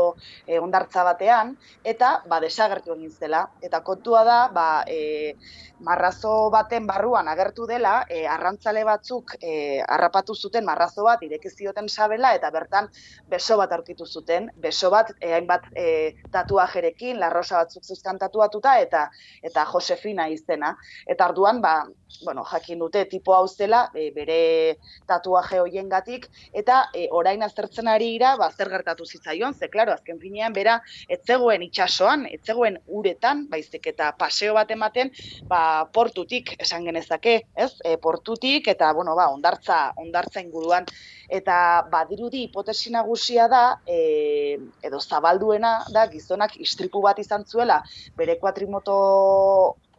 e, 0.45 0.59
ondartza 0.59 1.05
batean, 1.07 1.55
eta 1.83 2.17
ba, 2.27 2.41
desagertu 2.43 2.97
egin 2.97 3.11
zela. 3.11 3.45
Eta 3.61 3.81
kontua 3.87 4.25
da, 4.27 4.41
ba, 4.51 4.70
e, 4.87 5.35
marrazo 5.81 6.49
baten 6.53 6.85
barruan 6.87 7.27
agertu 7.27 7.65
dela, 7.67 8.05
e, 8.09 8.25
arrantzale 8.27 8.83
batzuk 8.85 9.35
e, 9.41 9.81
harrapatu 9.81 10.35
zuten 10.35 10.65
marrazo 10.65 11.05
bat 11.07 11.23
ireki 11.25 11.49
zioten 11.49 11.89
sabela 11.89 12.33
eta 12.37 12.51
bertan 12.53 12.89
beso 13.29 13.57
bat 13.57 13.71
aurkitu 13.71 14.05
zuten, 14.05 14.49
beso 14.61 14.91
bat 14.93 15.11
e, 15.19 15.33
hainbat 15.33 15.67
e, 15.75 15.87
tatuajerekin, 16.31 17.19
larrosa 17.19 17.63
batzuk 17.63 17.83
zuzkan 17.83 18.19
tatuatuta 18.21 18.77
eta 18.79 19.07
eta 19.41 19.65
Josefina 19.73 20.27
izena. 20.29 20.75
Eta 21.07 21.29
orduan 21.31 21.61
ba, 21.61 21.75
bueno, 22.23 22.43
jakin 22.45 22.79
dute 22.79 23.05
tipo 23.05 23.35
hau 23.35 23.47
zela 23.47 23.87
e, 23.95 24.11
bere 24.15 24.77
tatuaje 25.09 25.59
hoiengatik 25.59 26.27
eta 26.53 26.83
e, 26.93 27.07
orain 27.11 27.41
aztertzen 27.43 27.87
ari 27.87 28.13
ira 28.15 28.35
ba 28.37 28.51
zer 28.51 28.69
gertatu 28.69 29.05
zitzaion, 29.05 29.53
ze 29.53 29.69
claro, 29.69 29.93
azken 29.93 30.19
finean 30.19 30.53
bera 30.53 30.79
ez 31.09 31.21
zegoen 31.25 31.63
itsasoan, 31.65 32.27
ez 32.29 32.41
zegoen 32.45 32.77
uretan, 32.87 33.47
baizik 33.49 33.87
eta 33.93 34.11
paseo 34.17 34.53
bat 34.53 34.71
ematen, 34.71 35.11
ba, 35.49 35.70
portutik 35.93 36.55
esan 36.59 36.85
genezake, 36.87 37.35
ez? 37.55 37.71
E, 37.85 37.97
portutik 38.01 38.67
eta 38.71 38.91
bueno, 38.97 39.15
ba, 39.17 39.29
ondartza, 39.33 39.81
ondartza 40.01 40.43
inguruan 40.43 40.87
eta 41.31 41.57
badirudi 41.91 42.43
hipotesi 42.45 42.91
nagusia 42.91 43.47
da 43.51 43.63
e, 43.87 44.59
edo 44.83 44.99
zabalduena 44.99 45.73
da 45.95 46.07
gizonak 46.11 46.57
istripu 46.59 47.01
bat 47.05 47.19
izan 47.23 47.45
zuela 47.47 47.79
bere 48.17 48.37
kuatrimoto 48.41 48.97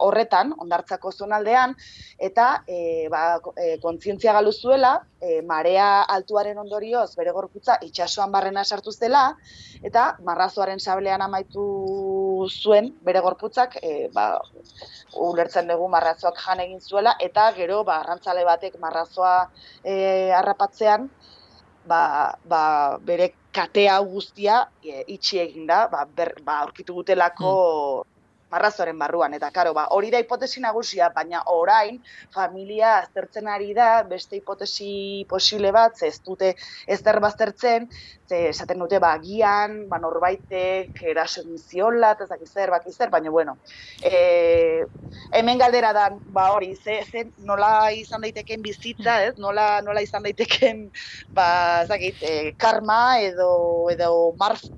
horretan, 0.03 0.53
ondartzako 0.59 1.11
zonaldean, 1.11 1.75
eta 2.27 2.47
e, 2.67 3.07
ba, 3.11 3.39
e, 3.55 3.77
kontzientzia 3.83 4.33
galu 4.35 4.51
zuela, 4.51 4.93
e, 5.21 5.41
marea 5.47 6.03
altuaren 6.15 6.57
ondorioz 6.59 7.13
bere 7.19 7.33
gorputza 7.35 7.77
itsasoan 7.87 8.31
barrena 8.33 8.63
sartu 8.63 8.91
zela, 8.91 9.23
eta 9.83 10.05
marrazoaren 10.25 10.79
sablean 10.79 11.23
amaitu 11.25 11.63
zuen 12.49 12.91
bere 13.05 13.21
gorputzak, 13.23 13.77
e, 13.81 14.09
ba, 14.13 14.27
ulertzen 15.29 15.69
dugu 15.71 15.89
marrazoak 15.93 16.39
jan 16.45 16.63
egin 16.65 16.81
zuela, 16.81 17.15
eta 17.19 17.49
gero 17.57 17.83
ba, 17.87 18.01
arrantzale 18.01 18.45
batek 18.49 18.79
marrazoa 18.81 19.35
e, 19.83 20.31
harrapatzean, 20.33 21.09
ba, 21.85 22.33
ba, 22.45 22.61
bere 23.07 23.27
katea 23.53 23.99
guztia 24.01 24.55
e, 24.81 25.03
itxi 25.15 25.39
egin 25.39 25.67
da, 25.67 25.87
ba, 25.87 26.05
ber, 26.05 26.33
ba, 26.45 26.59
aurkitu 26.63 26.93
gutelako 26.99 27.53
marrazoaren 28.53 28.99
barruan. 29.01 29.33
Eta, 29.37 29.49
karo, 29.55 29.73
ba, 29.77 29.87
hori 29.97 30.11
da 30.13 30.21
hipotesi 30.21 30.61
nagusia, 30.63 31.09
baina 31.15 31.43
orain 31.53 31.99
familia 32.33 32.97
aztertzen 33.01 33.49
ari 33.51 33.73
da, 33.77 33.91
beste 34.09 34.39
hipotesi 34.39 35.25
posible 35.29 35.73
bat, 35.75 35.97
ze 35.97 36.11
ez 36.13 36.19
dute 36.25 36.53
ezer 36.87 37.19
baztertzen, 37.23 37.89
ze 38.29 38.47
esaten 38.49 38.81
dute, 38.83 38.99
ba, 39.03 39.15
gian, 39.23 39.83
ba, 39.89 39.99
norbaitek 40.03 41.05
eraso 41.13 41.43
egin 41.43 41.57
ziola, 41.61 42.15
ez 42.19 42.29
dakit 42.29 42.51
zer, 42.51 42.73
baki 42.73 42.93
zer, 42.93 43.11
baina, 43.13 43.31
bueno, 43.33 43.57
e, 44.03 44.85
hemen 45.33 45.59
galdera 45.61 45.91
da, 45.93 46.07
ba, 46.35 46.49
hori, 46.53 46.73
ze, 46.75 46.99
ze 47.09 47.25
nola 47.37 47.91
izan 47.95 48.23
daiteken 48.25 48.61
bizitza, 48.65 49.19
ez? 49.27 49.33
Nola, 49.41 49.81
nola 49.85 50.01
izan 50.05 50.25
daiteken, 50.27 50.87
ba, 51.37 51.47
ez 51.83 51.89
dakit, 51.91 52.21
e, 52.21 52.53
karma 52.57 53.19
edo, 53.21 53.89
edo 53.93 54.11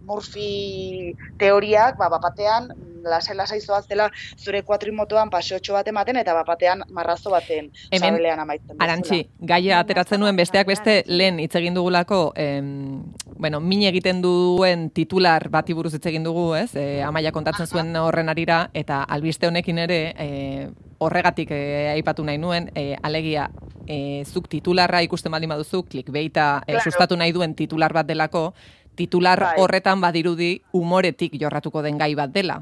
Murphy 0.06 1.16
teoriak, 1.42 2.00
ba, 2.00 2.10
bapatean, 2.18 2.70
lasai 3.06 3.36
lasai 3.36 3.60
zoaztela 3.62 4.10
zure 4.38 4.62
kuatrimotoan 4.64 5.30
paseotxo 5.30 5.74
bat 5.74 5.88
ematen 5.88 6.18
eta 6.18 6.34
bapatean 6.34 6.84
marrazo 6.90 7.32
baten 7.32 7.72
Hemen, 7.92 8.40
amaitzen. 8.40 8.76
Arantxi, 8.80 9.22
gaia 9.40 9.80
ateratzen 9.80 10.20
nuen 10.20 10.36
besteak 10.36 10.68
beste 10.68 11.04
lehen 11.08 11.40
hitz 11.40 11.56
egin 11.56 11.74
dugulako, 11.74 12.34
em, 12.36 13.04
bueno, 13.38 13.60
min 13.60 13.84
egiten 13.84 14.22
duen 14.22 14.90
titular 14.90 15.50
bati 15.50 15.74
buruz 15.74 15.94
hitz 15.94 16.06
egin 16.06 16.24
dugu, 16.24 16.54
ez? 16.56 16.76
E, 16.76 17.02
amaia 17.04 17.32
kontatzen 17.32 17.68
zuen 17.68 17.96
horren 17.96 18.30
arira, 18.30 18.70
eta 18.74 19.04
albiste 19.04 19.48
honekin 19.48 19.78
ere, 19.86 20.00
e, 20.18 20.70
horregatik 21.00 21.52
e, 21.52 21.62
aipatu 21.94 22.24
nahi 22.24 22.38
nuen, 22.38 22.72
e, 22.76 22.96
alegia, 23.04 23.50
e, 23.88 24.24
zuk 24.26 24.48
titularra 24.50 25.02
ikusten 25.06 25.32
baldin 25.32 25.50
baduzu, 25.50 25.84
clickbaita 25.84 26.64
e, 26.66 26.72
Claro. 26.72 26.84
sustatu 26.92 27.18
nahi 27.18 27.32
duen 27.32 27.56
titular 27.56 27.94
bat 27.94 28.08
delako, 28.08 28.54
titular 28.96 29.40
Bai. 29.40 29.54
horretan 29.60 30.02
badirudi 30.02 30.62
umoretik 30.74 31.36
jorratuko 31.40 31.82
den 31.82 31.98
gai 31.98 32.16
bat 32.16 32.32
dela. 32.32 32.62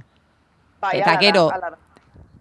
Bai, 0.83 0.99
eta 0.99 1.09
hala 1.13 1.19
da, 1.19 1.25
gero, 1.25 1.43
hala 1.55 1.69
da. 1.73 1.77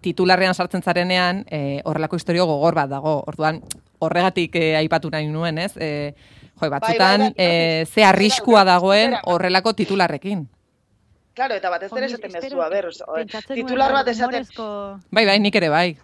titularrean 0.03 0.53
sartzen 0.53 0.83
zarenean, 0.83 1.45
e, 1.49 1.81
horrelako 1.87 2.19
historio 2.19 2.45
gogor 2.49 2.75
bat 2.75 2.89
dago. 2.91 3.21
Orduan, 3.27 3.61
horregatik 4.03 4.55
e, 4.59 4.75
aipatu 4.81 5.09
nahi 5.13 5.27
nuen, 5.31 5.57
ez? 5.63 5.71
E, 5.77 6.13
jo, 6.59 6.69
batzutan, 6.69 7.29
bai, 7.29 7.29
bai, 7.29 7.45
e, 7.45 7.77
bai. 7.83 7.85
ze 7.87 8.03
arriskua 8.03 8.63
dagoen 8.67 9.15
horrelako 9.23 9.73
titularrekin. 9.73 10.47
Claro, 11.33 11.55
eta 11.57 11.69
batez 11.73 11.89
ere 11.97 12.05
esaten 12.05 12.29
espero, 12.29 12.57
bezu, 12.69 13.03
a 13.07 13.13
ber, 13.15 13.27
titular 13.55 13.91
bat 13.91 14.07
esaten, 14.11 14.45
Bai, 15.09 15.25
bai, 15.25 15.39
nik 15.39 15.55
ere 15.55 15.69
bai. 15.69 15.97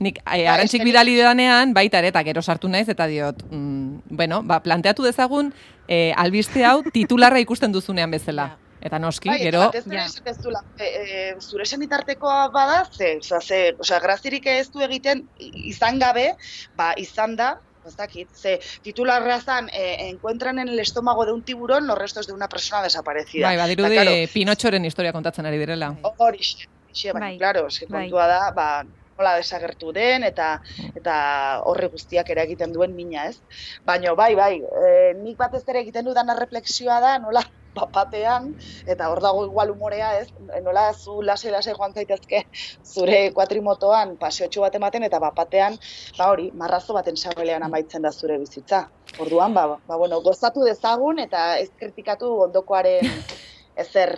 Nik 0.00 0.18
e, 0.18 0.44
Bai, 0.44 0.66
nik- 0.66 0.84
bidali 0.84 1.14
danean, 1.16 1.72
baita 1.72 2.00
ere, 2.02 2.08
eta 2.10 2.22
gero 2.26 2.42
sartu 2.42 2.68
naiz, 2.68 2.88
eta 2.88 3.06
diot, 3.06 3.44
mm, 3.50 4.10
bueno, 4.10 4.42
ba, 4.42 4.58
planteatu 4.60 5.06
dezagun, 5.06 5.54
e, 5.88 6.12
albiste 6.16 6.64
hau 6.66 6.82
titularra 6.92 7.38
ikusten 7.40 7.72
duzunean 7.72 8.10
bezala. 8.10 8.58
Eta 8.84 8.98
noski, 9.00 9.30
Bai, 9.32 9.38
gero, 9.40 9.60
batez 9.64 9.84
Ja. 9.88 10.04
esaten 10.04 10.34
zula, 10.42 10.60
e, 10.76 10.84
e, 10.84 11.36
zure 11.40 11.64
senitartekoa 11.64 12.48
bada, 12.52 12.84
ze, 12.92 13.16
oza, 13.16 13.40
ze, 13.40 13.74
oza, 13.80 13.98
grazirik 14.00 14.46
ez 14.46 14.70
du 14.70 14.82
egiten 14.84 15.22
izan 15.38 15.98
gabe, 15.98 16.34
ba, 16.76 16.92
izan 17.00 17.34
da, 17.36 17.54
ez 17.86 17.94
dakit, 17.96 18.28
ze 18.36 18.58
titularra 18.82 19.40
zan, 19.40 19.70
e, 19.72 20.08
encuentran 20.10 20.58
en 20.58 20.68
el 20.68 20.78
estómago 20.80 21.24
de 21.24 21.32
un 21.32 21.42
tiburón 21.42 21.86
los 21.86 21.96
restos 21.98 22.26
de 22.26 22.34
una 22.34 22.48
persona 22.48 22.82
desaparecida. 22.82 23.46
bai, 23.48 23.56
badirudi, 23.56 23.94
Eta, 23.94 24.02
claro, 24.02 24.16
Pinotxoren 24.34 24.84
historia 24.84 25.12
kontatzen 25.12 25.46
ari 25.46 25.58
direla. 25.58 25.94
Horixe, 26.18 26.66
baina, 27.12 27.26
Bai. 27.26 27.38
claro, 27.38 27.66
eske 27.68 27.86
Bai. 27.88 28.02
kontua 28.04 28.26
da, 28.26 28.50
ba, 28.52 28.84
nola 29.16 29.36
desagertu 29.36 29.92
den, 29.92 30.24
eta 30.24 30.60
eta 30.94 31.60
horre 31.64 31.86
guztiak 31.88 32.28
eragiten 32.30 32.72
duen 32.72 32.94
mina, 32.94 33.28
ez? 33.28 33.40
Baina, 33.84 34.12
bai, 34.12 34.34
bai, 34.34 34.54
e, 34.60 35.14
nik 35.14 35.38
batez 35.38 35.62
ere 35.68 35.80
egiten 35.80 36.04
dudan 36.04 36.28
refleksioa 36.38 37.00
da, 37.00 37.18
nola 37.18 37.44
bapatean, 37.74 38.52
eta 38.86 39.08
hor 39.10 39.20
dago 39.24 39.44
igual 39.46 39.72
umorea, 39.74 40.12
ez? 40.20 40.28
Nola 40.62 40.92
zu 40.94 41.20
lase-lase 41.22 41.74
joan 41.76 41.94
zaitezke 41.94 42.44
zure 42.84 43.32
kuatrimotoan 43.36 44.16
paseotxo 44.20 44.64
bat 44.64 44.74
ematen, 44.78 45.06
eta 45.08 45.20
bapatean, 45.22 45.78
ba 46.18 46.30
hori, 46.32 46.50
marrazo 46.54 46.94
baten 46.96 47.16
sabelean 47.16 47.66
amaitzen 47.66 48.02
da 48.02 48.12
zure 48.12 48.38
bizitza. 48.38 48.86
Orduan, 49.18 49.54
ba, 49.54 49.66
ba 49.86 49.96
bueno, 49.96 50.20
gozatu 50.22 50.64
dezagun, 50.64 51.18
eta 51.18 51.58
ez 51.58 51.70
kritikatu 51.78 52.30
ondokoaren 52.48 53.10
ezer. 53.84 54.16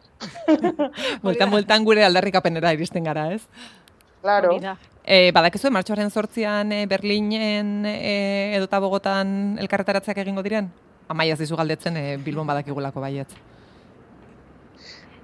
Bultan, 1.22 1.50
bultan 1.50 1.84
gure 1.84 2.04
aldarrikapenera 2.04 2.72
iristen 2.76 3.04
gara, 3.04 3.30
ez? 3.32 3.42
Claro. 4.22 4.56
E, 5.06 5.30
badakizu, 5.30 5.70
martxoaren 5.70 6.10
sortzian 6.10 6.72
e, 6.74 6.80
Berlinen 6.90 7.86
e, 7.86 8.56
edota 8.58 8.80
Bogotan 8.82 9.54
elkarretaratzeak 9.62 10.18
egingo 10.24 10.42
diren? 10.42 10.72
Amaia 11.08 11.34
ez 11.34 11.38
dizu 11.38 11.56
galdetzen 11.56 11.96
e, 11.96 12.16
Bilbon 12.18 12.46
badakigulako 12.46 13.00
baietz. 13.00 13.30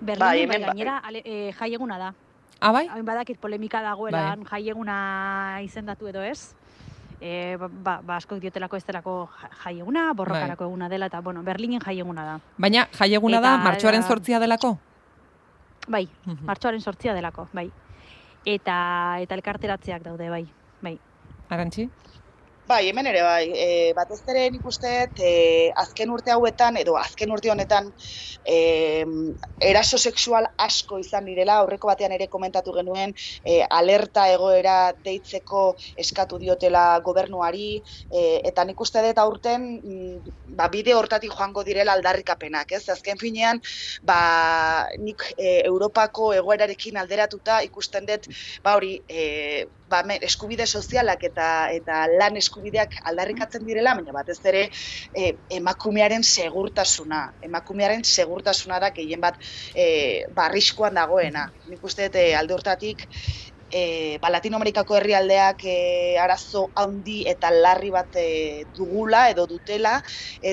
Berlinen 0.00 0.18
Bai, 0.18 0.36
bai, 0.36 0.42
hemen 0.42 0.60
bai. 0.60 0.66
gainera 0.70 0.98
ale, 0.98 1.22
e, 1.24 1.52
jaieguna 1.58 1.98
da. 1.98 2.12
Ah, 2.60 2.70
bai? 2.72 2.86
Hain 2.88 3.04
badakit 3.04 3.38
polemika 3.42 3.80
dagoela 3.82 4.36
jaieguna 4.50 5.58
izendatu 5.62 6.06
edo 6.08 6.22
ez. 6.22 6.54
E, 7.22 7.56
ba, 7.56 7.68
ba, 7.70 7.96
ba 8.02 8.16
askok 8.18 8.40
diotelako 8.42 8.76
ez 8.76 8.84
delako 8.86 9.28
ja- 9.40 9.50
jaieguna, 9.64 10.08
borrokarako 10.12 10.64
eguna 10.66 10.88
dela, 10.88 11.06
eta 11.06 11.20
bueno, 11.20 11.42
Berlinen 11.42 11.80
jaieguna 11.80 12.24
da. 12.24 12.40
Baina 12.58 12.88
jaieguna 12.98 13.40
da 13.40 13.54
Eta- 13.56 13.64
martxoaren 13.64 14.02
sortzia 14.02 14.40
delako? 14.40 14.76
Bai, 15.88 16.08
Mhm. 16.26 16.44
martxoaren 16.46 16.80
sortzia 16.80 17.14
delako, 17.14 17.48
bai. 17.52 17.70
eta 18.44 19.18
eta 19.22 19.34
elkarteratzeak 19.36 20.02
daude 20.02 20.28
bai. 20.28 20.46
Bai. 20.82 20.98
Arantxi? 21.48 21.88
Bai, 22.72 22.86
hemen 22.88 23.04
ere 23.10 23.20
bai, 23.20 23.50
e, 23.52 23.64
batez 23.92 24.22
ere 24.32 24.46
nik 24.52 24.64
uste 24.70 24.90
e, 25.20 25.32
azken 25.82 26.12
urte 26.14 26.32
hauetan, 26.32 26.78
edo 26.80 26.94
azken 26.96 27.34
urte 27.34 27.50
honetan, 27.52 27.90
e, 28.48 28.60
eraso 29.68 29.98
sexual 30.00 30.46
asko 30.66 30.96
izan 31.02 31.28
direla, 31.28 31.58
aurreko 31.60 31.90
batean 31.90 32.14
ere 32.16 32.30
komentatu 32.32 32.72
genuen, 32.78 33.12
e, 33.44 33.58
alerta 33.80 34.24
egoera 34.32 34.76
deitzeko 35.08 35.64
eskatu 36.04 36.38
diotela 36.40 36.86
gobernuari, 37.04 37.66
e, 38.08 38.24
eta 38.52 38.64
nik 38.70 38.80
uste 38.86 39.04
dut 39.04 39.20
aurten, 39.20 39.68
mm, 39.82 40.32
ba, 40.62 40.70
bide 40.72 40.96
hortatik 40.96 41.36
joango 41.36 41.66
direla 41.68 41.98
aldarrikapenak, 41.98 42.72
ez? 42.78 42.86
Azken 42.96 43.20
finean, 43.20 43.60
ba, 44.00 44.22
nik 44.96 45.28
e, 45.36 45.58
Europako 45.68 46.32
egoerarekin 46.40 46.96
alderatuta 47.04 47.60
ikusten 47.68 48.08
dut, 48.08 48.32
ba 48.64 48.78
hori, 48.80 48.96
e, 49.12 49.28
ba, 49.92 50.02
eskubide 50.28 50.66
sozialak 50.66 51.24
eta 51.28 51.48
eta 51.76 52.02
lan 52.10 52.36
eskubideak 52.40 52.98
aldarrikatzen 53.10 53.64
direla, 53.68 53.94
baina 53.98 54.16
batez 54.16 54.38
ere 54.52 54.64
e, 55.14 55.32
emakumearen 55.60 56.24
segurtasuna, 56.24 57.22
emakumearen 57.48 58.04
segurtasuna 58.04 58.80
da 58.82 58.92
gehien 58.96 59.20
bat 59.20 59.38
e, 59.74 59.86
barriskoan 60.34 60.98
dagoena. 61.00 61.48
Nik 61.70 61.84
uste 61.84 62.08
dut 62.08 62.20
e, 62.20 62.82
e, 63.72 64.18
ba, 64.22 64.30
Latinoamerikako 64.30 64.98
herrialdeak 64.98 65.64
e, 65.64 65.76
arazo 66.20 66.66
handi 66.78 67.22
eta 67.32 67.50
larri 67.54 67.92
bat 67.94 68.20
e, 68.20 68.26
dugula 68.76 69.28
edo 69.32 69.46
dutela 69.50 69.96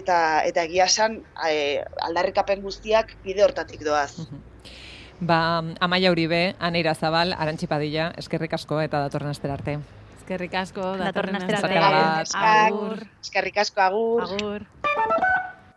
eta 0.01 0.19
eta 0.47 0.65
egia 0.69 0.87
esan 0.89 1.19
e, 1.49 1.83
aldarrikapen 2.07 2.63
guztiak 2.63 3.17
bide 3.25 3.43
hortatik 3.45 3.83
doaz. 3.85 4.13
Ba, 5.19 5.63
Amaia 5.79 6.11
Uribe, 6.11 6.55
Aneira 6.59 6.95
Zabal, 6.95 7.33
Arantxi 7.33 7.67
Padilla, 7.67 8.13
eskerrik 8.17 8.53
asko 8.55 8.79
eta 8.79 9.01
datorren 9.03 9.33
astera 9.33 9.57
arte. 9.59 9.79
Eskerrik 10.21 10.55
asko, 10.55 10.95
Datorren 11.01 11.35
astera 11.41 11.59
arte. 11.59 12.33
arte. 12.39 13.07
Eskerrik 13.21 13.57
asko, 13.65 13.81
agur. 13.81 14.23
Agur. 14.29 15.48